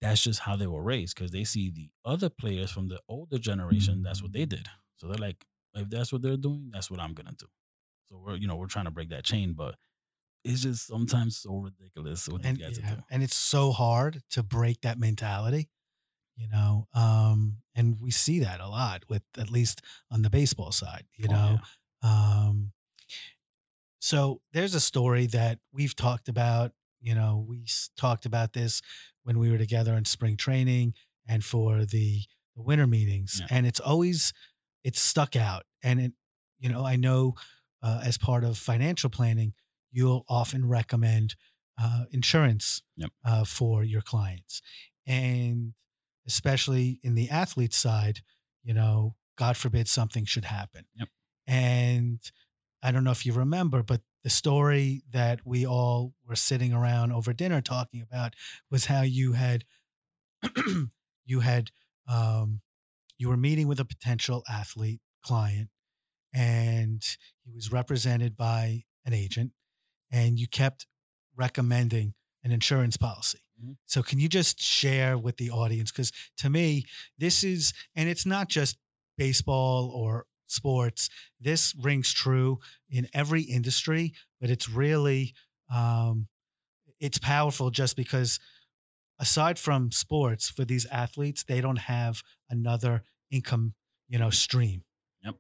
that's 0.01 0.21
just 0.21 0.41
how 0.41 0.55
they 0.55 0.67
were 0.67 0.83
raised 0.83 1.15
because 1.15 1.31
they 1.31 1.45
see 1.45 1.69
the 1.69 1.89
other 2.05 2.29
players 2.29 2.69
from 2.71 2.89
the 2.89 2.99
older 3.07 3.37
generation. 3.37 4.03
That's 4.03 4.21
what 4.21 4.33
they 4.33 4.45
did. 4.45 4.67
So 4.97 5.07
they're 5.07 5.17
like, 5.17 5.45
if 5.73 5.89
that's 5.89 6.11
what 6.11 6.21
they're 6.21 6.37
doing, 6.37 6.69
that's 6.73 6.91
what 6.91 6.99
I'm 6.99 7.13
gonna 7.13 7.31
do. 7.37 7.47
So 8.09 8.21
we're 8.23 8.35
you 8.35 8.47
know 8.47 8.55
we're 8.55 8.67
trying 8.67 8.85
to 8.85 8.91
break 8.91 9.09
that 9.09 9.23
chain, 9.23 9.53
but 9.53 9.75
it's 10.43 10.61
just 10.61 10.87
sometimes 10.87 11.37
so 11.37 11.57
ridiculous 11.57 12.27
what 12.27 12.45
And, 12.45 12.57
these 12.57 12.65
guys 12.67 12.79
yeah, 12.83 12.95
do. 12.95 13.01
and 13.09 13.23
it's 13.23 13.35
so 13.35 13.71
hard 13.71 14.21
to 14.31 14.43
break 14.43 14.81
that 14.81 14.99
mentality, 14.99 15.69
you 16.35 16.47
know. 16.49 16.87
Um, 16.93 17.57
and 17.75 17.97
we 18.01 18.11
see 18.11 18.39
that 18.39 18.59
a 18.59 18.67
lot 18.67 19.03
with 19.09 19.23
at 19.37 19.49
least 19.49 19.81
on 20.11 20.21
the 20.21 20.29
baseball 20.29 20.71
side, 20.71 21.05
you 21.15 21.27
Oh, 21.29 21.33
know. 21.33 21.59
yeah. 22.03 22.09
Um, 22.09 22.71
so 23.99 24.41
there's 24.51 24.75
a 24.75 24.79
story 24.81 25.27
that 25.27 25.59
we've 25.71 25.95
talked 25.95 26.27
about. 26.27 26.71
You 27.01 27.15
know, 27.15 27.45
we 27.47 27.65
talked 27.97 28.25
about 28.25 28.53
this 28.53 28.81
when 29.23 29.39
we 29.39 29.49
were 29.51 29.57
together 29.57 29.93
in 29.93 30.05
spring 30.05 30.37
training 30.37 30.93
and 31.27 31.43
for 31.43 31.85
the, 31.85 32.21
the 32.55 32.61
winter 32.61 32.87
meetings, 32.87 33.37
Yeah. 33.39 33.47
and 33.49 33.65
it's 33.65 33.79
always 33.79 34.33
it's 34.83 34.99
stuck 34.99 35.35
out. 35.35 35.63
And 35.81 35.99
it, 36.01 36.11
you 36.59 36.69
know, 36.69 36.85
I 36.85 36.97
know 36.97 37.35
uh, 37.81 38.01
as 38.05 38.17
part 38.17 38.43
of 38.43 38.57
financial 38.57 39.09
planning, 39.09 39.53
you'll 39.93 40.25
often 40.27 40.67
recommend 40.67 41.35
uh, 41.81 42.03
insurance 42.11 42.81
Yep. 42.97 43.11
uh, 43.25 43.45
for 43.45 43.83
your 43.83 44.01
clients, 44.01 44.61
and 45.07 45.73
especially 46.27 46.99
in 47.03 47.15
the 47.15 47.29
athlete 47.29 47.73
side, 47.73 48.19
you 48.63 48.73
know, 48.73 49.15
God 49.37 49.55
forbid 49.57 49.87
something 49.87 50.25
should 50.25 50.45
happen. 50.45 50.85
Yep. 50.95 51.07
And 51.47 52.19
I 52.83 52.91
don't 52.91 53.03
know 53.03 53.11
if 53.11 53.25
you 53.25 53.33
remember, 53.33 53.81
but 53.83 54.01
the 54.23 54.29
story 54.29 55.03
that 55.11 55.39
we 55.45 55.65
all 55.65 56.13
were 56.27 56.35
sitting 56.35 56.73
around 56.73 57.11
over 57.11 57.33
dinner 57.33 57.61
talking 57.61 58.01
about 58.01 58.33
was 58.71 58.85
how 58.85 59.01
you 59.01 59.33
had 59.33 59.65
you 61.25 61.39
had 61.39 61.71
um, 62.07 62.61
you 63.17 63.29
were 63.29 63.37
meeting 63.37 63.67
with 63.67 63.79
a 63.79 63.85
potential 63.85 64.43
athlete 64.49 65.01
client 65.25 65.69
and 66.33 67.03
he 67.45 67.51
was 67.53 67.71
represented 67.71 68.35
by 68.35 68.83
an 69.05 69.13
agent 69.13 69.51
and 70.13 70.39
you 70.39 70.47
kept 70.47 70.85
recommending 71.35 72.13
an 72.43 72.51
insurance 72.51 72.95
policy 72.97 73.39
Mhm. 73.61 73.75
so 73.85 74.01
can 74.03 74.19
you 74.19 74.29
just 74.29 74.59
share 74.61 75.17
with 75.17 75.37
the 75.37 75.49
audience 75.51 75.91
because 75.91 76.11
to 76.37 76.49
me 76.49 76.85
this 77.17 77.43
is 77.43 77.73
and 77.95 78.07
it's 78.09 78.25
not 78.25 78.47
just 78.49 78.77
baseball 79.17 79.89
or 79.91 80.25
sports 80.47 81.09
this 81.39 81.73
rings 81.75 82.11
true 82.13 82.59
in 82.89 83.07
every 83.13 83.41
industry 83.43 84.13
but 84.39 84.49
it's 84.49 84.67
really 84.69 85.33
um, 85.69 86.27
it's 86.99 87.17
powerful 87.17 87.69
just 87.71 87.95
because 87.95 88.39
aside 89.19 89.57
from 89.59 89.91
sports 89.91 90.49
for 90.49 90.65
these 90.65 90.85
athletes 90.87 91.43
they 91.43 91.61
don't 91.61 91.79
have 91.95 92.21
another 92.49 93.03
income 93.31 93.73
you 94.09 94.19
know 94.19 94.29
stream 94.29 94.83
Yep. 95.23 95.35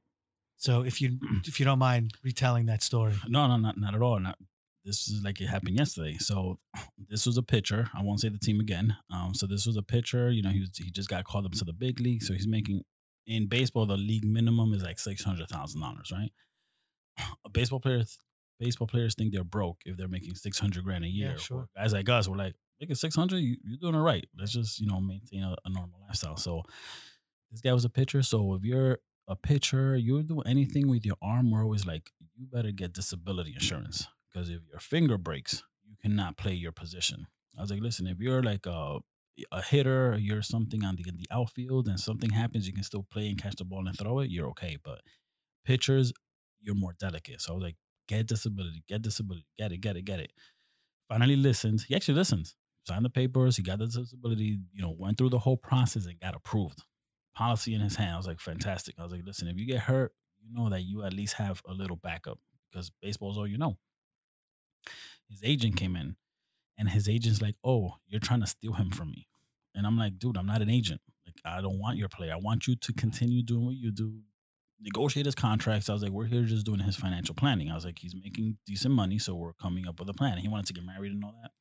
so 0.57 0.81
if 0.83 1.01
you 1.01 1.19
if 1.45 1.59
you 1.59 1.65
don't 1.65 1.79
mind 1.79 2.13
retelling 2.23 2.65
that 2.67 2.81
story 2.83 3.13
No, 3.27 3.47
no, 3.47 3.57
not 3.57 3.77
not 3.77 3.93
at 3.95 4.01
all. 4.01 4.19
Not 4.19 4.37
this 4.85 5.07
is 5.07 5.21
like 5.23 5.39
it 5.41 5.47
happened 5.47 5.77
yesterday. 5.77 6.17
So 6.19 6.59
this 7.09 7.25
was 7.25 7.37
a 7.37 7.43
pitcher. 7.43 7.89
I 7.93 8.01
won't 8.01 8.19
say 8.19 8.29
the 8.29 8.37
team 8.37 8.59
again. 8.59 8.95
Um, 9.11 9.33
so 9.33 9.47
this 9.47 9.65
was 9.65 9.77
a 9.77 9.81
pitcher. 9.83 10.29
You 10.31 10.41
know, 10.41 10.49
he 10.49 10.59
was 10.59 10.71
he 10.77 10.91
just 10.91 11.09
got 11.09 11.23
called 11.23 11.45
up 11.45 11.53
to 11.53 11.65
the 11.65 11.73
big 11.73 11.99
league. 11.99 12.23
So 12.23 12.33
he's 12.33 12.47
making 12.47 12.81
in 13.25 13.47
baseball 13.47 13.85
the 13.85 13.95
league 13.97 14.25
minimum 14.25 14.73
is 14.73 14.83
like 14.83 14.99
six 14.99 15.23
hundred 15.23 15.49
thousand 15.49 15.81
dollars, 15.81 16.11
right? 16.11 16.31
A 17.45 17.49
baseball 17.53 17.79
players 17.79 18.17
baseball 18.59 18.87
players 18.87 19.15
think 19.15 19.33
they're 19.33 19.43
broke 19.43 19.77
if 19.85 19.97
they're 19.97 20.07
making 20.07 20.35
six 20.35 20.59
hundred 20.59 20.83
grand 20.83 21.03
a 21.03 21.07
Yeah, 21.07 21.29
year. 21.29 21.37
sure. 21.37 21.67
Guys 21.75 21.93
like 21.93 22.07
us, 22.09 22.27
we're 22.27 22.37
like 22.37 22.55
making 22.79 22.95
six 22.95 23.15
hundred. 23.15 23.39
You, 23.39 23.57
you're 23.63 23.77
doing 23.79 23.95
all 23.95 24.01
right. 24.01 24.25
Let's 24.37 24.51
just 24.53 24.79
you 24.79 24.87
know 24.87 24.99
maintain 24.99 25.43
a, 25.43 25.55
a 25.65 25.69
normal 25.69 25.99
lifestyle. 26.07 26.37
So 26.37 26.63
this 27.51 27.61
guy 27.61 27.73
was 27.73 27.85
a 27.85 27.89
pitcher. 27.89 28.21
So 28.23 28.53
if 28.55 28.63
you're 28.63 28.99
a 29.27 29.35
pitcher, 29.35 29.95
you 29.95 30.21
do 30.23 30.41
anything 30.41 30.89
with 30.89 31.05
your 31.05 31.15
arm, 31.21 31.49
we're 31.51 31.63
always 31.63 31.85
like, 31.85 32.09
you 32.35 32.45
better 32.51 32.71
get 32.71 32.91
disability 32.91 33.53
insurance 33.53 34.07
because 34.33 34.49
if 34.49 34.61
your 34.69 34.79
finger 34.79 35.17
breaks, 35.17 35.63
you 35.85 35.95
cannot 36.01 36.37
play 36.37 36.53
your 36.53 36.71
position. 36.71 37.27
I 37.57 37.61
was 37.61 37.71
like, 37.71 37.81
listen, 37.81 38.07
if 38.07 38.19
you're 38.19 38.43
like 38.43 38.65
a 38.65 38.99
a 39.51 39.61
hitter, 39.61 40.15
you're 40.19 40.43
something 40.43 40.83
on 40.83 40.95
the 40.95 41.05
in 41.07 41.17
the 41.17 41.27
outfield, 41.31 41.87
and 41.87 41.99
something 41.99 42.29
happens, 42.29 42.67
you 42.67 42.73
can 42.73 42.83
still 42.83 43.05
play 43.11 43.27
and 43.27 43.41
catch 43.41 43.55
the 43.55 43.65
ball 43.65 43.87
and 43.87 43.97
throw 43.97 44.19
it. 44.19 44.29
You're 44.29 44.49
okay, 44.49 44.77
but 44.83 45.01
pitchers, 45.65 46.13
you're 46.61 46.75
more 46.75 46.93
delicate. 46.99 47.41
So 47.41 47.53
I 47.53 47.55
was 47.55 47.63
like, 47.63 47.75
get 48.07 48.27
disability, 48.27 48.83
get 48.87 49.01
disability, 49.01 49.45
get 49.57 49.71
it, 49.71 49.81
get 49.81 49.97
it, 49.97 50.05
get 50.05 50.19
it. 50.19 50.31
Finally 51.09 51.35
listened. 51.35 51.83
He 51.87 51.95
actually 51.95 52.15
listened. 52.15 52.53
Signed 52.87 53.05
the 53.05 53.09
papers. 53.09 53.55
He 53.57 53.63
got 53.63 53.79
the 53.79 53.87
disability. 53.87 54.59
You 54.71 54.81
know, 54.81 54.95
went 54.97 55.17
through 55.17 55.29
the 55.29 55.39
whole 55.39 55.57
process 55.57 56.05
and 56.05 56.19
got 56.19 56.35
approved 56.35 56.83
policy 57.35 57.73
in 57.73 57.81
his 57.81 57.95
hand. 57.95 58.13
I 58.13 58.17
was 58.17 58.27
like, 58.27 58.39
fantastic. 58.39 58.95
I 58.99 59.03
was 59.03 59.11
like, 59.11 59.25
listen, 59.25 59.47
if 59.47 59.57
you 59.57 59.65
get 59.65 59.79
hurt, 59.79 60.13
you 60.41 60.53
know 60.53 60.69
that 60.69 60.81
you 60.81 61.03
at 61.03 61.13
least 61.13 61.35
have 61.35 61.61
a 61.67 61.73
little 61.73 61.95
backup 61.95 62.39
because 62.71 62.91
baseball's 63.01 63.37
all 63.37 63.47
you 63.47 63.57
know. 63.57 63.77
His 65.29 65.41
agent 65.43 65.75
came 65.75 65.95
in 65.95 66.15
and 66.77 66.89
his 66.89 67.07
agent's 67.07 67.41
like, 67.41 67.55
oh, 67.63 67.95
you're 68.07 68.19
trying 68.19 68.41
to 68.41 68.47
steal 68.47 68.73
him 68.73 68.91
from 68.91 69.11
me. 69.11 69.27
And 69.75 69.87
I'm 69.87 69.97
like, 69.97 70.19
dude, 70.19 70.37
I'm 70.37 70.45
not 70.45 70.61
an 70.61 70.69
agent. 70.69 71.01
Like, 71.25 71.35
I 71.45 71.61
don't 71.61 71.79
want 71.79 71.97
your 71.97 72.09
player. 72.09 72.33
I 72.33 72.37
want 72.37 72.67
you 72.67 72.75
to 72.75 72.93
continue 72.93 73.41
doing 73.41 73.65
what 73.65 73.75
you 73.75 73.91
do. 73.91 74.19
Negotiate 74.81 75.25
his 75.25 75.35
contracts. 75.35 75.89
I 75.89 75.93
was 75.93 76.03
like, 76.03 76.11
we're 76.11 76.25
here 76.25 76.43
just 76.43 76.65
doing 76.65 76.79
his 76.79 76.95
financial 76.95 77.33
planning. 77.33 77.71
I 77.71 77.75
was 77.75 77.85
like, 77.85 77.99
he's 77.99 78.13
making 78.13 78.57
decent 78.65 78.93
money, 78.93 79.17
so 79.17 79.33
we're 79.33 79.53
coming 79.53 79.87
up 79.87 79.99
with 79.99 80.09
a 80.09 80.13
plan. 80.13 80.37
He 80.37 80.49
wanted 80.49 80.67
to 80.67 80.73
get 80.73 80.85
married 80.85 81.13
and 81.13 81.23
all 81.23 81.33
that. 81.41 81.51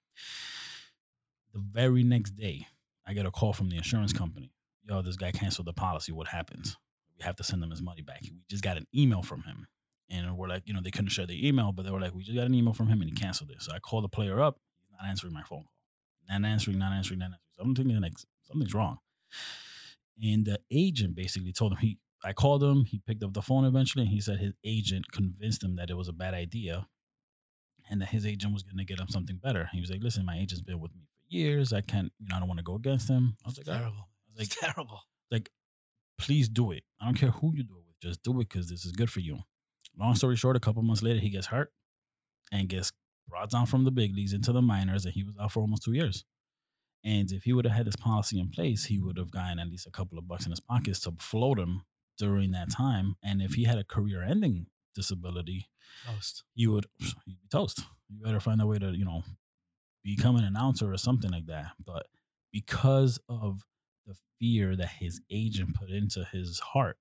The 1.54 1.60
very 1.60 2.02
next 2.02 2.32
day, 2.32 2.66
I 3.06 3.14
get 3.14 3.26
a 3.26 3.30
call 3.30 3.52
from 3.52 3.68
the 3.68 3.76
insurance 3.76 4.12
company. 4.12 4.52
Yo, 4.88 5.02
this 5.02 5.16
guy 5.16 5.30
canceled 5.30 5.68
the 5.68 5.72
policy. 5.72 6.10
What 6.10 6.28
happens? 6.28 6.76
We 7.18 7.24
have 7.24 7.36
to 7.36 7.44
send 7.44 7.62
him 7.62 7.70
his 7.70 7.82
money 7.82 8.02
back. 8.02 8.22
We 8.22 8.42
just 8.50 8.64
got 8.64 8.76
an 8.76 8.86
email 8.94 9.22
from 9.22 9.42
him. 9.42 9.68
And 10.10 10.36
we're 10.36 10.48
like, 10.48 10.62
you 10.66 10.74
know, 10.74 10.80
they 10.82 10.90
couldn't 10.90 11.10
share 11.10 11.26
the 11.26 11.46
email, 11.46 11.72
but 11.72 11.84
they 11.84 11.90
were 11.90 12.00
like, 12.00 12.14
we 12.14 12.22
just 12.22 12.36
got 12.36 12.46
an 12.46 12.54
email 12.54 12.74
from 12.74 12.88
him 12.88 13.00
and 13.00 13.08
he 13.08 13.16
canceled 13.16 13.50
it. 13.50 13.62
So 13.62 13.72
I 13.72 13.78
called 13.78 14.04
the 14.04 14.08
player 14.08 14.40
up. 14.40 14.58
He's 14.80 14.90
not 14.92 15.08
answering 15.08 15.32
my 15.32 15.42
phone 15.42 15.62
call. 15.62 16.38
Not 16.40 16.48
answering, 16.48 16.78
not 16.78 16.92
answering, 16.92 17.18
not 17.18 17.26
answering. 17.26 17.40
So 17.56 17.62
I'm 17.62 17.74
thinking 17.74 18.00
like 18.00 18.14
something's 18.42 18.74
wrong. 18.74 18.98
And 20.22 20.44
the 20.44 20.60
agent 20.70 21.14
basically 21.14 21.52
told 21.52 21.72
him 21.72 21.78
he 21.78 21.98
I 22.24 22.32
called 22.32 22.62
him, 22.62 22.84
he 22.84 23.00
picked 23.00 23.24
up 23.24 23.32
the 23.32 23.42
phone 23.42 23.64
eventually, 23.64 24.04
and 24.04 24.12
he 24.12 24.20
said 24.20 24.38
his 24.38 24.52
agent 24.64 25.10
convinced 25.10 25.64
him 25.64 25.74
that 25.74 25.90
it 25.90 25.96
was 25.96 26.06
a 26.06 26.12
bad 26.12 26.34
idea 26.34 26.86
and 27.90 28.00
that 28.00 28.10
his 28.10 28.24
agent 28.24 28.52
was 28.52 28.62
gonna 28.62 28.84
get 28.84 29.00
him 29.00 29.08
something 29.08 29.38
better. 29.42 29.68
He 29.72 29.80
was 29.80 29.90
like, 29.90 30.02
Listen, 30.02 30.24
my 30.24 30.36
agent's 30.36 30.62
been 30.62 30.78
with 30.78 30.94
me 30.94 31.02
for 31.16 31.34
years. 31.34 31.72
I 31.72 31.80
can't, 31.80 32.12
you 32.20 32.28
know, 32.28 32.36
I 32.36 32.38
don't 32.38 32.48
want 32.48 32.58
to 32.58 32.64
go 32.64 32.76
against 32.76 33.08
him. 33.08 33.36
I 33.44 33.48
was 33.48 33.56
like, 33.56 33.66
terrible 33.66 34.08
I 34.08 34.28
was 34.28 34.38
like, 34.38 34.60
terrible 34.60 35.00
like, 35.32 35.50
please 36.18 36.48
do 36.48 36.70
it. 36.70 36.84
I 37.00 37.06
don't 37.06 37.14
care 37.14 37.30
who 37.30 37.52
you 37.56 37.64
do 37.64 37.74
it 37.74 37.84
with. 37.88 38.00
Just 38.00 38.22
do 38.22 38.32
it 38.40 38.48
because 38.48 38.68
this 38.68 38.84
is 38.84 38.92
good 38.92 39.10
for 39.10 39.20
you. 39.20 39.38
Long 39.98 40.14
story 40.14 40.36
short, 40.36 40.56
a 40.56 40.60
couple 40.60 40.82
months 40.82 41.02
later, 41.02 41.20
he 41.20 41.30
gets 41.30 41.46
hurt 41.46 41.72
and 42.50 42.68
gets 42.68 42.92
brought 43.28 43.50
down 43.50 43.66
from 43.66 43.84
the 43.84 43.90
big 43.90 44.14
leagues 44.14 44.32
into 44.32 44.52
the 44.52 44.62
minors, 44.62 45.04
and 45.04 45.14
he 45.14 45.22
was 45.24 45.36
out 45.38 45.52
for 45.52 45.60
almost 45.60 45.82
two 45.84 45.92
years. 45.92 46.24
And 47.04 47.30
if 47.32 47.42
he 47.44 47.52
would 47.52 47.64
have 47.64 47.74
had 47.74 47.86
this 47.86 47.96
policy 47.96 48.38
in 48.38 48.48
place, 48.48 48.84
he 48.84 49.00
would 49.00 49.18
have 49.18 49.30
gotten 49.30 49.58
at 49.58 49.68
least 49.68 49.86
a 49.86 49.90
couple 49.90 50.18
of 50.18 50.28
bucks 50.28 50.44
in 50.44 50.52
his 50.52 50.60
pockets 50.60 51.00
to 51.00 51.12
float 51.18 51.58
him 51.58 51.82
during 52.18 52.52
that 52.52 52.70
time. 52.70 53.16
And 53.22 53.42
if 53.42 53.54
he 53.54 53.64
had 53.64 53.78
a 53.78 53.84
career-ending 53.84 54.66
disability, 54.94 55.68
Toast. 56.06 56.44
you 56.54 56.72
would 56.72 56.86
be 57.26 57.36
toast. 57.50 57.80
You 58.08 58.24
better 58.24 58.40
find 58.40 58.60
a 58.60 58.66
way 58.66 58.78
to, 58.78 58.96
you 58.96 59.04
know, 59.04 59.22
become 60.04 60.36
an 60.36 60.44
announcer 60.44 60.92
or 60.92 60.96
something 60.96 61.30
like 61.30 61.46
that. 61.46 61.72
But 61.84 62.06
because 62.52 63.18
of 63.28 63.64
the 64.06 64.14
fear 64.38 64.76
that 64.76 64.88
his 65.00 65.20
agent 65.30 65.74
put 65.74 65.90
into 65.90 66.24
his 66.30 66.60
heart, 66.60 66.98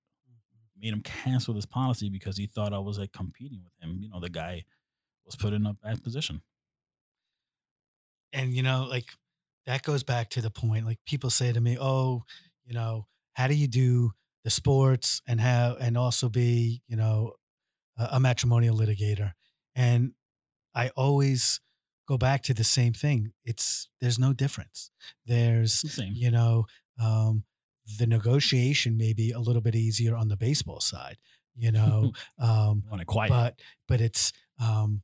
made 0.82 0.92
him 0.92 1.02
cancel 1.02 1.54
this 1.54 1.66
policy 1.66 2.10
because 2.10 2.36
he 2.36 2.46
thought 2.46 2.72
I 2.74 2.78
was 2.78 2.98
like 2.98 3.12
competing 3.12 3.62
with 3.64 3.72
him. 3.80 3.98
You 4.02 4.10
know, 4.10 4.20
the 4.20 4.30
guy 4.30 4.64
was 5.24 5.36
put 5.36 5.52
in 5.52 5.66
a 5.66 5.74
bad 5.74 6.02
position. 6.02 6.42
and 8.32 8.54
you 8.54 8.62
know 8.62 8.86
like 8.88 9.10
that 9.66 9.82
goes 9.84 10.02
back 10.02 10.28
to 10.30 10.40
the 10.40 10.50
point. 10.50 10.84
Like 10.86 10.98
people 11.06 11.30
say 11.30 11.52
to 11.52 11.60
me, 11.60 11.76
"Oh, 11.80 12.24
you 12.64 12.74
know, 12.74 13.06
how 13.34 13.46
do 13.46 13.54
you 13.54 13.68
do 13.68 14.12
the 14.44 14.50
sports 14.50 15.22
and 15.28 15.40
how 15.40 15.76
and 15.80 15.96
also 15.96 16.28
be, 16.28 16.82
you 16.88 16.96
know, 16.96 17.34
a, 17.98 18.08
a 18.12 18.20
matrimonial 18.20 18.76
litigator?" 18.76 19.32
And 19.74 20.12
I 20.74 20.90
always 20.96 21.60
go 22.08 22.18
back 22.18 22.42
to 22.44 22.54
the 22.54 22.64
same 22.64 22.92
thing. 22.92 23.32
It's 23.44 23.88
there's 24.00 24.18
no 24.18 24.32
difference. 24.32 24.90
There's, 25.26 25.82
the 25.82 26.04
you 26.06 26.30
know, 26.30 26.66
um, 27.02 27.44
the 27.98 28.06
negotiation 28.06 28.96
may 28.96 29.12
be 29.12 29.32
a 29.32 29.40
little 29.40 29.62
bit 29.62 29.74
easier 29.74 30.14
on 30.16 30.28
the 30.28 30.36
baseball 30.36 30.80
side, 30.80 31.16
you 31.56 31.72
know, 31.72 32.12
um, 32.38 32.82
Want 32.90 33.02
it 33.02 33.06
quiet. 33.06 33.30
but 33.30 33.60
but 33.88 34.00
it's 34.00 34.32
um, 34.60 35.02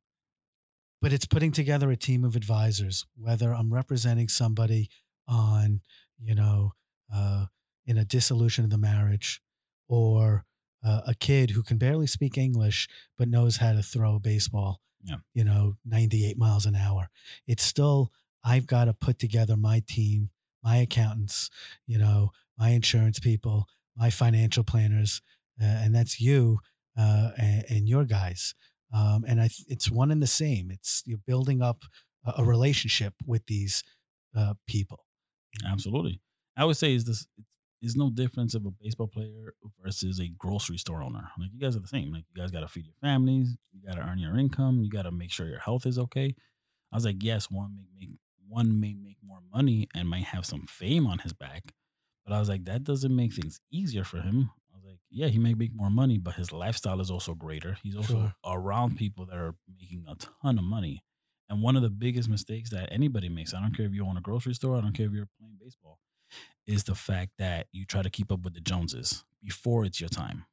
but 1.01 1.13
it's 1.13 1.27
putting 1.27 1.53
together 1.53 1.91
a 1.91 1.97
team 1.97 2.25
of 2.25 2.37
advisors. 2.37 3.07
Whether 3.17 3.53
I'm 3.55 3.73
representing 3.73 4.29
somebody 4.29 4.89
on, 5.27 5.81
you 6.21 6.35
know, 6.35 6.73
uh, 7.15 7.47
in 7.87 7.97
a 7.99 8.05
dissolution 8.05 8.65
of 8.65 8.71
the 8.71 8.79
marriage, 8.79 9.41
or 9.89 10.45
uh, 10.85 11.01
a 11.07 11.15
kid 11.15 11.51
who 11.51 11.63
can 11.63 11.79
barely 11.79 12.07
speak 12.07 12.37
English 12.39 12.89
but 13.17 13.29
knows 13.29 13.57
how 13.57 13.73
to 13.73 13.83
throw 13.83 14.15
a 14.17 14.21
baseball 14.21 14.81
Yeah. 15.03 15.17
you 15.35 15.43
know, 15.45 15.77
98 15.85 16.37
miles 16.39 16.67
an 16.67 16.77
hour. 16.77 17.11
It's 17.47 17.65
still, 17.65 18.13
I've 18.45 18.67
got 18.67 18.85
to 18.87 18.93
put 18.95 19.19
together 19.19 19.57
my 19.57 19.83
team, 19.87 20.31
my 20.69 20.77
accountants, 20.77 21.49
you 21.87 21.99
know, 21.99 22.31
my 22.59 22.71
insurance 22.71 23.19
people, 23.19 23.67
my 23.97 24.11
financial 24.11 24.63
planners, 24.63 25.23
uh, 25.63 25.65
and 25.65 25.95
that's 25.95 26.21
you 26.21 26.59
uh, 26.99 27.31
and, 27.39 27.65
and 27.71 27.89
your 27.89 28.05
guys. 28.05 28.55
Um, 28.95 29.25
and 29.27 29.41
I, 29.41 29.49
it's 29.67 29.91
one 29.91 30.11
and 30.11 30.23
the 30.23 30.27
same. 30.27 30.71
It's 30.71 31.03
you're 31.07 31.25
building 31.27 31.63
up 31.63 31.85
a, 32.27 32.43
a 32.43 32.45
relationship 32.45 33.15
with 33.27 33.47
these 33.47 33.83
uh, 34.37 34.55
people. 34.67 35.07
Absolutely. 35.67 36.21
I 36.57 36.67
would 36.67 36.77
say 36.77 36.95
is 36.95 37.05
this 37.05 37.27
there's 37.81 37.97
no 37.97 38.11
difference 38.11 38.55
of 38.55 38.67
a 38.67 38.71
baseball 38.83 39.07
player 39.07 39.55
versus 39.83 40.21
a 40.21 40.29
grocery 40.37 40.79
store 40.79 41.03
owner. 41.03 41.31
Like 41.39 41.51
you 41.53 41.61
guys 41.61 41.77
are 41.77 41.81
the 41.81 41.89
same. 41.89 42.13
Like 42.13 42.25
you 42.35 42.43
guys 42.43 42.51
got 42.51 42.61
to 42.61 42.69
feed 42.69 42.85
your 42.87 42.95
families, 43.01 43.57
you 43.73 43.89
got 43.89 43.95
to 43.95 44.07
earn 44.07 44.19
your 44.19 44.37
income, 44.37 44.83
you 44.83 44.91
got 44.91 45.03
to 45.03 45.13
make 45.13 45.31
sure 45.31 45.49
your 45.49 45.61
health 45.61 45.87
is 45.87 45.99
okay. 45.99 46.35
I 46.93 46.97
was 46.97 47.05
like, 47.05 47.23
yes, 47.23 47.51
one 47.51 47.75
may 47.77 48.07
make 48.07 48.19
one 48.49 48.81
may 48.81 48.95
make 48.95 49.19
more 49.25 49.41
money 49.53 49.89
and 49.95 50.09
might 50.09 50.25
have 50.25 50.47
some 50.47 50.63
fame 50.67 51.07
on 51.07 51.19
his 51.19 51.33
back, 51.33 51.73
but 52.25 52.33
I 52.35 52.41
was 52.41 52.49
like, 52.49 52.65
that 52.65 52.85
doesn't 52.85 53.15
make 53.15 53.33
things 53.35 53.61
easier 53.71 54.05
for 54.05 54.21
him. 54.21 54.51
I 54.73 54.77
was 54.77 54.85
like, 54.85 54.99
yeah, 55.11 55.27
he 55.29 55.39
may 55.39 55.55
make 55.55 55.75
more 55.75 55.91
money, 55.91 56.19
but 56.19 56.35
his 56.35 56.53
lifestyle 56.53 57.01
is 57.01 57.11
also 57.11 57.35
greater. 57.35 57.77
He's 57.83 57.97
also 57.97 58.15
Sure. 58.15 58.35
around 58.45 58.97
people 58.97 59.27
that 59.27 59.37
are 59.37 59.55
making 59.79 60.05
a 60.09 60.15
ton 60.43 60.59
of 60.59 60.65
money. 60.65 61.03
And 61.51 61.63
one 61.63 61.77
of 61.77 61.83
the 61.83 61.91
biggest 61.91 62.29
mistakes 62.29 62.71
that 62.71 62.93
anybody 62.93 63.29
makes, 63.29 63.55
I 63.55 63.61
don't 63.61 63.75
care 63.75 63.87
if 63.87 63.95
you 63.95 64.05
own 64.05 64.17
a 64.19 64.21
grocery 64.21 64.55
store, 64.55 64.77
I 64.77 64.81
don't 64.83 64.93
care 64.93 65.07
if 65.07 65.13
you're 65.13 65.29
playing 65.39 65.57
baseball, 65.61 65.99
is 66.67 66.85
the 66.85 66.95
fact 66.95 67.33
that 67.39 67.69
you 67.73 67.87
try 67.87 68.03
to 68.03 68.11
keep 68.11 68.31
up 68.31 68.43
with 68.43 68.53
the 68.55 68.61
Joneses 68.61 69.25
before 69.43 69.85
it's 69.87 69.99
your 70.01 70.11
time. 70.11 70.45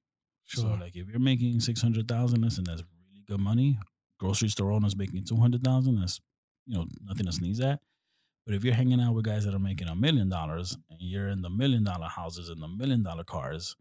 So 0.46 0.62
Sure. 0.62 0.78
like 0.78 0.96
if 0.96 1.10
you're 1.10 1.20
making 1.20 1.60
six 1.60 1.82
hundred 1.82 2.08
thousand, 2.08 2.42
listen, 2.42 2.64
that's 2.64 2.82
really 2.82 3.24
good 3.28 3.40
money. 3.42 3.78
Grocery 4.20 4.48
store 4.48 4.72
owners 4.72 4.96
making 4.96 5.24
two 5.26 5.36
hundred 5.36 5.64
thousand, 5.64 6.00
that's 6.00 6.22
you 6.66 6.78
know 6.78 6.86
nothing 7.04 7.26
to 7.26 7.32
sneeze 7.32 7.60
at. 7.62 7.80
But 8.46 8.54
if 8.56 8.64
you're 8.64 8.76
hanging 8.76 9.02
out 9.02 9.16
with 9.16 9.26
guys 9.26 9.46
that 9.46 9.56
are 9.56 9.60
making 9.60 9.88
a 9.88 9.96
million 9.96 10.30
dollars 10.30 10.78
and 10.90 11.00
you're 11.02 11.30
in 11.30 11.42
the 11.42 11.50
million 11.50 11.84
dollar 11.84 12.08
houses 12.08 12.50
and 12.50 12.62
the 12.62 12.68
million 12.68 13.02
dollar 13.04 13.24
cars, 13.24 13.76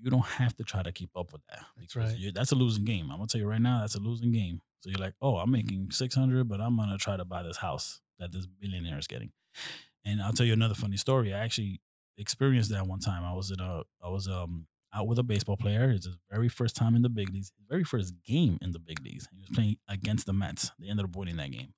you 0.00 0.10
don't 0.10 0.24
have 0.26 0.56
to 0.56 0.64
try 0.64 0.82
to 0.82 0.90
keep 0.92 1.10
up 1.16 1.32
with 1.32 1.42
that. 1.48 1.64
That's 1.76 1.94
because 1.94 2.10
right. 2.12 2.18
you- 2.18 2.32
that's 2.32 2.52
a 2.52 2.56
losing 2.56 2.84
game. 2.84 3.10
I'm 3.10 3.18
gonna 3.18 3.26
tell 3.28 3.40
you 3.40 3.46
right 3.48 3.60
now, 3.60 3.80
that's 3.80 3.94
a 3.94 4.00
losing 4.00 4.32
game. 4.32 4.60
So 4.80 4.90
you're 4.90 4.98
like, 4.98 5.14
oh, 5.20 5.36
I'm 5.36 5.50
making 5.50 5.90
six 5.90 6.14
hundred, 6.14 6.48
but 6.48 6.60
I'm 6.60 6.76
gonna 6.76 6.98
try 6.98 7.16
to 7.16 7.24
buy 7.24 7.42
this 7.42 7.58
house 7.58 8.00
that 8.18 8.32
this 8.32 8.46
billionaire 8.46 8.98
is 8.98 9.06
getting. 9.06 9.30
And 10.04 10.22
I'll 10.22 10.32
tell 10.32 10.46
you 10.46 10.54
another 10.54 10.74
funny 10.74 10.96
story. 10.96 11.34
I 11.34 11.38
actually 11.40 11.80
experienced 12.16 12.70
that 12.70 12.86
one 12.86 13.00
time. 13.00 13.24
I 13.24 13.32
was 13.34 13.50
in 13.50 13.60
a 13.60 13.82
I 14.04 14.08
was 14.08 14.26
um 14.28 14.66
out 14.92 15.06
with 15.06 15.18
a 15.18 15.22
baseball 15.22 15.56
player. 15.56 15.90
It's 15.90 16.06
his 16.06 16.16
very 16.30 16.48
first 16.48 16.74
time 16.74 16.96
in 16.96 17.02
the 17.02 17.08
big 17.08 17.28
leagues, 17.32 17.52
his 17.56 17.66
very 17.68 17.84
first 17.84 18.12
game 18.24 18.58
in 18.60 18.72
the 18.72 18.78
big 18.80 19.00
leagues. 19.04 19.28
He 19.32 19.38
was 19.40 19.48
playing 19.50 19.76
against 19.88 20.26
the 20.26 20.32
Mets. 20.32 20.72
They 20.80 20.88
ended 20.88 21.04
up 21.04 21.14
winning 21.14 21.36
that 21.36 21.52
game. 21.52 21.74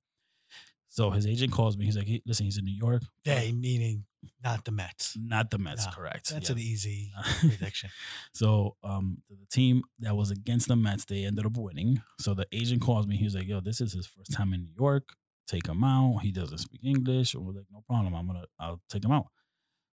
So 0.93 1.09
his 1.09 1.25
agent 1.25 1.51
calls 1.51 1.75
me. 1.75 1.85
He's 1.85 1.97
like, 1.97 2.07
hey, 2.07 2.21
"Listen, 2.23 2.45
he's 2.45 2.59
in 2.59 2.65
New 2.65 2.77
York. 2.77 3.01
They 3.25 3.51
meaning 3.51 4.05
not 4.43 4.63
the 4.63 4.71
Mets. 4.71 5.17
not 5.19 5.49
the 5.49 5.57
Mets, 5.57 5.85
No, 5.87 5.91
correct? 5.91 6.29
That's 6.29 6.49
Yeah. 6.49 6.53
an 6.55 6.61
easy 6.61 7.11
prediction. 7.39 7.89
So 8.35 8.75
um, 8.83 9.17
the 9.27 9.47
team 9.51 9.81
that 10.01 10.15
was 10.15 10.29
against 10.29 10.67
the 10.67 10.75
Mets, 10.75 11.05
they 11.05 11.25
ended 11.25 11.47
up 11.47 11.57
winning. 11.57 11.99
So 12.19 12.35
the 12.35 12.45
agent 12.51 12.83
calls 12.83 13.07
me. 13.07 13.17
He's 13.17 13.33
like, 13.35 13.47
"Yo, 13.47 13.59
this 13.59 13.81
is 13.81 13.93
his 13.93 14.05
first 14.05 14.31
time 14.33 14.53
in 14.53 14.61
New 14.61 14.73
York. 14.79 15.09
Take 15.47 15.65
him 15.67 15.83
out. 15.83 16.19
He 16.19 16.31
doesn't 16.31 16.59
speak 16.59 16.81
English." 16.83 17.33
And 17.33 17.43
we're 17.43 17.53
like, 17.53 17.65
"No 17.71 17.81
problem. 17.89 18.13
I'm 18.13 18.27
gonna. 18.27 18.45
I'll 18.59 18.79
take 18.87 19.03
him 19.03 19.11
out." 19.11 19.25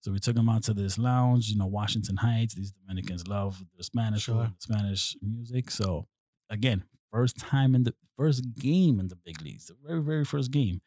So 0.01 0.11
we 0.11 0.19
took 0.19 0.37
him 0.37 0.49
out 0.49 0.65
to 0.65 0.75
this 0.75 0.99
lounge. 0.99 1.49
You 1.49 1.59
know, 1.59 1.67
Washington 1.67 2.17
Heights. 2.17 2.55
These 2.57 2.73
Dominicans 2.73 3.29
love 3.29 3.63
the 3.77 3.85
Spanish 3.85 4.25
Sure. 4.25 4.47
food, 4.47 4.55
Spanish 4.61 5.15
music. 5.23 5.71
So 5.71 6.09
again, 6.51 6.83
first 7.13 7.39
time 7.39 7.75
in 7.75 7.85
the 7.85 7.95
first 8.17 8.43
game 8.55 9.01
in 9.01 9.09
the 9.09 9.17
big 9.17 9.41
leagues, 9.43 9.67
the 9.67 9.77
very 9.87 10.03
very 10.03 10.25
first 10.25 10.51
game. 10.51 10.81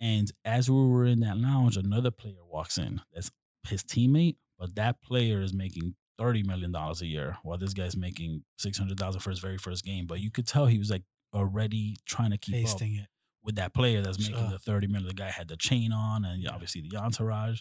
And 0.00 0.30
as 0.44 0.70
we 0.70 0.86
were 0.86 1.06
in 1.06 1.20
that 1.20 1.38
lounge, 1.38 1.76
another 1.76 2.10
player 2.10 2.44
walks 2.48 2.78
in. 2.78 3.00
That's 3.12 3.30
his 3.66 3.82
teammate, 3.82 4.36
but 4.58 4.76
that 4.76 5.02
player 5.02 5.40
is 5.40 5.52
making 5.52 5.94
thirty 6.18 6.42
million 6.42 6.72
dollars 6.72 7.02
a 7.02 7.06
year, 7.06 7.36
while 7.42 7.58
this 7.58 7.74
guy's 7.74 7.96
making 7.96 8.44
six 8.56 8.78
hundred 8.78 8.98
thousand 8.98 9.20
for 9.20 9.30
his 9.30 9.40
very 9.40 9.58
first 9.58 9.84
game. 9.84 10.06
But 10.06 10.20
you 10.20 10.30
could 10.30 10.46
tell 10.46 10.66
he 10.66 10.78
was 10.78 10.90
like 10.90 11.02
already 11.34 11.96
trying 12.06 12.30
to 12.30 12.38
keep 12.38 12.66
up 12.66 12.80
it. 12.82 13.06
with 13.42 13.56
that 13.56 13.74
player 13.74 14.02
that's 14.02 14.18
making 14.18 14.50
the 14.50 14.58
thirty 14.58 14.86
million. 14.86 15.08
The 15.08 15.14
guy 15.14 15.30
had 15.30 15.48
the 15.48 15.56
chain 15.56 15.92
on, 15.92 16.24
and 16.24 16.46
obviously 16.48 16.82
the 16.88 16.96
entourage. 16.96 17.60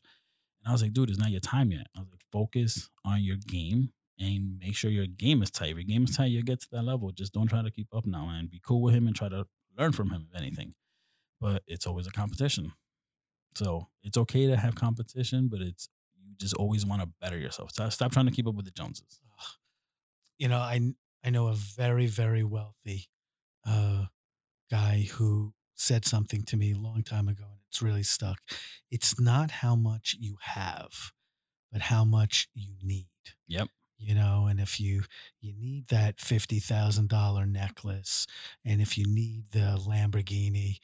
And 0.62 0.70
I 0.70 0.72
was 0.72 0.82
like, 0.82 0.94
dude, 0.94 1.10
it's 1.10 1.20
not 1.20 1.32
your 1.32 1.40
time 1.40 1.72
yet. 1.72 1.88
I 1.96 2.00
was 2.00 2.10
like, 2.12 2.22
focus 2.32 2.90
on 3.06 3.22
your 3.22 3.38
game 3.38 3.92
and 4.20 4.58
make 4.60 4.76
sure 4.76 4.90
your 4.90 5.08
game 5.08 5.42
is 5.42 5.52
tight. 5.52 5.72
If 5.72 5.78
your 5.78 5.84
game 5.84 6.04
is 6.04 6.16
tight, 6.16 6.32
you'll 6.32 6.44
get 6.44 6.62
to 6.62 6.68
that 6.72 6.84
level. 6.84 7.12
Just 7.12 7.34
don't 7.34 7.48
try 7.48 7.62
to 7.62 7.72
keep 7.72 7.88
up 7.96 8.06
now, 8.06 8.30
and 8.32 8.50
Be 8.50 8.62
cool 8.66 8.82
with 8.82 8.96
him 8.96 9.08
and 9.08 9.16
try 9.16 9.30
to 9.30 9.46
learn 9.78 9.92
from 9.92 10.10
him, 10.10 10.28
if 10.32 10.40
anything. 10.40 10.74
But 11.40 11.64
it's 11.68 11.86
always 11.86 12.08
a 12.08 12.12
competition. 12.12 12.72
So 13.56 13.88
it's 14.04 14.18
okay 14.18 14.48
to 14.48 14.58
have 14.58 14.76
competition, 14.76 15.48
but 15.50 15.62
it's 15.62 15.90
you 16.24 16.36
just 16.38 16.54
always 16.56 16.86
want 16.86 17.02
to 17.02 17.10
better 17.22 17.38
yourself. 17.38 17.72
So 17.74 17.90
stop 17.90 18.12
trying 18.12 18.26
to 18.28 18.32
keep 18.32 18.48
up 18.48 18.56
with 18.56 18.66
the 18.66 18.72
Joneses. 18.72 19.20
you 20.38 20.48
know, 20.48 20.60
I 20.60 20.94
I 21.24 21.30
know 21.30 21.48
a 21.48 21.54
very 21.54 22.08
very 22.08 22.44
wealthy 22.44 23.08
uh, 23.66 24.06
guy 24.70 25.08
who 25.14 25.54
said 25.76 26.06
something 26.06 26.44
to 26.44 26.58
me 26.58 26.74
a 26.74 26.78
long 26.78 27.04
time 27.04 27.28
ago, 27.28 27.44
and 27.46 27.60
it's 27.70 27.82
really 27.82 28.04
stuck. 28.04 28.40
It's 28.92 29.20
not 29.20 29.52
how 29.52 29.76
much 29.76 30.16
you 30.20 30.38
have, 30.42 31.12
but 31.72 31.82
how 31.82 32.04
much 32.04 32.48
you 32.54 32.76
need. 32.82 33.08
Yep. 33.48 33.70
You 34.00 34.14
know, 34.16 34.46
and 34.48 34.60
if 34.60 34.80
you 34.80 35.04
you 35.42 35.54
need 35.58 35.88
that 35.88 36.20
fifty 36.20 36.60
thousand 36.60 37.10
dollar 37.10 37.46
necklace, 37.46 38.28
and 38.64 38.82
if 38.82 38.98
you 38.98 39.06
need 39.08 39.46
the 39.52 39.80
Lamborghini, 39.88 40.78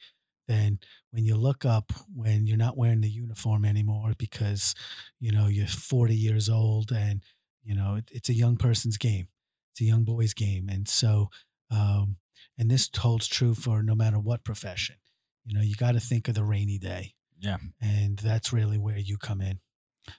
then 0.48 0.78
when 1.10 1.24
you 1.24 1.36
look 1.36 1.64
up 1.64 1.92
when 2.14 2.46
you're 2.46 2.56
not 2.56 2.76
wearing 2.76 3.00
the 3.00 3.08
uniform 3.10 3.64
anymore 3.64 4.14
because 4.18 4.74
you 5.20 5.32
know 5.32 5.46
you're 5.46 5.66
40 5.66 6.14
years 6.14 6.48
old 6.48 6.90
and 6.92 7.22
you 7.62 7.74
know 7.74 7.94
it, 7.96 8.10
it's 8.12 8.28
a 8.28 8.34
young 8.34 8.56
person's 8.56 8.98
game 8.98 9.28
it's 9.72 9.80
a 9.80 9.84
young 9.84 10.04
boy's 10.04 10.34
game 10.34 10.68
and 10.68 10.88
so 10.88 11.30
um 11.70 12.16
and 12.58 12.70
this 12.70 12.90
holds 12.98 13.26
true 13.26 13.54
for 13.54 13.82
no 13.82 13.94
matter 13.94 14.18
what 14.18 14.44
profession 14.44 14.96
you 15.44 15.54
know 15.54 15.62
you 15.62 15.74
got 15.76 15.92
to 15.92 16.00
think 16.00 16.28
of 16.28 16.34
the 16.34 16.44
rainy 16.44 16.78
day 16.78 17.14
Yeah. 17.40 17.56
and 17.80 18.18
that's 18.18 18.52
really 18.52 18.76
where 18.78 18.98
you 18.98 19.16
come 19.16 19.40
in 19.40 19.60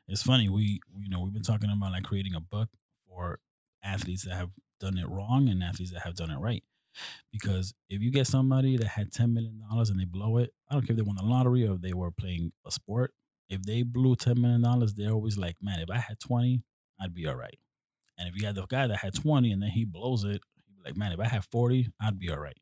It's 0.08 0.24
funny. 0.24 0.50
We, 0.50 0.80
you 1.00 1.10
know, 1.10 1.22
we've 1.22 1.34
been 1.34 1.44
talking 1.44 1.70
about 1.70 1.92
like 1.92 2.04
creating 2.04 2.34
a 2.34 2.40
book 2.40 2.70
for 3.16 3.40
athletes 3.84 4.26
that 4.26 4.36
have 4.36 4.52
done 4.80 4.98
it 4.98 5.08
wrong 5.10 5.48
and 5.48 5.64
athletes 5.64 5.92
that 5.92 6.02
have 6.02 6.16
done 6.16 6.32
it 6.32 6.40
right. 6.40 6.64
Because 7.32 7.74
if 7.90 8.02
you 8.02 8.12
get 8.12 8.28
somebody 8.28 8.78
that 8.78 8.88
had 8.88 9.12
$10 9.12 9.34
million 9.34 9.62
and 9.70 10.00
they 10.00 10.06
blow 10.06 10.38
it, 10.38 10.52
I 10.70 10.74
don't 10.74 10.86
care 10.86 10.94
if 10.94 10.98
they 10.98 11.04
won 11.04 11.18
the 11.18 11.24
lottery 11.24 11.68
or 11.68 11.76
if 11.76 11.82
they 11.82 11.94
were 11.94 12.12
playing 12.12 12.52
a 12.66 12.72
sport. 12.72 13.14
If 13.50 13.62
they 13.64 13.84
blew 13.84 14.16
$10 14.16 14.38
million, 14.38 14.64
they're 14.96 15.12
always 15.12 15.38
like, 15.38 15.56
man, 15.62 15.80
if 15.80 15.90
I 15.90 15.98
had 15.98 16.20
20, 16.20 16.64
I'd 17.00 17.14
be 17.14 17.28
all 17.28 17.36
right. 17.36 17.58
And 18.18 18.30
if 18.30 18.40
you 18.40 18.46
had 18.46 18.56
the 18.56 18.66
guy 18.66 18.88
that 18.88 18.98
had 18.98 19.14
20 19.14 19.52
and 19.52 19.62
then 19.62 19.70
he 19.70 19.86
blows 19.86 20.24
it, 20.24 20.42
he'd 20.56 20.76
be 20.78 20.90
like, 20.90 20.98
man, 20.98 21.12
if 21.12 21.20
I 21.20 21.28
had 21.28 21.44
40, 21.52 21.90
I'd 22.02 22.18
be 22.18 22.30
all 22.30 22.40
right. 22.40 22.58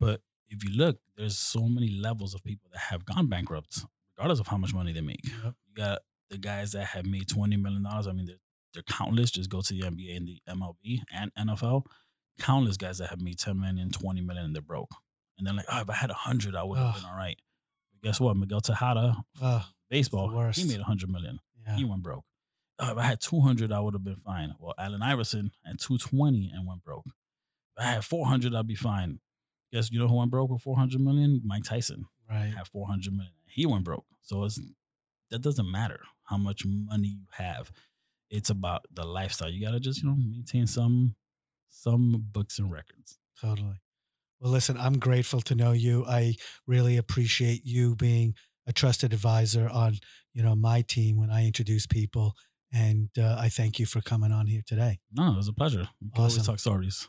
But 0.00 0.20
if 0.48 0.64
you 0.64 0.76
look, 0.76 0.98
there's 1.16 1.38
so 1.38 1.68
many 1.68 1.90
levels 1.90 2.34
of 2.34 2.42
people 2.42 2.68
that 2.72 2.80
have 2.80 3.04
gone 3.04 3.28
bankrupt, 3.28 3.84
regardless 4.16 4.40
of 4.40 4.48
how 4.48 4.56
much 4.56 4.74
money 4.74 4.92
they 4.92 5.00
make. 5.00 5.24
Yep. 5.24 5.54
You 5.66 5.74
got 5.74 6.00
the 6.28 6.38
guys 6.38 6.72
that 6.72 6.86
have 6.86 7.06
made 7.06 7.28
$20 7.28 7.60
million. 7.62 7.86
I 7.86 8.12
mean, 8.12 8.26
they're, 8.26 8.36
they're 8.74 8.82
countless. 8.82 9.30
Just 9.30 9.48
go 9.48 9.60
to 9.62 9.72
the 9.72 9.82
NBA 9.82 10.16
and 10.16 10.28
the 10.28 10.42
MLB 10.48 11.00
and 11.14 11.32
NFL. 11.38 11.84
Countless 12.40 12.76
guys 12.76 12.98
that 12.98 13.10
have 13.10 13.20
made 13.20 13.38
10 13.38 13.58
million, 13.58 13.90
20 13.90 14.20
million, 14.20 14.46
and 14.46 14.54
they're 14.54 14.60
broke. 14.62 14.90
And 15.38 15.46
they're 15.46 15.54
like, 15.54 15.66
oh, 15.72 15.80
if 15.80 15.90
I 15.90 15.94
had 15.94 16.10
100, 16.10 16.54
I 16.56 16.62
would 16.64 16.78
have 16.78 16.96
been 16.96 17.04
all 17.10 17.16
right. 17.16 17.36
But 17.92 18.02
guess 18.06 18.20
what? 18.20 18.36
Miguel 18.36 18.60
Tejada, 18.60 19.16
uh, 19.40 19.62
baseball, 19.88 20.30
he 20.56 20.64
made 20.64 20.78
100 20.78 21.08
million. 21.08 21.38
yeah 21.66 21.76
He 21.76 21.84
went 21.84 22.02
broke. 22.02 22.24
Oh, 22.80 22.90
if 22.92 22.98
I 22.98 23.02
had 23.02 23.20
200, 23.20 23.70
I 23.70 23.78
would 23.80 23.94
have 23.94 24.02
been 24.04 24.16
fine. 24.16 24.54
Well, 24.58 24.74
Allen 24.78 25.02
Iverson 25.02 25.52
at 25.64 25.78
220 25.80 26.50
and 26.54 26.66
went 26.66 26.82
broke. 26.82 27.04
If 27.06 27.84
I 27.84 27.90
had 27.92 28.04
400, 28.04 28.54
I'd 28.54 28.66
be 28.66 28.74
fine. 28.74 29.20
Guess 29.72 29.90
you 29.92 29.98
know 30.00 30.08
who 30.08 30.16
went 30.16 30.30
broke 30.30 30.50
with 30.50 30.62
400 30.62 31.00
million? 31.00 31.40
Mike 31.44 31.64
Tyson. 31.64 32.06
Right. 32.28 32.52
Have 32.56 32.68
400 32.68 33.12
million. 33.12 33.32
He 33.46 33.66
went 33.66 33.84
broke. 33.84 34.06
So 34.22 34.44
it's 34.44 34.60
that 35.30 35.42
doesn't 35.42 35.70
matter 35.70 36.00
how 36.24 36.36
much 36.36 36.64
money 36.66 37.08
you 37.08 37.26
have. 37.32 37.70
It's 38.30 38.50
about 38.50 38.86
the 38.92 39.04
lifestyle. 39.04 39.50
You 39.50 39.64
gotta 39.64 39.80
just, 39.80 40.02
you 40.02 40.08
know, 40.08 40.16
maintain 40.16 40.66
some 40.66 41.14
some 41.68 42.24
books 42.32 42.58
and 42.58 42.70
records. 42.70 43.18
Totally. 43.40 43.80
Well, 44.40 44.52
listen, 44.52 44.76
I'm 44.76 44.98
grateful 44.98 45.40
to 45.42 45.54
know 45.54 45.72
you. 45.72 46.04
I 46.06 46.34
really 46.66 46.96
appreciate 46.96 47.62
you 47.64 47.96
being 47.96 48.34
a 48.66 48.72
trusted 48.72 49.12
advisor 49.12 49.68
on, 49.68 49.98
you 50.32 50.42
know, 50.42 50.54
my 50.54 50.82
team 50.82 51.18
when 51.18 51.30
I 51.30 51.46
introduce 51.46 51.86
people. 51.86 52.34
And 52.72 53.08
uh, 53.18 53.36
I 53.38 53.48
thank 53.48 53.78
you 53.78 53.86
for 53.86 54.00
coming 54.00 54.32
on 54.32 54.46
here 54.46 54.62
today. 54.66 54.98
No, 55.12 55.32
it 55.32 55.36
was 55.36 55.48
a 55.48 55.52
pleasure. 55.52 55.88
We 56.02 56.10
can 56.10 56.18
always 56.20 56.44
talk 56.44 56.58
stories. 56.58 57.08